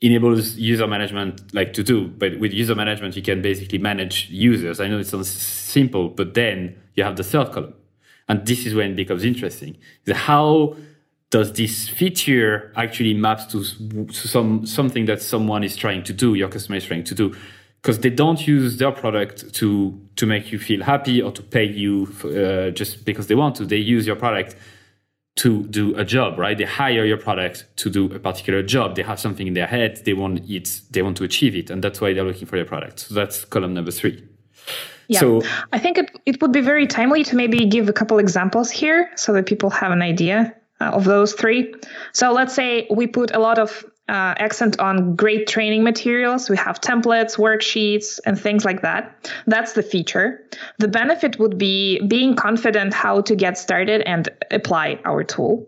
enables 0.02 0.56
user 0.56 0.88
management 0.88 1.54
like 1.54 1.74
to 1.74 1.84
do? 1.84 2.08
But 2.08 2.40
with 2.40 2.54
user 2.54 2.76
management, 2.76 3.16
you 3.16 3.22
can 3.22 3.42
basically 3.42 3.80
manage 3.80 4.30
users. 4.30 4.80
I 4.80 4.88
know 4.88 5.00
it 5.00 5.08
sounds 5.08 5.30
simple, 5.30 6.10
but 6.10 6.34
then 6.34 6.76
you 6.96 7.04
have 7.04 7.16
the 7.16 7.24
third 7.24 7.52
column. 7.52 7.74
And 8.30 8.46
this 8.46 8.66
is 8.66 8.76
when 8.76 8.92
it 8.92 8.96
becomes 8.96 9.24
interesting. 9.24 9.78
How 10.12 10.76
does 11.30 11.54
this 11.54 11.90
feature 11.90 12.72
actually 12.76 13.14
maps 13.14 13.46
to, 13.48 13.64
some 14.12 14.66
something 14.66 15.06
that 15.06 15.22
someone 15.22 15.64
is 15.64 15.76
trying 15.76 16.04
to 16.04 16.14
do, 16.14 16.36
your 16.36 16.50
customer 16.50 16.78
is 16.78 16.86
trying 16.86 17.04
to 17.06 17.16
do? 17.16 17.36
Because 17.82 18.00
they 18.00 18.10
don't 18.10 18.46
use 18.46 18.78
their 18.78 18.92
product 18.92 19.54
to 19.56 20.00
to 20.16 20.26
make 20.26 20.52
you 20.52 20.60
feel 20.60 20.84
happy 20.84 21.22
or 21.22 21.32
to 21.32 21.44
pay 21.44 21.66
you 21.66 22.08
for, 22.08 22.28
uh, 22.28 22.72
just 22.72 23.06
because 23.06 23.28
they 23.28 23.36
want 23.36 23.56
to. 23.58 23.66
They 23.66 23.78
use 23.78 24.06
your 24.06 24.16
product 24.16 24.56
to 25.38 25.64
do 25.68 25.96
a 25.96 26.04
job, 26.04 26.38
right? 26.38 26.58
They 26.58 26.66
hire 26.66 27.06
your 27.06 27.18
product 27.18 27.66
to 27.78 27.90
do 27.90 28.14
a 28.14 28.20
particular 28.20 28.64
job. 28.64 28.96
They 28.96 29.04
have 29.04 29.20
something 29.20 29.48
in 29.48 29.54
their 29.54 29.68
head. 29.68 30.02
They 30.04 30.14
want 30.14 30.50
it. 30.50 30.82
They 30.92 31.02
want 31.02 31.18
to 31.18 31.24
achieve 31.24 31.56
it, 31.56 31.70
and 31.70 31.84
that's 31.84 32.02
why 32.02 32.14
they're 32.14 32.24
looking 32.24 32.48
for 32.48 32.58
your 32.58 32.66
product. 32.66 33.00
So 33.00 33.14
that's 33.14 33.46
column 33.46 33.74
number 33.74 33.92
three. 33.92 34.24
Yeah, 35.08 35.20
so, 35.22 35.42
I 35.72 35.80
think 35.80 35.98
it, 35.98 36.12
it 36.26 36.42
would 36.42 36.52
be 36.52 36.60
very 36.60 36.86
timely 36.86 37.24
to 37.24 37.36
maybe 37.36 37.66
give 37.66 37.88
a 37.88 37.94
couple 37.94 38.20
examples 38.20 38.70
here 38.70 39.10
so 39.16 39.32
that 39.34 39.46
people 39.46 39.70
have 39.70 39.92
an 39.92 40.02
idea 40.02 40.54
uh, 40.82 40.86
of 40.86 41.06
those 41.06 41.34
three. 41.34 41.74
So 42.12 42.34
let's 42.34 42.54
say 42.54 42.88
we 42.92 43.08
put 43.08 43.34
a 43.34 43.40
lot 43.40 43.58
of 43.58 43.86
uh, 44.10 44.34
accent 44.38 44.80
on 44.80 45.16
great 45.16 45.48
training 45.48 45.84
materials. 45.84 46.50
We 46.50 46.58
have 46.58 46.80
templates, 46.80 47.38
worksheets, 47.38 48.20
and 48.26 48.40
things 48.40 48.64
like 48.64 48.82
that. 48.82 49.32
That's 49.48 49.74
the 49.74 49.84
feature. 49.84 50.44
The 50.80 50.88
benefit 50.88 51.40
would 51.40 51.58
be 51.58 52.00
being 52.08 52.36
confident 52.36 52.94
how 52.94 53.22
to 53.22 53.36
get 53.36 53.58
started 53.58 54.02
and 54.02 54.30
apply 54.52 55.00
our 55.06 55.24
tool. 55.24 55.68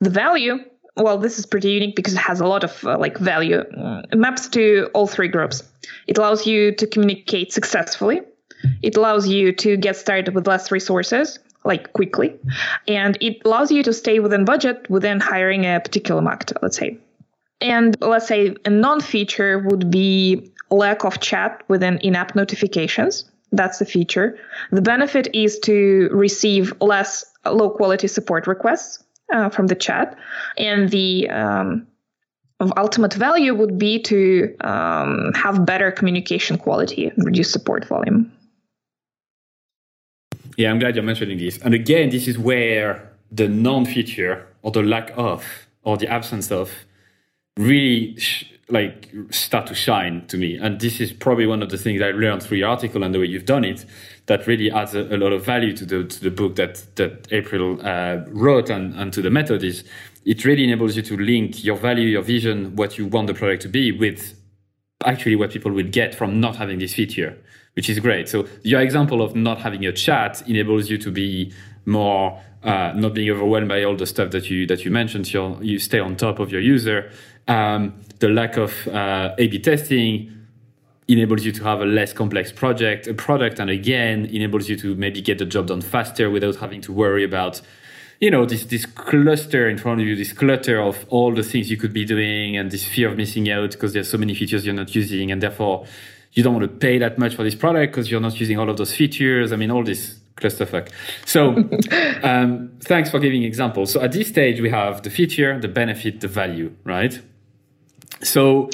The 0.00 0.10
value, 0.10 0.58
well, 0.96 1.18
this 1.18 1.38
is 1.38 1.46
pretty 1.46 1.70
unique 1.70 1.96
because 1.96 2.14
it 2.14 2.18
has 2.18 2.40
a 2.40 2.46
lot 2.46 2.64
of 2.64 2.84
uh, 2.84 2.98
like 2.98 3.18
value. 3.18 3.64
It 4.12 4.18
maps 4.18 4.48
to 4.48 4.90
all 4.92 5.06
three 5.06 5.28
groups. 5.28 5.62
It 6.06 6.18
allows 6.18 6.46
you 6.46 6.74
to 6.74 6.86
communicate 6.86 7.52
successfully. 7.52 8.22
It 8.82 8.96
allows 8.96 9.26
you 9.26 9.52
to 9.52 9.76
get 9.76 9.96
started 9.96 10.34
with 10.34 10.46
less 10.46 10.70
resources, 10.70 11.38
like 11.64 11.94
quickly, 11.94 12.38
and 12.86 13.16
it 13.22 13.42
allows 13.46 13.70
you 13.70 13.82
to 13.84 13.92
stay 13.92 14.20
within 14.20 14.44
budget 14.44 14.88
within 14.90 15.18
hiring 15.18 15.64
a 15.64 15.80
particular 15.80 16.20
marketer, 16.20 16.56
let's 16.60 16.76
say. 16.76 16.98
And 17.60 17.96
let's 18.00 18.26
say 18.26 18.54
a 18.64 18.70
non-feature 18.70 19.58
would 19.58 19.90
be 19.90 20.50
lack 20.70 21.04
of 21.04 21.20
chat 21.20 21.62
within 21.68 21.98
in-app 21.98 22.34
notifications. 22.34 23.24
That's 23.52 23.78
the 23.78 23.84
feature. 23.84 24.38
The 24.70 24.82
benefit 24.82 25.28
is 25.34 25.58
to 25.60 26.08
receive 26.12 26.72
less 26.80 27.24
low 27.44 27.70
quality 27.70 28.06
support 28.06 28.46
requests 28.46 29.02
uh, 29.32 29.48
from 29.48 29.66
the 29.66 29.74
chat. 29.74 30.16
And 30.56 30.90
the 30.90 31.28
um, 31.30 31.86
ultimate 32.76 33.14
value 33.14 33.54
would 33.54 33.78
be 33.78 34.00
to 34.02 34.54
um, 34.60 35.32
have 35.34 35.66
better 35.66 35.90
communication 35.90 36.58
quality 36.58 37.06
and 37.06 37.24
reduce 37.24 37.50
support 37.50 37.84
volume. 37.86 38.30
Yeah, 40.56 40.70
I'm 40.70 40.78
glad 40.78 40.94
you're 40.94 41.04
mentioning 41.04 41.38
this. 41.38 41.58
And 41.58 41.74
again, 41.74 42.10
this 42.10 42.28
is 42.28 42.38
where 42.38 43.10
the 43.32 43.48
non 43.48 43.86
feature 43.86 44.46
or 44.62 44.70
the 44.70 44.82
lack 44.82 45.12
of 45.16 45.44
or 45.82 45.96
the 45.96 46.08
absence 46.08 46.52
of 46.52 46.70
really 47.56 48.16
sh- 48.16 48.46
like 48.68 49.10
start 49.30 49.66
to 49.66 49.74
shine 49.74 50.26
to 50.28 50.36
me. 50.36 50.56
And 50.56 50.80
this 50.80 51.00
is 51.00 51.12
probably 51.12 51.46
one 51.46 51.62
of 51.62 51.70
the 51.70 51.78
things 51.78 52.00
I 52.00 52.10
learned 52.12 52.42
through 52.42 52.58
your 52.58 52.68
article 52.68 53.02
and 53.02 53.14
the 53.14 53.18
way 53.18 53.26
you've 53.26 53.44
done 53.44 53.64
it 53.64 53.84
that 54.26 54.46
really 54.46 54.70
adds 54.70 54.94
a, 54.94 55.02
a 55.14 55.18
lot 55.18 55.32
of 55.32 55.44
value 55.44 55.76
to 55.76 55.84
the 55.84 56.04
to 56.04 56.20
the 56.20 56.30
book 56.30 56.56
that 56.56 56.86
that 56.96 57.26
April 57.32 57.84
uh, 57.84 58.24
wrote 58.28 58.70
and, 58.70 58.94
and 58.94 59.12
to 59.12 59.22
the 59.22 59.30
method 59.30 59.64
is 59.64 59.84
it 60.24 60.44
really 60.44 60.64
enables 60.64 60.96
you 60.96 61.02
to 61.02 61.16
link 61.16 61.64
your 61.64 61.76
value, 61.76 62.06
your 62.06 62.22
vision, 62.22 62.76
what 62.76 62.98
you 62.98 63.06
want 63.06 63.26
the 63.26 63.34
product 63.34 63.62
to 63.62 63.68
be 63.68 63.90
with 63.90 64.34
actually 65.04 65.34
what 65.34 65.50
people 65.50 65.72
will 65.72 65.88
get 65.88 66.14
from 66.14 66.40
not 66.40 66.56
having 66.56 66.78
this 66.78 66.94
feature, 66.94 67.36
which 67.74 67.88
is 67.88 67.98
great. 67.98 68.28
So 68.28 68.46
your 68.62 68.80
example 68.80 69.22
of 69.22 69.34
not 69.34 69.58
having 69.58 69.84
a 69.86 69.92
chat 69.92 70.46
enables 70.46 70.90
you 70.90 70.98
to 70.98 71.10
be 71.10 71.52
more 71.86 72.38
uh, 72.62 72.92
not 72.94 73.14
being 73.14 73.30
overwhelmed 73.30 73.68
by 73.68 73.82
all 73.82 73.96
the 73.96 74.06
stuff 74.06 74.30
that 74.32 74.50
you 74.50 74.66
that 74.66 74.84
you 74.84 74.90
mentioned. 74.90 75.26
So 75.26 75.58
you 75.62 75.78
stay 75.78 75.98
on 75.98 76.16
top 76.16 76.38
of 76.38 76.52
your 76.52 76.60
user. 76.60 77.10
Um, 77.50 78.00
the 78.20 78.28
lack 78.28 78.56
of 78.56 78.86
uh, 78.86 79.34
A/B 79.36 79.58
testing 79.58 80.32
enables 81.08 81.44
you 81.44 81.50
to 81.50 81.64
have 81.64 81.80
a 81.80 81.84
less 81.84 82.12
complex 82.12 82.52
project, 82.52 83.08
a 83.08 83.14
product, 83.14 83.58
and 83.58 83.68
again 83.68 84.26
enables 84.26 84.68
you 84.68 84.76
to 84.76 84.94
maybe 84.94 85.20
get 85.20 85.38
the 85.38 85.44
job 85.44 85.66
done 85.66 85.80
faster 85.80 86.30
without 86.30 86.56
having 86.56 86.80
to 86.82 86.92
worry 86.92 87.24
about, 87.24 87.60
you 88.20 88.30
know, 88.30 88.46
this 88.46 88.64
this 88.66 88.86
cluster 88.86 89.68
in 89.68 89.78
front 89.78 90.00
of 90.00 90.06
you, 90.06 90.14
this 90.14 90.32
clutter 90.32 90.80
of 90.80 91.04
all 91.08 91.34
the 91.34 91.42
things 91.42 91.70
you 91.72 91.76
could 91.76 91.92
be 91.92 92.04
doing, 92.04 92.56
and 92.56 92.70
this 92.70 92.84
fear 92.84 93.08
of 93.08 93.16
missing 93.16 93.50
out 93.50 93.72
because 93.72 93.92
there's 93.94 94.08
so 94.08 94.18
many 94.18 94.34
features 94.34 94.64
you're 94.64 94.74
not 94.74 94.94
using, 94.94 95.32
and 95.32 95.42
therefore 95.42 95.86
you 96.34 96.44
don't 96.44 96.54
want 96.54 96.70
to 96.70 96.78
pay 96.78 96.98
that 96.98 97.18
much 97.18 97.34
for 97.34 97.42
this 97.42 97.56
product 97.56 97.92
because 97.92 98.08
you're 98.08 98.20
not 98.20 98.38
using 98.38 98.60
all 98.60 98.70
of 98.70 98.76
those 98.76 98.94
features. 98.94 99.52
I 99.52 99.56
mean, 99.56 99.72
all 99.72 99.82
this 99.82 100.20
clusterfuck. 100.36 100.88
So, 101.26 101.48
um, 102.22 102.72
thanks 102.80 103.10
for 103.10 103.18
giving 103.18 103.42
examples. 103.42 103.92
So 103.92 104.00
at 104.00 104.12
this 104.12 104.28
stage, 104.28 104.60
we 104.60 104.70
have 104.70 105.02
the 105.02 105.10
feature, 105.10 105.58
the 105.58 105.68
benefit, 105.68 106.20
the 106.20 106.28
value, 106.28 106.76
right? 106.84 107.20
So 108.22 108.70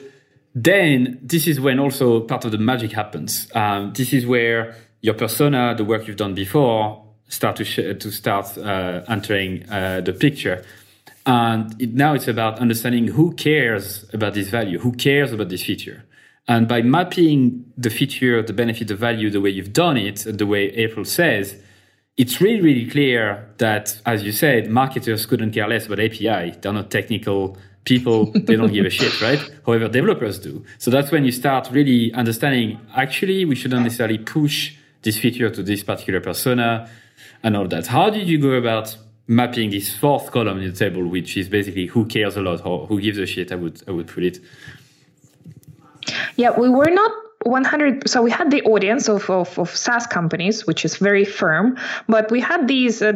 then 0.55 1.18
this 1.22 1.47
is 1.47 1.61
when 1.61 1.78
also 1.78 2.20
part 2.20 2.44
of 2.44 2.53
the 2.53 2.59
magic 2.59 2.92
happens. 2.92 3.49
Um, 3.55 3.92
this 3.92 4.12
is 4.12 4.26
where 4.26 4.74
your 5.03 5.14
persona, 5.14 5.74
the 5.76 5.84
work 5.84 6.07
you've 6.07 6.16
done 6.16 6.34
before, 6.34 7.05
start 7.28 7.57
to 7.57 7.64
sh- 7.64 7.99
to 7.99 8.11
start 8.11 8.57
uh, 8.59 9.03
entering 9.09 9.68
uh, 9.68 10.01
the 10.01 10.12
picture. 10.12 10.64
And 11.26 11.80
it, 11.80 11.92
now 11.92 12.14
it's 12.14 12.28
about 12.28 12.59
understanding 12.61 13.09
who 13.09 13.34
cares 13.34 14.07
about 14.12 14.34
this 14.34 14.49
value, 14.49 14.78
who 14.78 14.92
cares 14.92 15.32
about 15.32 15.49
this 15.49 15.62
feature. 15.62 16.05
And 16.49 16.68
by 16.68 16.82
mapping 16.82 17.64
the 17.76 17.90
feature, 17.90 18.42
the 18.42 18.53
benefit, 18.53 18.88
the 18.88 18.94
value, 18.94 19.30
the 19.30 19.40
way 19.40 19.51
you've 19.51 19.72
done 19.72 19.97
it, 19.97 20.24
the 20.26 20.47
way 20.47 20.66
April 20.68 21.05
says, 21.05 21.57
it's 22.16 22.40
really, 22.40 22.61
really 22.61 22.88
clear 22.88 23.53
that, 23.59 24.01
as 24.07 24.22
you 24.22 24.32
said, 24.32 24.70
marketers 24.70 25.26
couldn't 25.26 25.51
care 25.51 25.68
less 25.68 25.86
about 25.86 26.01
API. 26.01 26.55
They're 26.61 26.72
not 26.72 26.90
technical 26.90 27.59
people 27.87 28.26
they 28.34 28.57
don't 28.57 28.72
give 28.72 28.84
a 28.84 28.91
shit 28.91 29.20
right? 29.22 29.41
However 29.64 29.89
developers 29.89 30.39
do. 30.39 30.62
So 30.76 30.91
that's 30.91 31.11
when 31.11 31.24
you 31.24 31.32
start 31.32 31.70
really 31.72 32.12
understanding 32.12 32.78
actually 32.95 33.47
we 33.47 33.55
shouldn't 33.55 33.82
necessarily 33.82 34.18
push 34.18 34.74
this 35.03 35.18
feature 35.18 35.49
to 35.49 35.62
this 35.62 35.82
particular 35.82 36.20
persona 36.20 36.91
and 37.43 37.57
all 37.57 37.66
that. 37.68 37.87
How 37.87 38.11
did 38.11 38.28
you 38.28 38.39
go 38.39 38.51
about 38.51 38.97
mapping 39.28 39.70
this 39.70 39.97
fourth 39.97 40.30
column 40.30 40.59
in 40.59 40.70
the 40.70 40.76
table 40.76 41.07
which 41.07 41.37
is 41.37 41.49
basically 41.49 41.87
who 41.87 42.05
cares 42.05 42.37
a 42.37 42.43
lot 42.43 42.64
or 42.66 42.87
who 42.87 43.01
gives 43.01 43.18
a 43.18 43.26
shit? 43.26 43.51
I 43.51 43.55
would 43.55 43.82
i 43.89 43.93
would 43.93 44.09
put 44.09 44.24
it. 44.24 44.41
Yeah 46.37 46.59
we 46.59 46.68
were 46.68 46.91
not 46.91 47.12
100 47.47 48.09
so 48.09 48.22
we 48.22 48.30
had 48.30 48.51
the 48.51 48.62
audience 48.62 49.09
of, 49.09 49.28
of, 49.30 49.59
of 49.59 49.70
saas 49.70 50.07
companies 50.07 50.66
which 50.66 50.84
is 50.84 50.97
very 50.97 51.24
firm 51.24 51.76
but 52.09 52.30
we 52.30 52.40
had 52.40 52.68
these 52.68 53.03
uh, 53.03 53.12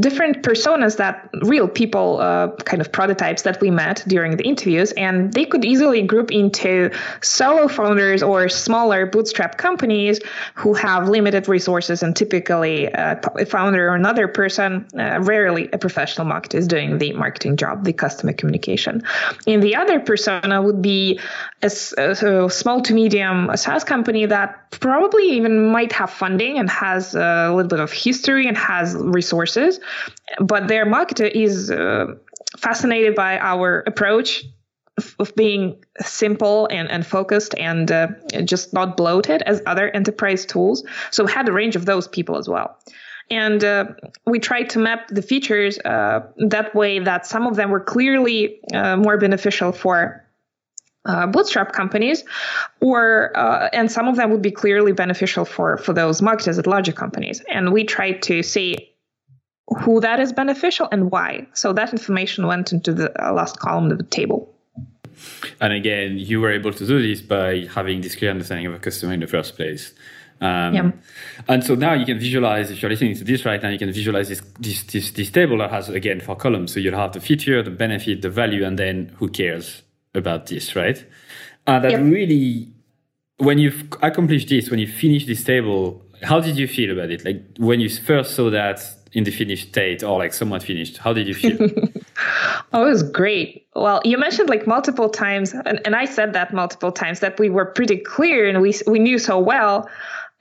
different 0.00 0.42
personas 0.42 0.96
that 0.96 1.28
real 1.42 1.68
people 1.68 2.20
uh, 2.20 2.48
kind 2.64 2.80
of 2.80 2.90
prototypes 2.92 3.42
that 3.42 3.60
we 3.60 3.70
met 3.70 4.04
during 4.06 4.36
the 4.36 4.44
interviews 4.44 4.92
and 4.92 5.32
they 5.32 5.44
could 5.44 5.64
easily 5.64 6.02
group 6.02 6.30
into 6.30 6.90
solo 7.22 7.68
founders 7.68 8.22
or 8.22 8.48
smaller 8.48 9.06
bootstrap 9.06 9.58
companies 9.58 10.20
who 10.54 10.74
have 10.74 11.08
limited 11.08 11.48
resources 11.48 12.02
and 12.02 12.16
typically 12.16 12.92
uh, 12.92 13.16
a 13.36 13.46
founder 13.46 13.90
or 13.90 13.94
another 13.94 14.28
person 14.28 14.86
uh, 14.98 15.18
rarely 15.20 15.68
a 15.72 15.78
professional 15.78 16.26
marketer 16.26 16.54
is 16.54 16.66
doing 16.66 16.98
the 16.98 17.12
marketing 17.12 17.56
job 17.56 17.84
the 17.84 17.92
customer 17.92 18.32
communication. 18.32 19.02
And 19.46 19.62
the 19.62 19.76
other 19.76 20.00
persona 20.00 20.60
would 20.62 20.82
be 20.82 21.20
a, 21.62 21.66
a 21.66 22.50
small 22.50 22.82
to 22.82 22.94
medium 22.94 23.50
SaaS 23.58 23.84
company 23.84 24.26
that 24.26 24.70
probably 24.70 25.32
even 25.32 25.70
might 25.70 25.92
have 25.92 26.10
funding 26.10 26.58
and 26.58 26.70
has 26.70 27.14
a 27.14 27.52
little 27.54 27.68
bit 27.68 27.80
of 27.80 27.92
history 27.92 28.46
and 28.46 28.56
has 28.56 28.94
resources, 28.94 29.80
but 30.40 30.68
their 30.68 30.86
marketer 30.86 31.30
is 31.30 31.70
uh, 31.70 32.14
fascinated 32.56 33.14
by 33.14 33.38
our 33.38 33.82
approach 33.86 34.44
of 35.18 35.34
being 35.36 35.84
simple 36.00 36.66
and, 36.70 36.90
and 36.90 37.06
focused 37.06 37.54
and 37.56 37.90
uh, 37.92 38.08
just 38.44 38.72
not 38.72 38.96
bloated 38.96 39.42
as 39.42 39.62
other 39.66 39.90
enterprise 39.90 40.44
tools. 40.44 40.84
So 41.10 41.24
we 41.24 41.32
had 41.32 41.48
a 41.48 41.52
range 41.52 41.76
of 41.76 41.84
those 41.86 42.08
people 42.08 42.36
as 42.36 42.48
well. 42.48 42.76
And 43.30 43.62
uh, 43.62 43.86
we 44.26 44.38
tried 44.38 44.70
to 44.70 44.78
map 44.78 45.08
the 45.08 45.22
features 45.22 45.78
uh, 45.84 46.20
that 46.38 46.74
way 46.74 46.98
that 46.98 47.26
some 47.26 47.46
of 47.46 47.56
them 47.56 47.70
were 47.70 47.80
clearly 47.80 48.60
uh, 48.72 48.96
more 48.96 49.18
beneficial 49.18 49.72
for 49.72 50.24
uh, 51.08 51.26
bootstrap 51.26 51.72
companies, 51.72 52.24
or 52.80 53.32
uh, 53.36 53.68
and 53.72 53.90
some 53.90 54.06
of 54.08 54.16
them 54.16 54.30
would 54.30 54.42
be 54.42 54.52
clearly 54.52 54.92
beneficial 54.92 55.44
for 55.44 55.78
for 55.78 55.92
those 55.92 56.22
marketers 56.22 56.58
at 56.58 56.66
larger 56.66 56.92
companies. 56.92 57.42
And 57.48 57.72
we 57.72 57.84
tried 57.84 58.22
to 58.22 58.42
see 58.42 58.94
who 59.82 60.00
that 60.00 60.20
is 60.20 60.32
beneficial 60.32 60.88
and 60.92 61.10
why. 61.10 61.46
So 61.54 61.72
that 61.72 61.92
information 61.92 62.46
went 62.46 62.72
into 62.72 62.92
the 62.94 63.08
uh, 63.22 63.32
last 63.32 63.58
column 63.58 63.90
of 63.90 63.98
the 63.98 64.04
table. 64.04 64.54
And 65.60 65.72
again, 65.72 66.18
you 66.18 66.40
were 66.40 66.52
able 66.52 66.72
to 66.72 66.86
do 66.86 67.02
this 67.02 67.20
by 67.20 67.66
having 67.74 68.00
this 68.00 68.14
clear 68.14 68.30
understanding 68.30 68.66
of 68.66 68.74
a 68.74 68.78
customer 68.78 69.12
in 69.14 69.20
the 69.20 69.26
first 69.26 69.56
place. 69.56 69.92
Um, 70.40 70.74
Yeah. 70.74 70.90
And 71.48 71.64
so 71.64 71.74
now 71.74 71.94
you 71.94 72.06
can 72.06 72.18
visualize, 72.18 72.70
if 72.70 72.80
you're 72.80 72.90
listening 72.90 73.16
to 73.16 73.24
this 73.24 73.44
right 73.44 73.60
now, 73.60 73.70
you 73.70 73.78
can 73.78 73.92
visualize 73.92 74.28
this, 74.28 74.42
this, 74.60 74.84
this, 74.84 75.10
this 75.10 75.30
table 75.30 75.58
that 75.58 75.70
has, 75.70 75.88
again, 75.88 76.20
four 76.20 76.36
columns. 76.36 76.72
So 76.72 76.80
you'll 76.80 76.96
have 76.96 77.12
the 77.12 77.20
feature, 77.20 77.62
the 77.62 77.70
benefit, 77.70 78.22
the 78.22 78.30
value, 78.30 78.64
and 78.64 78.78
then 78.78 79.12
who 79.18 79.28
cares 79.28 79.82
about 80.14 80.46
this, 80.46 80.74
right? 80.76 81.04
And 81.66 81.84
that 81.84 81.92
Yep. 81.92 82.00
really, 82.00 82.72
when 83.38 83.58
you've 83.58 83.84
accomplished 84.02 84.48
this, 84.48 84.70
when 84.70 84.80
you 84.80 84.86
finish 84.86 85.26
this 85.26 85.44
table, 85.44 86.02
how 86.22 86.40
did 86.40 86.56
you 86.58 86.66
feel 86.66 86.92
about 86.92 87.10
it? 87.10 87.24
Like 87.24 87.42
when 87.58 87.80
you 87.80 87.88
first 87.88 88.34
saw 88.34 88.50
that 88.50 88.80
in 89.12 89.24
the 89.24 89.30
finished 89.30 89.68
state 89.68 90.02
or 90.02 90.18
like 90.18 90.32
somewhat 90.32 90.62
finished, 90.62 90.98
how 90.98 91.12
did 91.12 91.26
you 91.26 91.34
feel? 91.34 91.58
Oh, 92.72 92.86
it 92.86 92.90
was 92.90 93.02
great. 93.02 93.66
Well, 93.74 94.02
you 94.04 94.18
mentioned 94.18 94.48
like 94.48 94.66
multiple 94.66 95.08
times, 95.08 95.54
and, 95.54 95.80
and 95.84 95.94
I 95.94 96.04
said 96.04 96.32
that 96.32 96.52
multiple 96.52 96.92
times 96.92 97.20
that 97.20 97.38
we 97.38 97.48
were 97.48 97.64
pretty 97.64 97.96
clear 97.96 98.48
and 98.48 98.60
we 98.60 98.74
we 98.86 98.98
knew 98.98 99.18
so 99.18 99.38
well, 99.38 99.88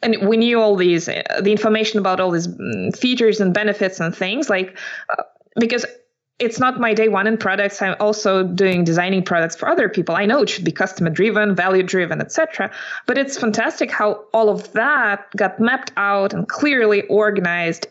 and 0.02 0.28
we 0.28 0.38
knew 0.38 0.60
all 0.60 0.76
these 0.76 1.08
uh, 1.08 1.22
the 1.42 1.52
information 1.52 2.00
about 2.00 2.20
all 2.20 2.32
these 2.32 2.48
mm, 2.48 2.98
features 2.98 3.40
and 3.40 3.54
benefits 3.54 4.00
and 4.00 4.16
things 4.16 4.50
like 4.50 4.78
uh, 5.10 5.24
because 5.60 5.86
it's 6.40 6.60
not 6.60 6.80
my 6.80 6.94
day 6.94 7.10
one 7.10 7.26
in 7.26 7.38
products. 7.38 7.82
I'm 7.82 7.96
also 8.00 8.44
doing 8.44 8.84
designing 8.84 9.24
products 9.24 9.56
for 9.56 9.68
other 9.68 9.90
people. 9.90 10.16
I 10.16 10.26
know 10.26 10.44
it 10.44 10.50
should 10.50 10.66
be 10.66 10.72
customer 10.72 11.10
driven, 11.10 11.56
value 11.56 11.84
driven, 11.84 12.22
etc. 12.22 12.72
But 13.06 13.18
it's 13.18 13.38
fantastic 13.38 13.92
how 13.92 14.26
all 14.34 14.50
of 14.50 14.72
that 14.74 15.26
got 15.36 15.60
mapped 15.60 15.92
out 15.98 16.34
and 16.34 16.48
clearly 16.48 17.04
organized 17.08 17.88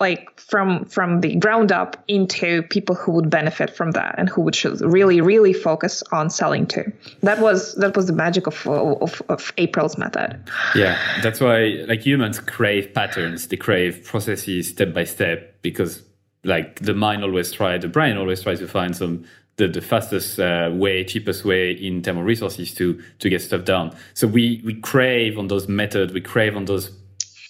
like 0.00 0.40
from 0.40 0.86
from 0.86 1.20
the 1.20 1.36
ground 1.36 1.70
up 1.70 2.02
into 2.08 2.62
people 2.62 2.94
who 2.94 3.12
would 3.12 3.28
benefit 3.28 3.68
from 3.76 3.90
that 3.90 4.14
and 4.16 4.30
who 4.30 4.40
would 4.40 4.54
should 4.54 4.80
really 4.80 5.20
really 5.20 5.52
focus 5.52 6.02
on 6.10 6.30
selling 6.30 6.66
to 6.66 6.90
that 7.22 7.38
was 7.38 7.74
that 7.74 7.94
was 7.94 8.06
the 8.06 8.12
magic 8.14 8.46
of 8.46 8.66
of, 8.66 9.20
of 9.28 9.52
april's 9.58 9.98
method 9.98 10.42
yeah, 10.74 10.98
that's 11.22 11.38
why 11.38 11.84
like 11.86 12.00
humans 12.00 12.40
crave 12.40 12.94
patterns, 12.94 13.48
they 13.48 13.58
crave 13.58 14.02
processes 14.04 14.68
step 14.68 14.94
by 14.94 15.04
step 15.04 15.60
because 15.60 16.02
like 16.44 16.80
the 16.80 16.94
mind 16.94 17.22
always 17.22 17.52
tries, 17.52 17.82
the 17.82 17.88
brain 17.88 18.16
always 18.16 18.42
tries 18.42 18.60
to 18.60 18.68
find 18.68 18.96
some 18.96 19.24
the, 19.56 19.68
the 19.68 19.80
fastest 19.82 20.40
uh, 20.40 20.70
way, 20.72 21.04
cheapest 21.04 21.44
way 21.44 21.72
in 21.72 22.02
terms 22.02 22.18
of 22.18 22.24
resources 22.24 22.74
to 22.74 23.00
to 23.18 23.28
get 23.28 23.42
stuff 23.42 23.64
done. 23.64 23.94
So 24.14 24.26
we 24.26 24.62
we 24.64 24.74
crave 24.74 25.38
on 25.38 25.48
those 25.48 25.68
methods, 25.68 26.12
we 26.12 26.20
crave 26.20 26.56
on 26.56 26.64
those 26.64 26.90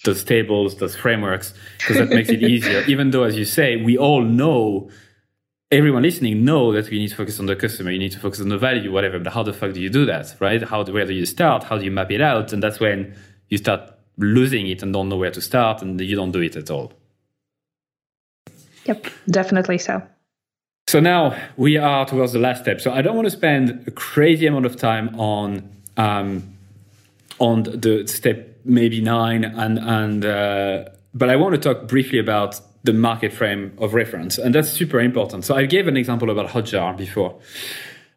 those 0.03 0.23
tables, 0.23 0.77
those 0.77 0.95
frameworks, 0.95 1.53
because 1.77 1.97
that 1.97 2.09
makes 2.09 2.29
it 2.29 2.43
easier. 2.43 2.83
Even 2.87 3.11
though, 3.11 3.23
as 3.23 3.37
you 3.37 3.45
say, 3.45 3.77
we 3.77 3.97
all 3.97 4.23
know, 4.23 4.89
everyone 5.71 6.01
listening 6.01 6.43
know 6.43 6.71
that 6.73 6.89
we 6.89 6.97
need 6.97 7.09
to 7.09 7.15
focus 7.15 7.39
on 7.39 7.45
the 7.45 7.55
customer, 7.55 7.91
you 7.91 7.99
need 7.99 8.11
to 8.11 8.19
focus 8.19 8.41
on 8.41 8.49
the 8.49 8.57
value, 8.57 8.91
whatever. 8.91 9.19
But 9.19 9.33
how 9.33 9.43
the 9.43 9.53
fuck 9.53 9.73
do 9.73 9.81
you 9.81 9.89
do 9.89 10.05
that, 10.05 10.35
right? 10.39 10.61
How 10.61 10.83
where 10.83 11.05
do 11.05 11.13
you 11.13 11.25
start? 11.25 11.63
How 11.63 11.77
do 11.77 11.85
you 11.85 11.91
map 11.91 12.11
it 12.11 12.21
out? 12.21 12.51
And 12.51 12.61
that's 12.61 12.79
when 12.79 13.15
you 13.47 13.57
start 13.57 13.91
losing 14.17 14.67
it 14.67 14.83
and 14.83 14.91
don't 14.91 15.07
know 15.07 15.17
where 15.17 15.31
to 15.31 15.41
start, 15.41 15.81
and 15.81 15.99
you 16.01 16.15
don't 16.15 16.31
do 16.31 16.41
it 16.41 16.55
at 16.55 16.69
all. 16.69 16.93
Yep 18.85 19.07
definitely 19.29 19.77
so 19.77 20.01
So 20.87 20.99
now 20.99 21.35
we 21.55 21.77
are 21.77 22.05
towards 22.05 22.33
the 22.33 22.39
last 22.39 22.63
step. 22.63 22.81
So 22.81 22.91
I 22.91 23.01
don't 23.01 23.15
want 23.15 23.25
to 23.25 23.31
spend 23.31 23.87
a 23.87 23.91
crazy 23.91 24.45
amount 24.47 24.65
of 24.65 24.75
time 24.75 25.17
on 25.17 25.69
um, 25.95 26.43
on 27.39 27.63
the 27.63 28.05
step 28.07 28.59
maybe 28.65 28.99
nine 29.01 29.43
and 29.45 29.79
and 29.79 30.25
uh, 30.25 30.89
but 31.13 31.29
I 31.29 31.35
want 31.35 31.55
to 31.55 31.61
talk 31.61 31.87
briefly 31.87 32.19
about 32.19 32.59
the 32.83 32.93
market 32.93 33.31
frame 33.31 33.71
of 33.77 33.93
reference, 33.93 34.37
and 34.37 34.53
that's 34.55 34.69
super 34.69 34.99
important. 34.99 35.45
So 35.45 35.55
I 35.55 35.65
gave 35.65 35.87
an 35.87 35.97
example 35.97 36.29
about 36.29 36.49
Hotjar 36.49 36.97
before 36.97 37.39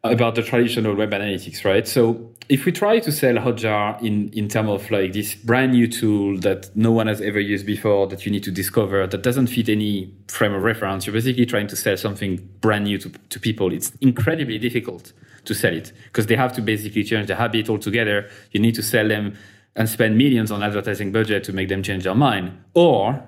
about 0.02 0.34
the 0.34 0.42
traditional 0.42 0.94
web 0.94 1.12
analytics, 1.12 1.64
right? 1.64 1.88
So 1.88 2.30
if 2.48 2.64
we 2.64 2.72
try 2.72 2.98
to 2.98 3.10
sell 3.10 3.34
Hotjar 3.36 4.02
in, 4.02 4.30
in 4.30 4.48
terms 4.48 4.68
of 4.68 4.90
like 4.90 5.12
this 5.12 5.34
brand 5.34 5.72
new 5.72 5.86
tool 5.86 6.38
that 6.40 6.74
no 6.76 6.92
one 6.92 7.06
has 7.06 7.20
ever 7.20 7.40
used 7.40 7.64
before, 7.64 8.06
that 8.08 8.26
you 8.26 8.32
need 8.32 8.42
to 8.44 8.50
discover, 8.50 9.06
that 9.06 9.22
doesn't 9.22 9.46
fit 9.46 9.68
any 9.68 10.12
frame 10.28 10.52
of 10.52 10.62
reference, 10.62 11.06
you're 11.06 11.14
basically 11.14 11.46
trying 11.46 11.66
to 11.68 11.76
sell 11.76 11.96
something 11.96 12.36
brand 12.60 12.84
new 12.84 12.98
to, 12.98 13.10
to 13.30 13.40
people. 13.40 13.72
It's 13.72 13.92
incredibly 14.00 14.58
difficult 14.58 15.12
to 15.44 15.54
sell 15.54 15.74
it 15.74 15.92
because 16.04 16.26
they 16.26 16.36
have 16.36 16.52
to 16.54 16.62
basically 16.62 17.04
change 17.04 17.28
the 17.28 17.36
habit 17.36 17.68
altogether. 17.68 18.28
You 18.52 18.60
need 18.60 18.74
to 18.74 18.82
sell 18.82 19.08
them 19.08 19.36
and 19.76 19.88
spend 19.88 20.16
millions 20.16 20.50
on 20.50 20.62
advertising 20.62 21.12
budget 21.12 21.44
to 21.44 21.52
make 21.52 21.68
them 21.68 21.82
change 21.82 22.04
their 22.04 22.14
mind. 22.14 22.62
Or 22.74 23.26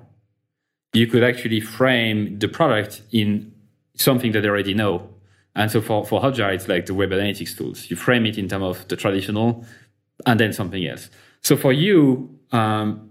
you 0.93 1.07
could 1.07 1.23
actually 1.23 1.59
frame 1.59 2.39
the 2.39 2.47
product 2.47 3.01
in 3.11 3.53
something 3.95 4.31
that 4.31 4.41
they 4.41 4.47
already 4.47 4.73
know. 4.73 5.09
And 5.57 5.71
so 5.71 5.81
for, 5.81 6.05
for 6.05 6.21
Hotjar, 6.21 6.53
it's 6.53 6.67
like 6.67 6.85
the 6.85 6.93
web 6.93 7.09
analytics 7.09 7.57
tools. 7.57 7.89
You 7.89 7.97
frame 7.97 8.27
it 8.27 8.37
in 8.37 8.47
terms 8.47 8.63
of 8.63 8.87
the 8.87 8.95
traditional 8.95 9.65
and 10.25 10.39
then 10.39 10.53
something 10.53 10.85
else. 10.85 11.09
So 11.41 11.57
for 11.57 11.73
you, 11.73 12.39
um, 12.51 13.09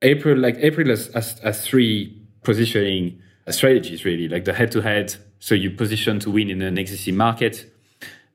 April, 0.00 0.38
like 0.38 0.56
April 0.58 0.88
has, 0.88 1.12
has, 1.14 1.38
has 1.40 1.66
three 1.66 2.22
positioning 2.44 3.20
strategies 3.50 4.04
really, 4.04 4.28
like 4.28 4.44
the 4.44 4.52
head 4.52 4.70
to 4.70 4.82
head. 4.82 5.16
So 5.40 5.56
you 5.56 5.72
position 5.72 6.20
to 6.20 6.30
win 6.30 6.48
in 6.48 6.62
an 6.62 6.78
existing 6.78 7.16
market, 7.16 7.68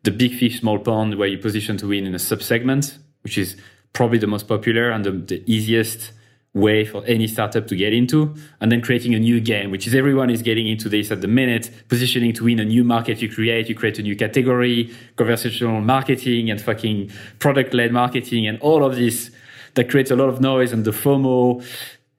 the 0.03 0.11
big 0.11 0.35
fish, 0.35 0.59
small 0.59 0.77
pond, 0.77 1.15
where 1.15 1.29
you 1.29 1.37
position 1.37 1.77
to 1.77 1.87
win 1.87 2.05
in 2.05 2.13
a 2.13 2.19
sub 2.19 2.43
segment, 2.43 2.97
which 3.21 3.37
is 3.37 3.55
probably 3.93 4.17
the 4.17 4.27
most 4.27 4.49
popular 4.49 4.91
and 4.91 5.05
the, 5.05 5.11
the 5.11 5.43
easiest 5.51 6.11
way 6.53 6.83
for 6.83 7.03
any 7.05 7.27
startup 7.27 7.67
to 7.67 7.75
get 7.75 7.93
into 7.93 8.35
and 8.59 8.71
then 8.71 8.81
creating 8.81 9.13
a 9.13 9.19
new 9.19 9.39
game 9.39 9.69
which 9.69 9.85
is 9.85 9.93
everyone 9.93 10.31
is 10.31 10.41
getting 10.41 10.67
into 10.67 10.89
this 10.89 11.11
at 11.11 11.21
the 11.21 11.27
minute 11.27 11.69
positioning 11.89 12.33
to 12.33 12.45
win 12.45 12.59
a 12.59 12.65
new 12.65 12.83
market 12.83 13.21
you 13.21 13.31
create. 13.31 13.69
You 13.69 13.75
create 13.75 13.99
a 13.99 14.01
new 14.01 14.15
category 14.15 14.91
conversational 15.15 15.81
marketing 15.81 16.49
and 16.49 16.59
fucking 16.59 17.11
product 17.37 17.73
led 17.75 17.91
marketing 17.91 18.47
and 18.47 18.59
all 18.61 18.83
of 18.83 18.95
this 18.95 19.29
that 19.75 19.91
creates 19.91 20.09
a 20.09 20.15
lot 20.15 20.29
of 20.29 20.41
noise 20.41 20.71
and 20.71 20.85
the 20.85 20.91
fomo. 20.91 21.63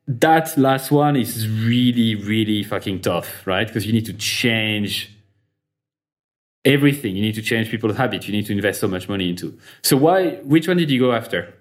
That 0.06 0.56
last 0.56 0.92
one 0.92 1.16
is 1.16 1.48
really 1.48 2.14
really 2.14 2.62
fucking 2.62 3.00
tough 3.00 3.44
right? 3.48 3.66
Because 3.66 3.84
you 3.84 3.92
need 3.92 4.06
to 4.06 4.12
change 4.12 5.12
everything. 6.64 7.16
You 7.16 7.22
need 7.22 7.34
to 7.34 7.42
change 7.42 7.68
people's 7.68 7.96
habits. 7.96 8.28
You 8.28 8.32
need 8.32 8.46
to 8.46 8.52
invest 8.52 8.80
so 8.80 8.86
much 8.86 9.08
money 9.08 9.28
into. 9.28 9.58
So 9.82 9.96
why 9.96 10.36
which 10.44 10.68
one 10.68 10.76
did 10.76 10.88
you 10.88 11.00
go 11.00 11.12
after 11.12 11.52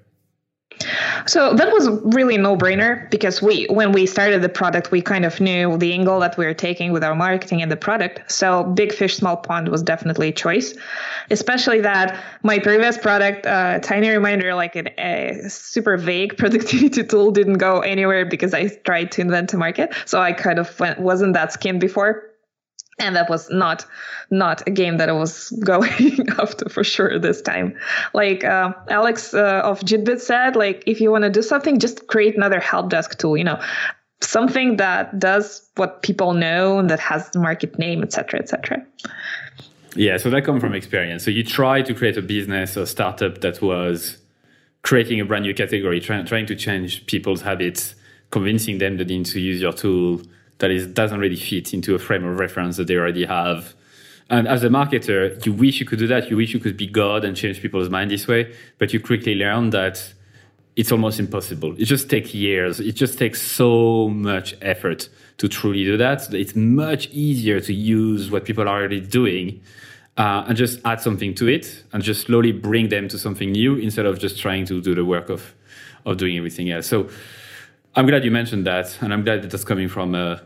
So 1.26 1.54
that 1.54 1.72
was 1.74 1.90
really 2.16 2.38
no-brainer 2.38 3.10
because 3.12 3.42
we, 3.42 3.66
when 3.66 3.92
we 3.92 4.06
started 4.06 4.42
the 4.42 4.50
product, 4.50 4.92
we 4.92 5.02
kind 5.02 5.26
of 5.26 5.40
knew 5.40 5.78
the 5.78 5.94
angle 5.94 6.20
that 6.22 6.38
we 6.38 6.46
were 6.46 6.54
taking 6.54 6.92
with 6.92 7.04
our 7.04 7.16
marketing 7.16 7.62
and 7.62 7.72
the 7.72 7.78
product. 7.78 8.32
So 8.32 8.64
big 8.64 8.94
fish, 8.94 9.18
small 9.18 9.38
pond 9.38 9.70
was 9.70 9.84
definitely 9.84 10.30
a 10.30 10.32
choice, 10.32 10.76
especially 11.30 11.82
that 11.82 12.24
my 12.44 12.60
previous 12.60 12.98
product, 12.98 13.46
uh, 13.46 13.80
Tiny 13.80 14.10
Reminder, 14.10 14.54
like 14.56 14.76
an, 14.76 14.90
a 14.98 15.42
super 15.50 15.98
vague 15.98 16.38
productivity 16.38 17.04
tool, 17.04 17.32
didn't 17.32 17.58
go 17.58 17.82
anywhere 17.82 18.26
because 18.26 18.54
I 18.54 18.68
tried 18.68 19.12
to 19.14 19.22
invent 19.22 19.54
a 19.54 19.58
market. 19.58 19.94
So 20.06 20.22
I 20.22 20.32
kind 20.34 20.60
of 20.60 20.80
went, 20.80 21.00
wasn't 21.00 21.34
that 21.34 21.52
skinned 21.52 21.82
before 21.82 22.29
and 23.00 23.16
that 23.16 23.30
was 23.30 23.50
not 23.50 23.86
not 24.32 24.68
a 24.68 24.72
game 24.72 24.98
that 24.98 25.10
I 25.10 25.14
was 25.14 25.50
going 25.64 26.30
after 26.38 26.70
for 26.70 26.84
sure 26.84 27.18
this 27.20 27.42
time. 27.42 27.78
Like 28.14 28.44
uh, 28.44 28.74
Alex 28.90 29.34
uh, 29.34 29.62
of 29.64 29.80
Jitbit 29.82 30.20
said, 30.20 30.56
like 30.56 30.84
if 30.86 31.02
you 31.02 31.12
want 31.12 31.24
to 31.24 31.30
do 31.30 31.42
something, 31.42 31.80
just 31.80 32.08
create 32.08 32.36
another 32.36 32.60
help 32.60 32.90
desk 32.90 33.18
tool. 33.18 33.38
You 33.38 33.46
know, 33.46 33.62
something 34.22 34.78
that 34.78 35.18
does 35.20 35.68
what 35.76 36.02
people 36.02 36.34
know 36.34 36.80
and 36.80 36.90
that 36.90 37.00
has 37.00 37.30
the 37.32 37.40
market 37.40 37.80
name, 37.80 38.04
etc., 38.04 38.40
etc. 38.40 38.86
Yeah, 39.96 40.18
so 40.18 40.30
that 40.30 40.44
comes 40.44 40.62
from 40.62 40.76
experience. 40.76 41.24
So 41.24 41.32
you 41.32 41.44
try 41.44 41.82
to 41.82 41.94
create 41.94 42.18
a 42.18 42.22
business 42.22 42.78
or 42.78 42.86
startup 42.86 43.42
that 43.42 43.62
was 43.62 44.18
creating 44.84 45.20
a 45.20 45.26
brand 45.26 45.44
new 45.44 45.54
category, 45.54 46.00
trying 46.00 46.26
trying 46.26 46.46
to 46.46 46.56
change 46.56 47.06
people's 47.08 47.42
habits, 47.42 47.96
convincing 48.32 48.78
them 48.78 48.98
that 48.98 49.08
they 49.08 49.18
need 49.18 49.26
to 49.28 49.40
use 49.40 49.62
your 49.62 49.74
tool 49.74 50.22
that 50.60 50.72
is 50.72 50.88
doesn't 50.88 51.20
really 51.20 51.36
fit 51.36 51.74
into 51.74 51.96
a 51.96 52.00
frame 52.00 52.26
of 52.26 52.40
reference 52.40 52.78
that 52.78 52.88
they 52.88 52.96
already 52.96 53.26
have. 53.26 53.74
And 54.30 54.48
as 54.48 54.64
a 54.64 54.70
marketer, 54.70 55.44
you 55.46 55.54
wish 55.54 55.80
you 55.80 55.86
could 55.86 56.00
do 56.00 56.08
that. 56.08 56.30
You 56.30 56.38
wish 56.38 56.54
you 56.54 56.60
could 56.60 56.78
be 56.78 56.86
God 56.86 57.26
and 57.26 57.36
change 57.36 57.62
people's 57.62 57.90
mind 57.90 58.12
this 58.12 58.28
way, 58.28 58.54
but 58.78 58.94
you 58.94 59.00
quickly 59.00 59.34
learn 59.34 59.72
that 59.72 60.14
it's 60.76 60.92
almost 60.92 61.20
impossible. 61.20 61.74
It 61.78 61.86
just 61.86 62.10
takes 62.10 62.34
years. 62.34 62.80
It 62.80 62.94
just 62.94 63.18
takes 63.18 63.42
so 63.42 64.08
much 64.08 64.56
effort 64.62 65.10
to 65.38 65.48
truly 65.50 65.84
do 65.84 65.98
that. 65.98 66.32
It's 66.34 66.56
much 66.56 67.10
easier 67.10 67.60
to 67.62 67.74
use 67.74 68.30
what 68.30 68.46
people 68.46 68.64
are 68.66 68.80
already 68.80 69.02
doing 69.02 69.62
uh, 70.18 70.46
and 70.48 70.56
just 70.56 70.80
add 70.86 71.02
something 71.02 71.34
to 71.36 71.48
it 71.48 71.84
and 71.92 72.04
just 72.04 72.28
slowly 72.28 72.52
bring 72.52 72.90
them 72.90 73.08
to 73.08 73.18
something 73.18 73.52
new 73.52 73.76
instead 73.76 74.06
of 74.06 74.20
just 74.20 74.38
trying 74.38 74.66
to 74.66 74.80
do 74.80 74.94
the 74.94 75.06
work 75.06 75.30
of, 75.30 75.56
of 76.06 76.18
doing 76.18 76.38
everything 76.38 76.70
else. 76.70 76.88
So 76.88 77.10
I'm 77.96 78.06
glad 78.06 78.24
you 78.24 78.32
mentioned 78.32 78.68
that, 78.68 78.98
and 79.02 79.12
I'm 79.14 79.24
glad 79.24 79.42
that 79.42 79.50
that's 79.52 79.64
coming 79.64 79.90
from 79.90 80.14
uh, 80.14 80.38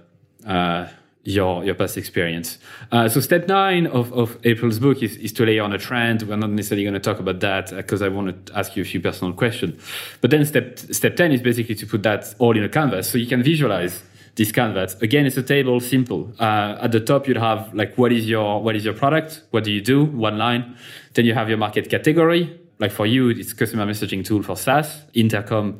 uh, 0.45 0.87
your 1.23 1.63
your 1.63 1.75
past 1.75 1.97
experience. 1.97 2.57
Uh, 2.91 3.07
so 3.07 3.21
step 3.21 3.47
nine 3.47 3.87
of, 3.87 4.11
of 4.13 4.37
April's 4.43 4.79
book 4.79 5.01
is, 5.01 5.15
is 5.17 5.31
to 5.33 5.45
lay 5.45 5.57
on 5.57 5.71
a 5.71 5.77
trend. 5.77 6.23
We're 6.23 6.35
not 6.35 6.49
necessarily 6.49 6.83
going 6.83 6.95
to 6.95 6.99
talk 6.99 7.19
about 7.19 7.39
that 7.39 7.71
because 7.71 8.01
I 8.01 8.09
want 8.09 8.47
to 8.47 8.57
ask 8.57 8.75
you 8.75 8.81
a 8.81 8.85
few 8.85 8.99
personal 8.99 9.33
questions. 9.33 9.81
But 10.21 10.31
then 10.31 10.45
step 10.45 10.79
step 10.79 11.15
ten 11.15 11.31
is 11.31 11.41
basically 11.41 11.75
to 11.75 11.87
put 11.87 12.03
that 12.03 12.35
all 12.39 12.55
in 12.57 12.63
a 12.63 12.69
canvas 12.69 13.09
so 13.09 13.17
you 13.17 13.27
can 13.27 13.41
visualize 13.41 14.03
this 14.35 14.51
canvas. 14.51 14.95
Again, 15.01 15.25
it's 15.25 15.37
a 15.37 15.43
table, 15.43 15.79
simple. 15.79 16.33
Uh, 16.39 16.77
at 16.81 16.91
the 16.91 16.99
top, 16.99 17.27
you'd 17.27 17.37
have 17.37 17.73
like 17.73 17.97
what 17.97 18.11
is 18.11 18.27
your 18.27 18.61
what 18.61 18.75
is 18.75 18.83
your 18.83 18.93
product? 18.93 19.43
What 19.51 19.63
do 19.63 19.71
you 19.71 19.81
do? 19.81 20.03
One 20.03 20.37
line. 20.37 20.75
Then 21.13 21.25
you 21.25 21.33
have 21.33 21.47
your 21.47 21.57
market 21.57 21.89
category. 21.89 22.59
Like 22.79 22.91
for 22.91 23.05
you, 23.05 23.29
it's 23.29 23.53
customer 23.53 23.85
messaging 23.85 24.25
tool 24.25 24.43
for 24.43 24.57
SaaS. 24.57 25.03
Intercom 25.13 25.79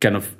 kind 0.00 0.16
of 0.16 0.34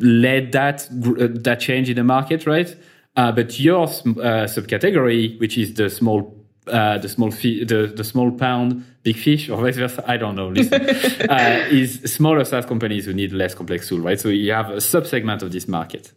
led 0.00 0.52
that 0.52 0.88
uh, 0.90 1.28
that 1.30 1.60
change 1.60 1.90
in 1.90 1.96
the 1.96 2.04
market, 2.04 2.46
right? 2.46 2.74
Uh, 3.16 3.32
but 3.32 3.58
your 3.58 3.84
uh, 3.84 4.46
subcategory, 4.46 5.38
which 5.40 5.58
is 5.58 5.74
the 5.74 5.90
small 5.90 6.38
uh, 6.68 6.98
the 6.98 7.08
small 7.08 7.30
the, 7.30 7.92
the 7.94 8.04
small 8.04 8.30
pound 8.30 8.84
big 9.02 9.16
fish 9.16 9.48
or 9.48 9.56
vice 9.62 9.76
versa 9.76 10.04
i 10.06 10.16
don't 10.16 10.34
know 10.34 10.48
listen, 10.48 10.82
uh, 11.30 11.66
is 11.70 12.00
smaller 12.04 12.44
size 12.44 12.66
companies 12.66 13.06
who 13.06 13.14
need 13.14 13.32
less 13.32 13.54
complex 13.54 13.88
tool 13.88 14.00
right? 14.00 14.20
So 14.20 14.28
you 14.28 14.52
have 14.52 14.70
a 14.70 14.76
subsegment 14.76 15.42
of 15.42 15.52
this 15.52 15.66
market. 15.66 16.12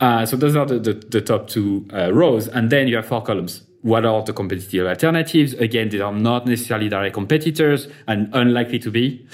Uh, 0.00 0.26
so 0.26 0.36
those 0.36 0.56
are 0.56 0.66
the, 0.66 0.78
the, 0.78 0.92
the 0.92 1.20
top 1.20 1.48
two 1.48 1.86
uh, 1.92 2.12
rows. 2.12 2.48
And 2.48 2.70
then 2.70 2.88
you 2.88 2.96
have 2.96 3.06
four 3.06 3.22
columns. 3.22 3.62
What 3.82 4.04
are 4.04 4.22
the 4.22 4.32
competitive 4.32 4.86
alternatives? 4.86 5.54
Again 5.54 5.90
they 5.90 6.00
are 6.00 6.12
not 6.12 6.46
necessarily 6.46 6.88
direct 6.88 7.14
competitors 7.14 7.88
and 8.06 8.28
unlikely 8.32 8.78
to 8.80 8.90
be. 8.90 9.26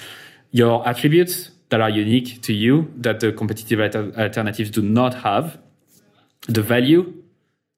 Your 0.51 0.87
attributes 0.87 1.51
that 1.71 1.81
are 1.81 1.91
unique 1.91 2.43
to 2.43 2.53
you 2.53 2.93
that 2.97 3.21
the 3.21 3.33
competitive 3.33 3.81
alternatives 4.17 4.71
do 4.71 4.83
not 4.83 5.15
have 5.15 5.59
the 6.49 6.63
value 6.63 7.15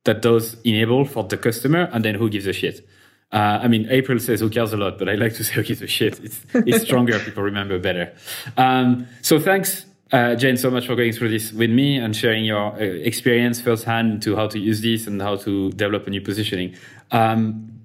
that 0.04 0.22
those 0.22 0.56
enable 0.64 1.04
for 1.04 1.24
the 1.24 1.36
customer, 1.36 1.88
and 1.92 2.04
then 2.04 2.14
who 2.16 2.28
gives 2.28 2.46
a 2.46 2.52
shit. 2.52 2.86
Uh, 3.30 3.60
I 3.62 3.68
mean, 3.68 3.86
April 3.88 4.18
says 4.18 4.40
who 4.40 4.50
cares 4.50 4.72
a 4.72 4.76
lot, 4.76 4.98
but 4.98 5.08
I 5.08 5.14
like 5.14 5.34
to 5.34 5.44
say 5.44 5.54
who 5.54 5.62
gives 5.62 5.80
a 5.80 5.86
shit. 5.86 6.20
It's, 6.20 6.44
it's 6.54 6.84
stronger. 6.84 7.18
People 7.24 7.42
remember 7.42 7.78
better. 7.78 8.12
Um, 8.56 9.06
so 9.22 9.38
thanks, 9.38 9.86
uh, 10.10 10.34
Jane, 10.34 10.56
so 10.56 10.70
much 10.70 10.86
for 10.86 10.96
going 10.96 11.12
through 11.12 11.30
this 11.30 11.52
with 11.52 11.70
me 11.70 11.96
and 11.96 12.14
sharing 12.14 12.44
your 12.44 12.74
uh, 12.74 12.78
experience 12.78 13.60
firsthand 13.60 14.22
to 14.22 14.36
how 14.36 14.48
to 14.48 14.58
use 14.58 14.82
this 14.82 15.06
and 15.06 15.22
how 15.22 15.36
to 15.36 15.70
develop 15.70 16.06
a 16.06 16.10
new 16.10 16.20
positioning. 16.20 16.74
Um, 17.10 17.80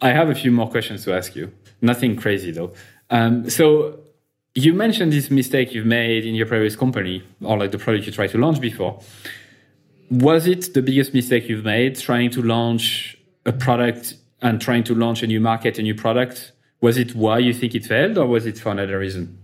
I 0.00 0.10
have 0.10 0.30
a 0.30 0.34
few 0.34 0.52
more 0.52 0.70
questions 0.70 1.04
to 1.04 1.14
ask 1.14 1.34
you. 1.34 1.52
Nothing 1.82 2.16
crazy 2.16 2.50
though. 2.50 2.72
Um, 3.10 3.50
so 3.50 4.03
you 4.54 4.72
mentioned 4.72 5.12
this 5.12 5.30
mistake 5.30 5.72
you've 5.74 5.86
made 5.86 6.24
in 6.24 6.34
your 6.34 6.46
previous 6.46 6.76
company 6.76 7.22
or 7.42 7.58
like 7.58 7.72
the 7.72 7.78
product 7.78 8.06
you 8.06 8.12
tried 8.12 8.30
to 8.30 8.38
launch 8.38 8.60
before 8.60 9.00
was 10.10 10.46
it 10.46 10.74
the 10.74 10.82
biggest 10.82 11.14
mistake 11.14 11.48
you've 11.48 11.64
made 11.64 11.96
trying 11.98 12.30
to 12.30 12.42
launch 12.42 13.16
a 13.46 13.52
product 13.52 14.14
and 14.42 14.60
trying 14.60 14.84
to 14.84 14.94
launch 14.94 15.22
a 15.22 15.26
new 15.26 15.40
market, 15.40 15.78
a 15.78 15.82
new 15.82 15.94
product? 15.94 16.52
Was 16.80 16.98
it 16.98 17.14
why 17.14 17.38
you 17.38 17.54
think 17.54 17.74
it 17.74 17.84
failed, 17.84 18.18
or 18.18 18.26
was 18.26 18.46
it 18.46 18.58
for 18.58 18.70
another 18.70 18.98
reason? 18.98 19.38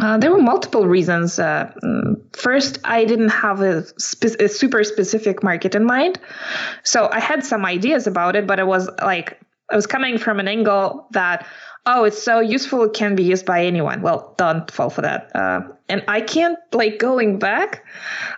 Uh, 0.00 0.18
there 0.18 0.32
were 0.32 0.40
multiple 0.40 0.86
reasons. 0.86 1.38
Uh, 1.38 1.70
mm, 1.82 2.36
first, 2.36 2.78
I 2.82 3.04
didn't 3.04 3.28
have 3.28 3.60
a, 3.60 3.84
spe- 4.00 4.40
a, 4.40 4.48
super 4.48 4.82
specific 4.82 5.42
market 5.44 5.74
in 5.74 5.84
mind. 5.84 6.18
So 6.82 7.08
I 7.12 7.20
had 7.20 7.44
some 7.44 7.64
ideas 7.64 8.06
about 8.06 8.34
it, 8.34 8.46
but 8.46 8.58
it 8.58 8.66
was 8.66 8.88
like, 9.02 9.38
I 9.70 9.76
was 9.76 9.86
coming 9.86 10.18
from 10.18 10.40
an 10.40 10.48
angle 10.48 11.06
that 11.12 11.46
oh, 11.86 12.04
it's 12.04 12.22
so 12.22 12.40
useful, 12.40 12.84
it 12.84 12.94
can 12.94 13.14
be 13.14 13.22
used 13.22 13.44
by 13.44 13.64
anyone. 13.64 14.00
Well, 14.02 14.34
don't 14.38 14.70
fall 14.70 14.90
for 14.90 15.02
that. 15.02 15.30
Uh, 15.34 15.62
and 15.88 16.02
I 16.08 16.20
can't, 16.20 16.58
like, 16.72 16.98
going 16.98 17.38
back, 17.38 17.84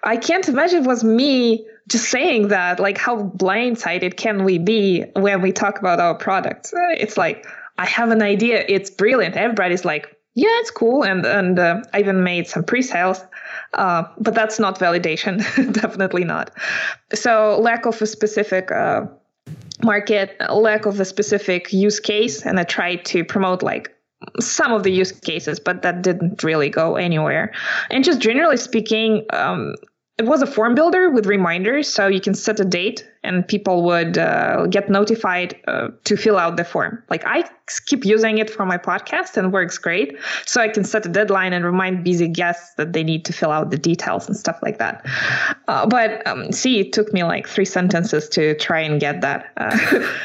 I 0.03 0.17
can't 0.17 0.49
imagine 0.49 0.83
it 0.83 0.87
was 0.87 1.05
me 1.05 1.67
just 1.89 2.11
saying 2.11 2.49
that, 2.49 2.81
like, 2.81 2.99
how 2.99 3.23
blindsided 3.23 4.17
can 4.17 4.45
we 4.45 4.59
be 4.59 5.05
when 5.15 5.43
we 5.43 5.53
talk 5.53 5.79
about 5.79 6.01
our 6.01 6.15
product? 6.15 6.73
Uh, 6.75 6.95
it's 6.99 7.17
like, 7.17 7.47
I 7.79 7.87
have 7.87 8.11
an 8.11 8.23
idea, 8.23 8.65
it's 8.69 8.91
brilliant. 8.91 9.37
Everybody's 9.37 9.85
like, 9.85 10.17
yeah, 10.35 10.49
it's 10.61 10.71
cool. 10.71 11.05
And, 11.05 11.25
and 11.25 11.59
uh, 11.59 11.83
I 11.95 12.01
even 12.01 12.25
made 12.25 12.49
some 12.49 12.65
pre 12.65 12.83
sales. 12.83 13.21
Uh, 13.75 14.05
but 14.19 14.35
that's 14.35 14.59
not 14.59 14.79
validation, 14.79 15.39
definitely 15.73 16.25
not. 16.25 16.51
So, 17.15 17.59
lack 17.61 17.87
of 17.87 18.01
a 18.03 18.07
specific 18.07 18.73
uh, 18.73 19.07
market 19.83 20.37
lack 20.51 20.87
of 20.87 20.99
a 21.01 21.05
specific 21.05 21.73
use 21.73 22.01
case 22.01 22.45
and 22.47 22.59
i 22.59 22.65
tried 22.65 23.05
to 23.05 23.25
promote 23.25 23.63
like 23.63 23.97
some 24.41 24.73
of 24.73 24.83
the 24.83 24.91
use 24.91 25.13
cases 25.13 25.61
but 25.61 25.83
that 25.83 26.03
didn't 26.03 26.43
really 26.43 26.71
go 26.71 26.97
anywhere. 26.97 27.53
And 27.91 28.05
just 28.05 28.21
generally 28.21 28.57
speaking 28.57 29.27
um, 29.31 29.75
it 30.19 30.25
was 30.25 30.41
a 30.43 30.47
form 30.47 30.75
builder 30.75 31.11
with 31.11 31.27
reminders 31.27 31.89
so 31.89 32.07
you 32.07 32.21
can 32.21 32.35
set 32.35 32.59
a 32.61 32.65
date 32.65 33.07
and 33.27 33.47
people 33.47 33.83
would 33.85 34.17
uh, 34.19 34.67
get 34.67 34.89
notified 34.89 35.57
uh, 35.67 35.89
to 36.05 36.17
fill 36.17 36.39
out 36.39 36.57
the 36.57 36.65
form 36.65 37.03
like 37.11 37.25
i 37.27 37.45
keep 37.87 38.05
using 38.05 38.39
it 38.39 38.49
for 38.49 38.65
my 38.65 38.79
podcast 38.79 39.37
and 39.37 39.53
works 39.53 39.77
great 39.79 40.17
so 40.45 40.61
i 40.61 40.69
can 40.69 40.85
set 40.85 41.05
a 41.05 41.09
deadline 41.09 41.53
and 41.53 41.65
remind 41.65 42.05
busy 42.05 42.29
guests 42.29 42.75
that 42.75 42.93
they 42.93 43.03
need 43.03 43.25
to 43.25 43.33
fill 43.33 43.51
out 43.51 43.71
the 43.71 43.79
details 43.79 44.27
and 44.29 44.37
stuff 44.37 44.59
like 44.63 44.79
that 44.79 45.05
uh, 45.69 45.87
but 45.87 46.27
um, 46.27 46.53
see 46.53 46.81
it 46.81 46.93
took 46.93 47.13
me 47.13 47.25
like 47.25 47.47
three 47.47 47.65
sentences 47.65 48.29
to 48.29 48.55
try 48.57 48.81
and 48.81 49.01
get 49.01 49.21
that 49.21 49.53
uh, 49.57 50.07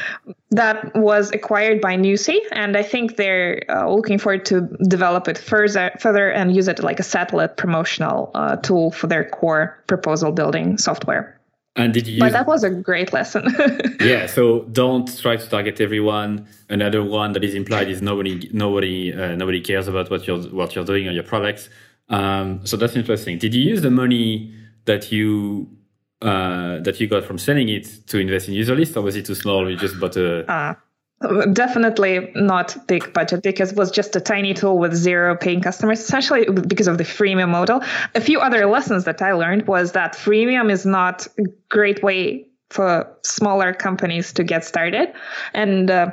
that 0.52 0.94
was 0.94 1.30
acquired 1.32 1.80
by 1.80 1.96
Nusii, 1.96 2.38
and 2.52 2.76
I 2.76 2.82
think 2.82 3.16
they're 3.16 3.64
uh, 3.68 3.90
looking 3.90 4.18
forward 4.18 4.44
to 4.46 4.68
develop 4.86 5.26
it 5.26 5.38
further, 5.38 5.90
further 5.98 6.30
and 6.30 6.54
use 6.54 6.68
it 6.68 6.82
like 6.82 7.00
a 7.00 7.02
satellite 7.02 7.56
promotional 7.56 8.30
uh, 8.34 8.56
tool 8.56 8.90
for 8.90 9.06
their 9.06 9.24
core 9.24 9.82
proposal 9.86 10.30
building 10.30 10.78
software. 10.78 11.38
And 11.74 11.94
did 11.94 12.06
you? 12.06 12.20
But 12.20 12.32
that 12.32 12.46
was 12.46 12.64
a 12.64 12.70
great 12.70 13.12
lesson. 13.12 13.46
yeah. 14.00 14.26
So 14.26 14.64
don't 14.72 15.08
try 15.18 15.36
to 15.36 15.48
target 15.48 15.80
everyone. 15.80 16.46
Another 16.68 17.02
one 17.02 17.32
that 17.32 17.42
is 17.44 17.54
implied 17.54 17.88
is 17.88 18.02
nobody, 18.02 18.50
nobody, 18.52 19.12
uh, 19.12 19.36
nobody 19.36 19.60
cares 19.60 19.88
about 19.88 20.10
what 20.10 20.26
you're 20.26 20.42
what 20.42 20.74
you're 20.74 20.84
doing 20.84 21.08
on 21.08 21.14
your 21.14 21.24
products. 21.24 21.70
Um, 22.10 22.66
so 22.66 22.76
that's 22.76 22.94
interesting. 22.94 23.38
Did 23.38 23.54
you 23.54 23.62
use 23.62 23.80
the 23.80 23.90
money 23.90 24.54
that 24.84 25.10
you 25.10 25.68
uh, 26.20 26.78
that 26.80 27.00
you 27.00 27.08
got 27.08 27.24
from 27.24 27.38
selling 27.38 27.68
it 27.68 28.06
to 28.06 28.18
invest 28.18 28.48
in 28.48 28.54
Userlist, 28.54 28.96
or 28.96 29.00
was 29.00 29.16
it 29.16 29.24
too 29.24 29.34
small? 29.34 29.68
You 29.70 29.76
just 29.76 29.98
bought 29.98 30.16
a. 30.16 30.50
Uh, 30.50 30.74
definitely 31.52 32.30
not 32.34 32.76
big 32.86 33.12
budget 33.12 33.42
because 33.42 33.72
it 33.72 33.78
was 33.78 33.90
just 33.90 34.16
a 34.16 34.20
tiny 34.20 34.54
tool 34.54 34.78
with 34.78 34.94
zero 34.94 35.36
paying 35.36 35.60
customers, 35.60 36.00
essentially 36.00 36.46
because 36.66 36.86
of 36.86 36.98
the 36.98 37.04
freemium 37.04 37.50
model. 37.50 37.82
A 38.14 38.20
few 38.20 38.40
other 38.40 38.66
lessons 38.66 39.04
that 39.04 39.22
I 39.22 39.32
learned 39.32 39.66
was 39.66 39.92
that 39.92 40.14
freemium 40.14 40.70
is 40.70 40.86
not 40.86 41.26
a 41.38 41.44
great 41.68 42.02
way 42.02 42.46
for 42.70 43.06
smaller 43.24 43.72
companies 43.72 44.32
to 44.34 44.44
get 44.44 44.64
started. 44.64 45.12
And 45.52 45.90
uh, 45.90 46.12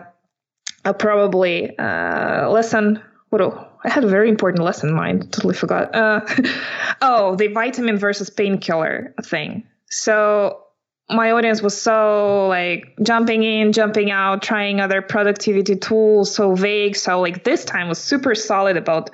I'll 0.86 0.94
probably 0.94 1.78
uh, 1.78 2.50
lesson. 2.50 3.02
What 3.30 3.42
oh, 3.42 3.68
I 3.84 3.90
had 3.90 4.04
a 4.04 4.08
very 4.08 4.30
important 4.30 4.64
lesson 4.64 4.90
in 4.90 4.96
mind. 4.96 5.32
Totally 5.32 5.54
forgot. 5.54 5.96
Uh, 5.96 6.22
oh, 7.02 7.36
the 7.36 7.48
vitamin 7.48 7.98
versus 7.98 8.30
painkiller 8.30 9.14
thing. 9.24 9.68
So 9.90 10.64
my 11.10 11.32
audience 11.32 11.62
was 11.62 11.80
so 11.80 12.48
like 12.48 12.94
jumping 13.02 13.44
in, 13.44 13.74
jumping 13.74 14.12
out, 14.12 14.42
trying 14.42 14.80
other 14.80 15.02
productivity 15.02 15.76
tools, 15.76 16.34
so 16.34 16.54
vague. 16.54 16.96
So 16.96 17.20
like 17.20 17.44
this 17.44 17.66
time 17.66 17.90
was 17.90 17.98
super 17.98 18.36
solid 18.36 18.78
about 18.78 19.10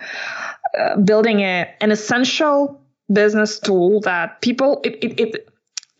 uh, 0.78 0.98
building 0.98 1.40
a, 1.40 1.74
an 1.80 1.92
essential 1.92 2.82
business 3.12 3.60
tool 3.60 4.02
that 4.02 4.42
people 4.42 4.82
it, 4.84 4.96
it, 5.04 5.20
it 5.20 5.50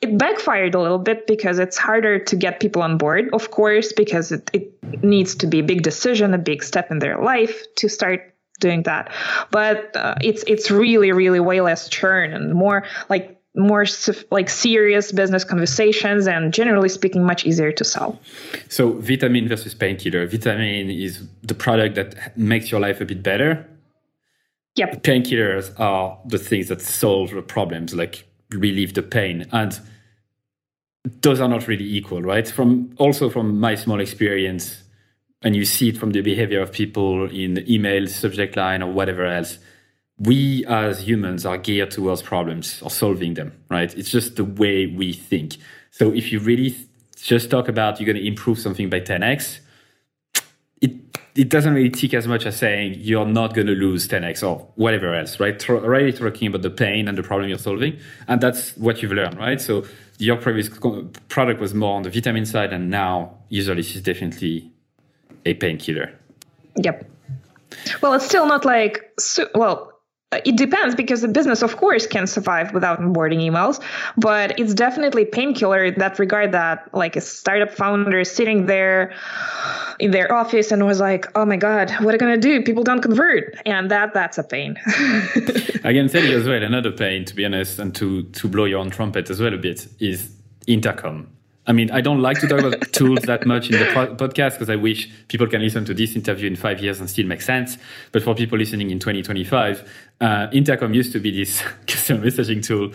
it 0.02 0.18
backfired 0.18 0.76
a 0.76 0.82
little 0.82 1.00
bit 1.00 1.26
because 1.26 1.60
it's 1.60 1.78
harder 1.78 2.20
to 2.20 2.36
get 2.36 2.60
people 2.60 2.82
on 2.82 2.98
board, 2.98 3.30
of 3.34 3.50
course, 3.50 3.94
because 3.94 4.32
it, 4.32 4.52
it 4.54 5.04
needs 5.04 5.36
to 5.36 5.48
be 5.48 5.60
a 5.60 5.64
big 5.64 5.82
decision, 5.82 6.34
a 6.34 6.38
big 6.38 6.64
step 6.64 6.92
in 6.92 7.00
their 7.00 7.18
life 7.18 7.64
to 7.78 7.88
start 7.88 8.36
doing 8.60 8.84
that. 8.84 9.12
But 9.52 9.96
uh, 9.96 10.16
it's 10.22 10.44
it's 10.48 10.70
really 10.70 11.12
really 11.12 11.40
way 11.40 11.62
less 11.62 11.90
churn 11.90 12.34
and 12.34 12.54
more 12.54 12.86
like 13.10 13.35
more 13.56 13.86
like 14.32 14.50
serious 14.50 15.12
business 15.12 15.44
conversations 15.44 16.28
and 16.28 16.54
generally 16.54 16.90
speaking 16.90 17.24
much 17.24 17.46
easier 17.46 17.72
to 17.72 17.84
sell. 17.84 18.20
So 18.70 18.94
vitamin 18.94 19.48
versus 19.48 19.74
painkiller. 19.74 20.28
Vitamin 20.28 20.90
is 20.90 21.26
the 21.44 21.54
product 21.54 21.96
that 21.96 22.38
makes 22.38 22.72
your 22.72 22.80
life 22.80 23.02
a 23.02 23.06
bit 23.06 23.24
better. 23.24 23.66
Yep. 24.76 25.04
Painkillers 25.04 25.78
are 25.80 26.20
the 26.26 26.38
things 26.38 26.68
that 26.68 26.82
solve 26.82 27.32
the 27.32 27.42
problems 27.42 27.94
like 27.94 28.28
relieve 28.52 28.94
the 28.94 29.04
pain. 29.04 29.48
And 29.52 29.80
those 31.22 31.40
are 31.40 31.48
not 31.48 31.68
really 31.68 31.86
equal 31.86 32.22
right? 32.22 32.48
From 32.48 32.94
also 32.98 33.30
from 33.30 33.60
my 33.60 33.76
small 33.76 34.00
experience 34.00 34.84
and 35.42 35.56
you 35.56 35.64
see 35.64 35.90
it 35.90 35.98
from 35.98 36.12
the 36.12 36.22
behavior 36.22 36.62
of 36.62 36.72
people 36.72 37.30
in 37.30 37.64
email 37.70 38.08
subject 38.08 38.58
line 38.58 38.82
or 38.82 38.92
whatever 38.92 39.26
else 39.26 39.60
we 40.20 40.66
as 40.66 41.06
humans 41.06 41.46
are 41.46 41.58
geared 41.58 41.92
towards 41.92 42.22
problems 42.22 42.82
or 42.82 42.90
solving 42.90 43.34
them, 43.34 43.54
right? 43.70 43.94
It's 43.98 44.10
just 44.10 44.38
the 44.38 44.46
way 44.46 44.86
we 44.88 45.14
think. 45.14 45.58
So 45.92 46.14
if 46.14 46.32
you 46.32 46.40
really 46.40 46.76
just 47.18 47.50
talk 47.50 47.68
about 47.68 48.00
you're 48.00 48.06
going 48.06 48.22
to 48.22 48.28
improve 48.28 48.60
something 48.60 48.90
by 48.90 49.02
10x, 49.02 49.60
it 50.82 50.92
it 51.36 51.50
doesn't 51.50 51.74
really 51.74 51.90
tick 51.90 52.14
as 52.14 52.28
much 52.28 52.46
as 52.46 52.56
saying 52.56 52.96
you're 52.98 53.26
not 53.26 53.54
going 53.54 53.68
to 53.68 53.74
lose 53.74 54.08
10x 54.08 54.42
or 54.48 54.68
whatever 54.76 55.14
else, 55.14 55.38
right? 55.38 55.70
Already 55.70 56.14
talking 56.14 56.48
about 56.48 56.62
the 56.62 56.70
pain 56.70 57.10
and 57.10 57.18
the 57.18 57.24
problem 57.24 57.50
you're 57.50 57.58
solving, 57.58 58.00
and 58.28 58.40
that's 58.40 58.76
what 58.78 59.02
you've 59.02 59.12
learned, 59.12 59.38
right? 59.38 59.60
So 59.60 59.86
your 60.18 60.38
previous 60.38 60.70
product 61.28 61.60
was 61.60 61.74
more 61.74 61.98
on 61.98 62.04
the 62.04 62.10
vitamin 62.10 62.46
side, 62.46 62.72
and 62.72 62.90
now 62.90 63.38
Userlist 63.52 63.96
is 63.96 64.02
definitely 64.02 64.72
a 65.46 65.54
painkiller. 65.56 66.18
Yep. 66.78 67.10
Well, 68.02 68.14
it's 68.14 68.26
still 68.26 68.46
not 68.46 68.64
like 68.64 69.20
well 69.56 69.95
it 70.46 70.58
depends 70.58 70.96
because 70.96 71.22
the 71.22 71.28
business, 71.28 71.62
of 71.62 71.78
course, 71.78 72.08
can 72.08 72.28
survive 72.28 72.74
without 72.74 73.00
onboarding 73.00 73.40
emails, 73.40 73.82
but 74.18 74.60
it's 74.60 74.74
definitely 74.74 75.26
painkiller 75.26 75.86
in 75.86 76.00
that 76.00 76.20
regard. 76.20 76.52
That 76.52 76.94
like 76.94 77.16
a 77.16 77.22
startup 77.22 77.72
founder 77.72 78.24
sitting 78.24 78.66
there 78.66 79.14
in 80.00 80.12
their 80.12 80.32
office 80.32 80.72
and 80.72 80.86
was 80.86 81.00
like, 81.00 81.28
"Oh 81.36 81.46
my 81.46 81.58
god, 81.58 81.92
what 82.02 82.14
are 82.14 82.18
gonna 82.18 82.38
do? 82.38 82.62
People 82.64 82.84
don't 82.84 83.02
convert," 83.02 83.56
and 83.66 83.92
that 83.92 84.14
that's 84.14 84.38
a 84.38 84.44
pain. 84.44 84.78
I 85.84 85.94
can 85.94 86.10
tell 86.10 86.24
you 86.24 86.38
as 86.38 86.48
well 86.48 86.62
another 86.62 86.92
pain, 86.92 87.26
to 87.26 87.36
be 87.36 87.46
honest, 87.46 87.80
and 87.80 87.94
to 87.96 88.24
to 88.24 88.48
blow 88.48 88.66
your 88.66 88.80
own 88.80 88.90
trumpet 88.90 89.30
as 89.30 89.42
well 89.42 89.54
a 89.54 89.58
bit 89.58 89.88
is 90.00 90.32
intercom. 90.68 91.35
I 91.68 91.74
mean, 91.74 91.90
I 91.92 92.02
don't 92.02 92.22
like 92.22 92.40
to 92.42 92.48
talk 92.48 92.60
about 92.60 92.80
tools 92.92 93.22
that 93.22 93.46
much 93.46 93.70
in 93.70 93.80
the 93.80 93.86
podcast 93.86 94.54
because 94.54 94.70
I 94.70 94.76
wish 94.76 95.10
people 95.28 95.48
can 95.48 95.62
listen 95.62 95.84
to 95.86 95.94
this 95.94 96.16
interview 96.16 96.48
in 96.48 96.56
five 96.56 96.80
years 96.80 97.00
and 97.00 97.10
still 97.10 97.26
make 97.26 97.42
sense. 97.42 97.78
But 98.12 98.24
for 98.24 98.36
people 98.36 98.58
listening 98.58 98.92
in 98.92 99.00
2025, 99.00 99.90
uh, 100.22 100.48
Intercom 100.52 100.94
used 100.94 101.12
to 101.14 101.20
be 101.20 101.32
this 101.32 101.62
customer 101.88 102.24
messaging 102.24 102.64
tool. 102.64 102.92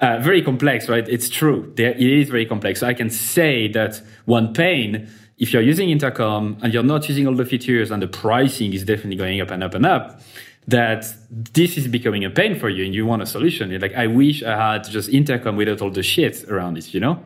Uh, 0.00 0.18
very 0.18 0.42
complex, 0.42 0.88
right? 0.88 1.08
It's 1.08 1.28
true. 1.28 1.72
There, 1.76 1.90
it 1.90 2.00
is 2.00 2.28
very 2.28 2.46
complex. 2.46 2.80
So 2.80 2.86
I 2.86 2.94
can 2.94 3.10
say 3.10 3.68
that 3.68 4.00
one 4.26 4.52
pain, 4.52 5.08
if 5.38 5.52
you're 5.52 5.62
using 5.62 5.90
Intercom 5.90 6.58
and 6.62 6.72
you're 6.74 6.82
not 6.82 7.08
using 7.08 7.26
all 7.26 7.34
the 7.34 7.44
features 7.44 7.90
and 7.90 8.02
the 8.02 8.08
pricing 8.08 8.72
is 8.74 8.84
definitely 8.84 9.16
going 9.16 9.40
up 9.40 9.50
and 9.50 9.62
up 9.62 9.74
and 9.74 9.86
up, 9.86 10.20
that 10.68 11.06
this 11.30 11.76
is 11.76 11.88
becoming 11.88 12.24
a 12.24 12.30
pain 12.30 12.58
for 12.58 12.68
you 12.68 12.84
and 12.84 12.94
you 12.94 13.04
want 13.06 13.22
a 13.22 13.26
solution. 13.26 13.70
You're 13.70 13.80
like, 13.80 13.94
I 13.94 14.06
wish 14.06 14.42
I 14.42 14.56
had 14.56 14.84
just 14.84 15.08
Intercom 15.08 15.56
without 15.56 15.80
all 15.80 15.90
the 15.90 16.02
shit 16.02 16.44
around 16.48 16.78
it, 16.78 16.92
you 16.94 17.00
know? 17.00 17.22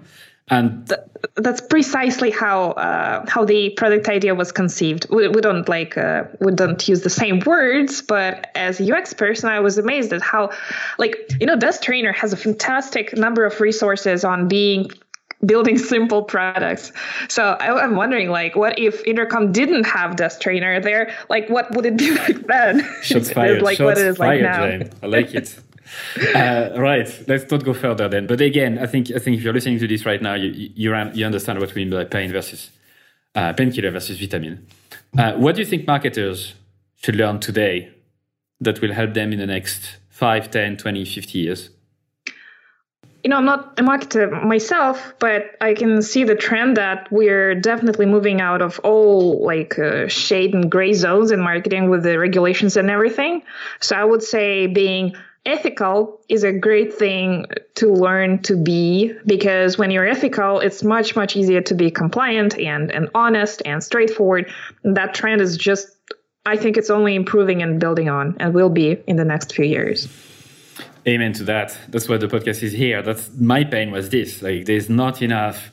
And 0.49 0.87
Th- 0.89 1.01
that's 1.37 1.63
precisely 1.63 2.31
how 2.31 2.73
uh, 2.73 3.25
how 3.29 3.45
the 3.45 3.71
product 3.71 4.09
idea 4.09 4.35
was 4.35 4.53
conceived. 4.53 5.07
We, 5.09 5.29
we 5.29 5.41
don't 5.41 5.67
like 5.69 5.97
uh, 5.97 6.25
we 6.41 6.53
don't 6.53 6.87
use 6.87 7.01
the 7.01 7.11
same 7.11 7.41
words, 7.41 8.03
but 8.03 8.51
as 8.55 8.79
a 8.79 8.95
UX 8.95 9.15
person, 9.15 9.49
I 9.49 9.61
was 9.61 9.79
amazed 9.79 10.13
at 10.13 10.21
how, 10.21 10.51
like 10.99 11.17
you 11.41 11.47
know, 11.47 11.57
Des 11.57 11.79
Traynor 11.81 12.13
has 12.13 12.35
a 12.35 12.37
fantastic 12.37 13.17
number 13.17 13.47
of 13.47 13.59
resources 13.61 14.23
on 14.25 14.49
being 14.49 14.91
building 15.47 15.79
simple 15.79 16.23
products. 16.23 16.93
So 17.29 17.43
I, 17.43 17.85
am 17.85 17.97
wondering, 17.97 18.31
like, 18.31 18.57
what 18.57 18.79
if 18.79 19.05
Intercom 19.05 19.53
didn't 19.53 19.85
have 19.85 20.17
Des 20.17 20.31
Traynor 20.41 20.81
there? 20.81 21.15
Like, 21.29 21.49
what 21.49 21.75
would 21.75 21.87
it 21.87 21.97
be 21.97 22.11
like 22.17 22.47
then? 22.47 22.89
Shots 23.03 23.31
fired. 23.33 23.63
like 23.63 23.79
Shots 23.79 23.85
what 23.85 23.99
it 23.99 24.07
is 24.07 24.17
fired, 24.19 24.43
like 24.43 24.51
now. 24.51 24.67
Jane. 24.67 24.91
I 25.03 25.07
like 25.07 25.35
it. 25.35 25.59
uh, 26.35 26.71
right. 26.77 27.09
Let's 27.29 27.51
not 27.51 27.65
go 27.65 27.75
further 27.75 28.09
then. 28.09 28.27
But 28.27 28.41
again, 28.41 28.79
I 28.79 28.87
think 28.87 29.11
I 29.11 29.19
think 29.19 29.37
if 29.37 29.43
you're 29.43 29.53
listening 29.53 29.79
to 29.81 29.89
this 29.89 30.07
right 30.07 30.21
now, 30.21 30.35
you 30.35 30.51
you, 30.51 30.95
you 31.15 31.27
understand 31.27 31.61
what 31.61 31.75
we 31.75 31.85
mean 31.85 31.91
by 31.91 32.05
pain 32.05 32.33
versus 32.33 32.71
uh, 33.35 33.53
painkiller 33.53 33.91
versus 33.91 34.19
vitamin. 34.19 34.67
Uh, 35.17 35.33
what 35.35 35.55
do 35.55 35.61
you 35.61 35.67
think 35.67 35.87
marketers 35.87 36.55
should 36.97 37.17
learn 37.17 37.41
today 37.41 37.91
that 38.61 38.81
will 38.81 38.93
help 38.93 39.15
them 39.15 39.33
in 39.33 39.39
the 39.39 39.47
next 39.47 39.97
5, 40.11 40.51
10, 40.51 40.77
20, 40.79 41.05
50 41.05 41.39
years? 41.39 41.71
you 43.25 43.31
know, 43.31 43.39
I'm 43.39 43.47
not 43.47 43.81
a 43.81 43.83
marketer 43.83 44.45
myself, 44.45 45.15
but 45.19 45.57
I 45.59 45.73
can 45.73 46.03
see 46.03 46.25
the 46.25 46.35
trend 46.35 46.77
that 46.77 47.11
we're 47.11 47.55
definitely 47.55 48.05
moving 48.05 48.43
out 48.43 48.61
of 48.61 48.79
all 48.81 49.43
like 49.43 49.79
uh, 49.79 50.09
shade 50.09 50.55
and 50.55 50.71
gray 50.71 50.93
zones 50.93 51.31
in 51.31 51.41
marketing 51.41 51.89
with 51.89 52.03
the 52.03 52.19
regulations 52.19 52.77
and 52.77 52.91
everything. 52.91 53.43
So 53.81 53.97
I 53.97 54.05
would 54.05 54.23
say 54.23 54.67
being 54.67 55.17
ethical 55.47 56.21
is 56.29 56.45
a 56.45 56.53
great 56.53 56.95
thing 56.95 57.47
to 57.75 57.93
learn 57.93 58.41
to 58.43 58.57
be 58.57 59.13
because 59.27 59.77
when 59.77 59.91
you're 59.91 60.07
ethical 60.07 60.61
it's 60.61 60.83
much 60.83 61.17
much 61.17 61.37
easier 61.37 61.61
to 61.61 61.75
be 61.75 61.91
compliant 61.91 62.59
and 62.59 62.91
and 62.91 63.09
honest 63.15 63.63
and 63.67 63.83
straightforward. 63.83 64.51
That 64.85 65.15
trend 65.15 65.41
is 65.41 65.57
just 65.57 65.89
i 66.47 66.57
think 66.57 66.77
it's 66.77 66.91
only 66.91 67.15
improving 67.15 67.63
and 67.63 67.81
building 67.81 68.09
on 68.09 68.37
and 68.39 68.55
will 68.55 68.71
be 68.71 69.03
in 69.07 69.17
the 69.17 69.25
next 69.25 69.55
few 69.55 69.65
years. 69.65 70.09
Amen 71.07 71.35
to 71.35 71.45
that. 71.45 71.77
That's 71.89 72.09
why 72.09 72.17
the 72.17 72.29
podcast 72.29 72.63
is 72.63 72.73
here. 72.73 73.03
That's 73.03 73.31
my 73.39 73.63
pain 73.65 73.91
was 73.91 74.09
this. 74.09 74.41
Like 74.41 74.65
there's 74.65 74.89
not 74.89 75.21
enough 75.21 75.71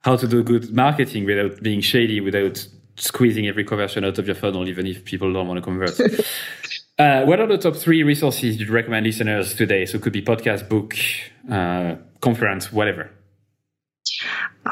how 0.00 0.16
to 0.16 0.28
do 0.28 0.42
good 0.42 0.72
marketing 0.72 1.24
without 1.24 1.62
being 1.62 1.80
shady 1.80 2.20
without 2.20 2.66
squeezing 2.96 3.46
every 3.46 3.64
conversion 3.64 4.04
out 4.04 4.18
of 4.18 4.26
your 4.26 4.36
funnel 4.36 4.68
even 4.68 4.86
if 4.86 5.04
people 5.04 5.32
don't 5.32 5.48
want 5.48 5.58
to 5.58 5.62
convert 5.62 5.98
Uh, 6.96 7.24
what 7.24 7.40
are 7.40 7.46
the 7.46 7.58
top 7.58 7.74
three 7.74 8.02
resources 8.04 8.60
you'd 8.60 8.70
recommend 8.70 9.04
listeners 9.04 9.54
today? 9.54 9.84
So 9.84 9.96
it 9.98 10.02
could 10.02 10.12
be 10.12 10.22
podcast, 10.22 10.68
book, 10.68 10.94
uh, 11.50 11.96
conference, 12.20 12.72
whatever. 12.72 13.10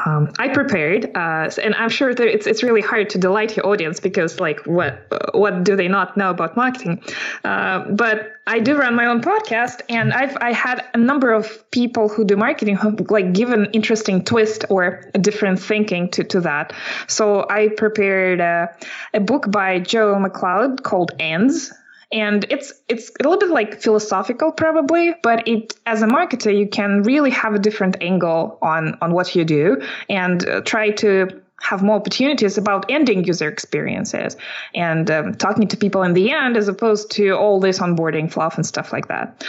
Um, 0.05 0.31
I 0.39 0.47
prepared, 0.49 1.05
uh, 1.15 1.49
and 1.61 1.75
I'm 1.75 1.89
sure 1.89 2.13
that 2.13 2.27
it's 2.27 2.47
it's 2.47 2.63
really 2.63 2.81
hard 2.81 3.09
to 3.11 3.17
delight 3.17 3.55
your 3.55 3.67
audience 3.67 3.99
because 3.99 4.39
like 4.39 4.65
what 4.65 5.07
what 5.33 5.63
do 5.63 5.75
they 5.75 5.87
not 5.87 6.17
know 6.17 6.29
about 6.29 6.55
marketing? 6.55 7.03
Uh, 7.43 7.85
but 7.91 8.31
I 8.47 8.59
do 8.59 8.77
run 8.77 8.95
my 8.95 9.05
own 9.05 9.21
podcast, 9.21 9.81
and 9.89 10.13
I've 10.13 10.37
I 10.39 10.51
had 10.53 10.83
a 10.93 10.97
number 10.97 11.31
of 11.31 11.69
people 11.71 12.09
who 12.09 12.25
do 12.25 12.35
marketing 12.35 12.75
who 12.75 12.95
like 13.09 13.33
give 13.33 13.49
an 13.49 13.65
interesting 13.73 14.23
twist 14.23 14.65
or 14.69 15.09
a 15.13 15.19
different 15.19 15.59
thinking 15.59 16.09
to 16.11 16.23
to 16.23 16.41
that. 16.41 16.73
So 17.07 17.47
I 17.49 17.69
prepared 17.69 18.39
uh, 18.39 18.67
a 19.13 19.19
book 19.19 19.51
by 19.51 19.79
Joe 19.79 20.17
Macleod 20.19 20.83
called 20.83 21.11
Ends 21.19 21.71
and 22.13 22.45
it's 22.49 22.71
it's 22.87 23.09
a 23.09 23.23
little 23.23 23.39
bit 23.39 23.49
like 23.49 23.81
philosophical 23.81 24.51
probably 24.51 25.13
but 25.23 25.45
it 25.47 25.73
as 25.85 26.01
a 26.01 26.07
marketer 26.07 26.55
you 26.55 26.67
can 26.67 27.01
really 27.03 27.31
have 27.31 27.55
a 27.55 27.59
different 27.59 27.97
angle 28.01 28.57
on 28.61 28.97
on 29.01 29.11
what 29.11 29.35
you 29.35 29.43
do 29.43 29.81
and 30.09 30.47
uh, 30.47 30.61
try 30.61 30.91
to 30.91 31.41
have 31.59 31.81
more 31.81 31.95
opportunities 31.95 32.57
about 32.57 32.91
ending 32.91 33.23
user 33.23 33.47
experiences 33.47 34.35
and 34.75 35.09
um, 35.09 35.33
talking 35.33 35.67
to 35.67 35.77
people 35.77 36.03
in 36.03 36.13
the 36.13 36.31
end 36.31 36.57
as 36.57 36.67
opposed 36.67 37.09
to 37.11 37.31
all 37.31 37.59
this 37.59 37.79
onboarding 37.79 38.31
fluff 38.31 38.55
and 38.57 38.65
stuff 38.65 38.93
like 38.93 39.07
that 39.07 39.45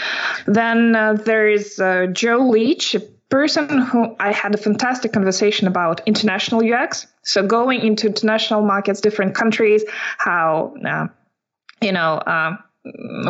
then 0.46 0.96
uh, 0.96 1.12
there 1.12 1.48
is 1.48 1.78
uh, 1.78 2.06
joe 2.12 2.38
leach 2.38 2.94
a 2.94 3.00
person 3.30 3.80
who 3.80 4.14
I 4.20 4.30
had 4.30 4.54
a 4.54 4.58
fantastic 4.58 5.12
conversation 5.12 5.66
about 5.66 6.02
international 6.06 6.62
UX. 6.62 7.08
So 7.22 7.44
going 7.44 7.80
into 7.80 8.06
international 8.06 8.62
markets, 8.62 9.00
different 9.00 9.34
countries, 9.34 9.82
how 10.18 10.74
uh, 10.86 11.08
you 11.84 11.92
know, 11.92 12.14
uh, 12.14 12.56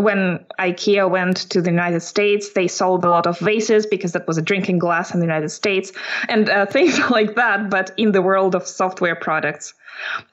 when 0.00 0.44
IKEA 0.59 1.09
went 1.09 1.36
to 1.50 1.62
the 1.62 1.70
United 1.70 2.00
States, 2.00 2.50
they 2.55 2.66
sold 2.66 3.05
a 3.05 3.11
lot 3.11 3.26
of 3.26 3.38
vases 3.38 3.86
because 3.86 4.12
that 4.12 4.26
was 4.26 4.36
a 4.36 4.42
drinking 4.42 4.78
glass 4.78 5.14
in 5.14 5.20
the 5.20 5.26
United 5.26 5.50
States 5.50 5.92
and 6.28 6.48
uh, 6.48 6.66
things 6.76 6.98
like 7.11 7.36
that, 7.36 7.70
but 7.70 7.92
in 7.96 8.12
the 8.12 8.22
world 8.22 8.55
of 8.55 8.66
software 8.66 9.14
products. 9.14 9.74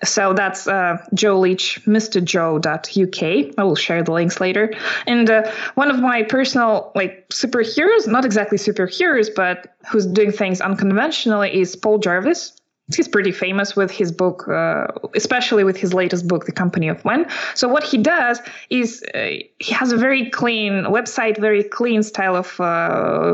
So 0.03 0.33
that's 0.33 0.67
uh, 0.67 0.97
Joe 1.13 1.39
Leach, 1.39 1.81
MrJoe.uk. 1.85 3.53
I 3.57 3.63
will 3.63 3.75
share 3.75 4.01
the 4.01 4.11
links 4.11 4.41
later. 4.41 4.73
And 5.05 5.29
uh, 5.29 5.51
one 5.75 5.91
of 5.91 5.99
my 5.99 6.23
personal 6.23 6.91
like 6.95 7.29
superheroes, 7.29 8.07
not 8.07 8.25
exactly 8.25 8.57
superheroes, 8.57 9.29
but 9.35 9.75
who's 9.91 10.07
doing 10.07 10.31
things 10.31 10.61
unconventionally 10.61 11.61
is 11.61 11.75
Paul 11.75 11.99
Jarvis 11.99 12.53
he's 12.95 13.07
pretty 13.07 13.31
famous 13.31 13.75
with 13.75 13.91
his 13.91 14.11
book, 14.11 14.47
uh, 14.47 14.87
especially 15.15 15.63
with 15.63 15.77
his 15.77 15.93
latest 15.93 16.27
book, 16.27 16.45
The 16.45 16.51
Company 16.51 16.87
of 16.89 17.03
One. 17.03 17.25
So 17.55 17.67
what 17.67 17.83
he 17.83 17.97
does 17.97 18.39
is 18.69 19.03
uh, 19.13 19.17
he 19.59 19.73
has 19.73 19.91
a 19.91 19.97
very 19.97 20.29
clean 20.29 20.85
website, 20.85 21.39
very 21.39 21.63
clean 21.63 22.03
style 22.03 22.35
of 22.35 22.59
uh, 22.59 23.33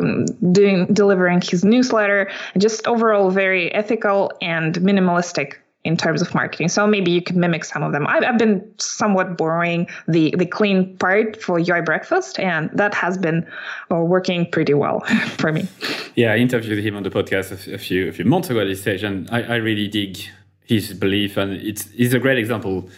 doing 0.51 0.85
delivering 0.87 1.41
his 1.41 1.63
newsletter, 1.63 2.29
just 2.57 2.87
overall 2.87 3.29
very 3.31 3.73
ethical 3.73 4.31
and 4.41 4.75
minimalistic 4.75 5.55
in 5.87 5.97
terms 5.97 6.21
of 6.21 6.33
marketing. 6.35 6.67
So 6.67 6.85
maybe 6.85 7.11
you 7.11 7.21
could 7.21 7.35
mimic 7.35 7.65
some 7.65 7.81
of 7.81 7.91
them. 7.93 8.05
I've, 8.05 8.23
I've 8.23 8.37
been 8.37 8.61
somewhat 8.77 9.37
borrowing 9.37 9.87
the 10.07 10.35
the 10.37 10.45
clean 10.45 10.97
part 10.97 11.41
for 11.41 11.59
UI 11.59 11.81
breakfast, 11.81 12.39
and 12.39 12.69
that 12.73 12.93
has 12.93 13.17
been 13.17 13.47
uh, 13.91 13.95
working 13.97 14.49
pretty 14.51 14.73
well 14.73 14.99
for 15.37 15.51
me. 15.51 15.67
Yeah, 16.15 16.33
I 16.33 16.37
interviewed 16.37 16.83
him 16.83 16.95
on 16.95 17.03
the 17.03 17.09
podcast 17.09 17.73
a 17.73 17.77
few 17.77 18.09
a 18.09 18.11
few 18.11 18.25
months 18.25 18.49
ago 18.49 18.59
at 18.59 18.65
this 18.65 18.81
stage, 18.81 19.03
and 19.03 19.29
I, 19.31 19.41
I 19.43 19.55
really 19.55 19.87
dig 19.87 20.17
his 20.65 20.93
belief, 20.93 21.37
and 21.37 21.53
it's 21.53 21.87
it's 21.95 22.13
a 22.13 22.19
great 22.19 22.37
example 22.37 22.89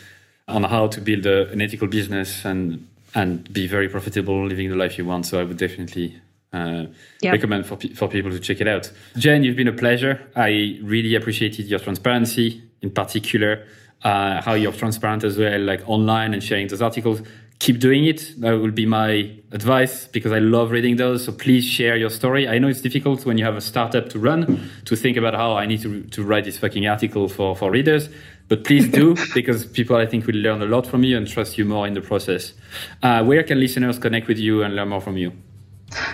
on 0.47 0.63
how 0.63 0.87
to 0.87 0.99
build 0.99 1.25
a, 1.25 1.47
an 1.51 1.61
ethical 1.61 1.87
business 1.87 2.43
and 2.43 2.87
and 3.15 3.51
be 3.51 3.67
very 3.67 3.89
profitable, 3.89 4.47
living 4.47 4.69
the 4.69 4.75
life 4.75 4.97
you 4.97 5.05
want. 5.05 5.25
So 5.25 5.39
I 5.39 5.43
would 5.43 5.57
definitely 5.57 6.19
uh, 6.53 6.85
yep. 7.21 7.33
recommend 7.33 7.65
for, 7.65 7.77
for 7.95 8.07
people 8.07 8.31
to 8.31 8.39
check 8.39 8.61
it 8.61 8.67
out. 8.67 8.91
Jen, 9.17 9.43
you've 9.43 9.55
been 9.55 9.67
a 9.67 9.73
pleasure. 9.73 10.21
I 10.35 10.79
really 10.83 11.15
appreciated 11.15 11.67
your 11.67 11.79
transparency 11.79 12.63
in 12.82 12.89
particular, 12.89 13.65
uh, 14.03 14.41
how 14.41 14.53
you're 14.53 14.71
transparent 14.71 15.23
as 15.23 15.38
well, 15.38 15.59
like 15.59 15.88
online 15.88 16.34
and 16.34 16.43
sharing 16.43 16.67
those 16.67 16.82
articles. 16.82 17.21
Keep 17.59 17.80
doing 17.80 18.05
it. 18.05 18.34
That 18.38 18.53
would 18.53 18.73
be 18.73 18.86
my 18.86 19.36
advice 19.51 20.07
because 20.07 20.32
I 20.32 20.39
love 20.39 20.71
reading 20.71 20.95
those. 20.95 21.25
So 21.25 21.34
please 21.34 21.65
share 21.65 21.97
your 21.97 22.09
story. 22.09 22.47
I 22.47 22.57
know 22.57 22.69
it's 22.69 22.80
difficult 22.80 23.25
when 23.25 23.38
you 23.38 23.43
have 23.43 23.57
a 23.57 23.61
startup 23.61 24.07
to 24.09 24.19
run 24.19 24.69
to 24.86 24.95
think 24.95 25.17
about 25.17 25.34
how 25.34 25.57
I 25.57 25.65
need 25.65 25.82
to, 25.82 26.03
to 26.03 26.23
write 26.23 26.45
this 26.45 26.57
fucking 26.57 26.88
article 26.88 27.27
for, 27.27 27.57
for 27.57 27.69
readers. 27.69 28.07
But 28.47 28.63
please 28.63 28.88
do 28.88 29.15
because 29.34 29.65
people 29.65 29.97
I 29.97 30.05
think 30.05 30.25
will 30.25 30.38
learn 30.38 30.61
a 30.61 30.65
lot 30.65 30.88
from 30.88 31.03
you 31.03 31.17
and 31.17 31.27
trust 31.27 31.57
you 31.57 31.65
more 31.65 31.86
in 31.86 31.93
the 31.93 32.01
process. 32.01 32.53
Uh, 33.03 33.25
where 33.25 33.43
can 33.43 33.59
listeners 33.59 33.99
connect 33.99 34.30
with 34.30 34.39
you 34.39 34.63
and 34.63 34.73
learn 34.75 34.88
more 34.88 35.01
from 35.01 35.17
you? 35.17 35.34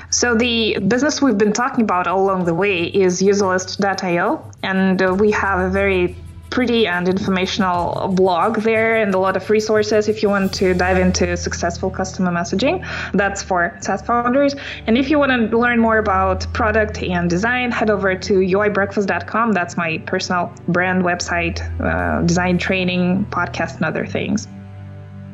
So 0.09 0.35
the 0.35 0.79
business 0.79 1.21
we've 1.21 1.37
been 1.37 1.53
talking 1.53 1.83
about 1.83 2.07
all 2.07 2.23
along 2.23 2.45
the 2.45 2.53
way 2.53 2.85
is 2.85 3.21
userlist.io, 3.21 4.51
and 4.63 5.01
uh, 5.01 5.13
we 5.13 5.31
have 5.31 5.59
a 5.59 5.69
very 5.69 6.15
pretty 6.55 6.87
and 6.87 7.09
informational 7.09 8.07
blog 8.13 8.61
there 8.61 8.95
and 8.95 9.13
a 9.13 9.19
lot 9.19 9.35
of 9.35 9.49
resources 9.49 10.07
if 10.07 10.23
you 10.23 10.29
want 10.29 10.53
to 10.53 10.73
dive 10.73 10.97
into 10.97 11.35
successful 11.35 11.89
customer 11.89 12.31
messaging. 12.31 12.75
That's 13.11 13.43
for 13.43 13.77
SaaS 13.81 14.01
founders. 14.01 14.55
And 14.87 14.97
if 14.97 15.09
you 15.09 15.19
want 15.19 15.51
to 15.51 15.57
learn 15.57 15.81
more 15.81 15.97
about 15.97 16.51
product 16.53 17.03
and 17.03 17.29
design, 17.29 17.71
head 17.71 17.89
over 17.89 18.15
to 18.15 18.33
uibreakfast.com. 18.35 19.51
That's 19.51 19.75
my 19.75 19.97
personal 20.05 20.53
brand 20.69 21.03
website, 21.03 21.59
uh, 21.81 22.21
design 22.21 22.57
training, 22.57 23.25
podcast, 23.31 23.75
and 23.75 23.83
other 23.83 24.05
things. 24.05 24.47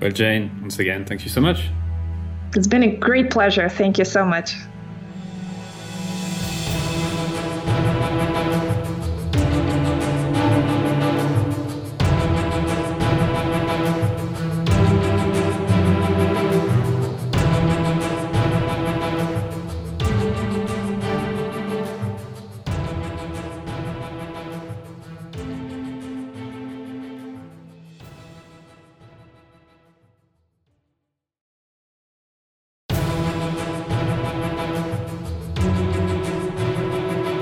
Well, 0.01 0.09
Jane, 0.09 0.49
once 0.59 0.79
again, 0.79 1.05
thank 1.05 1.23
you 1.23 1.29
so 1.29 1.39
much. 1.39 1.69
It's 2.55 2.65
been 2.65 2.81
a 2.81 2.95
great 2.95 3.29
pleasure. 3.29 3.69
Thank 3.69 3.99
you 3.99 4.05
so 4.05 4.25
much. 4.25 4.55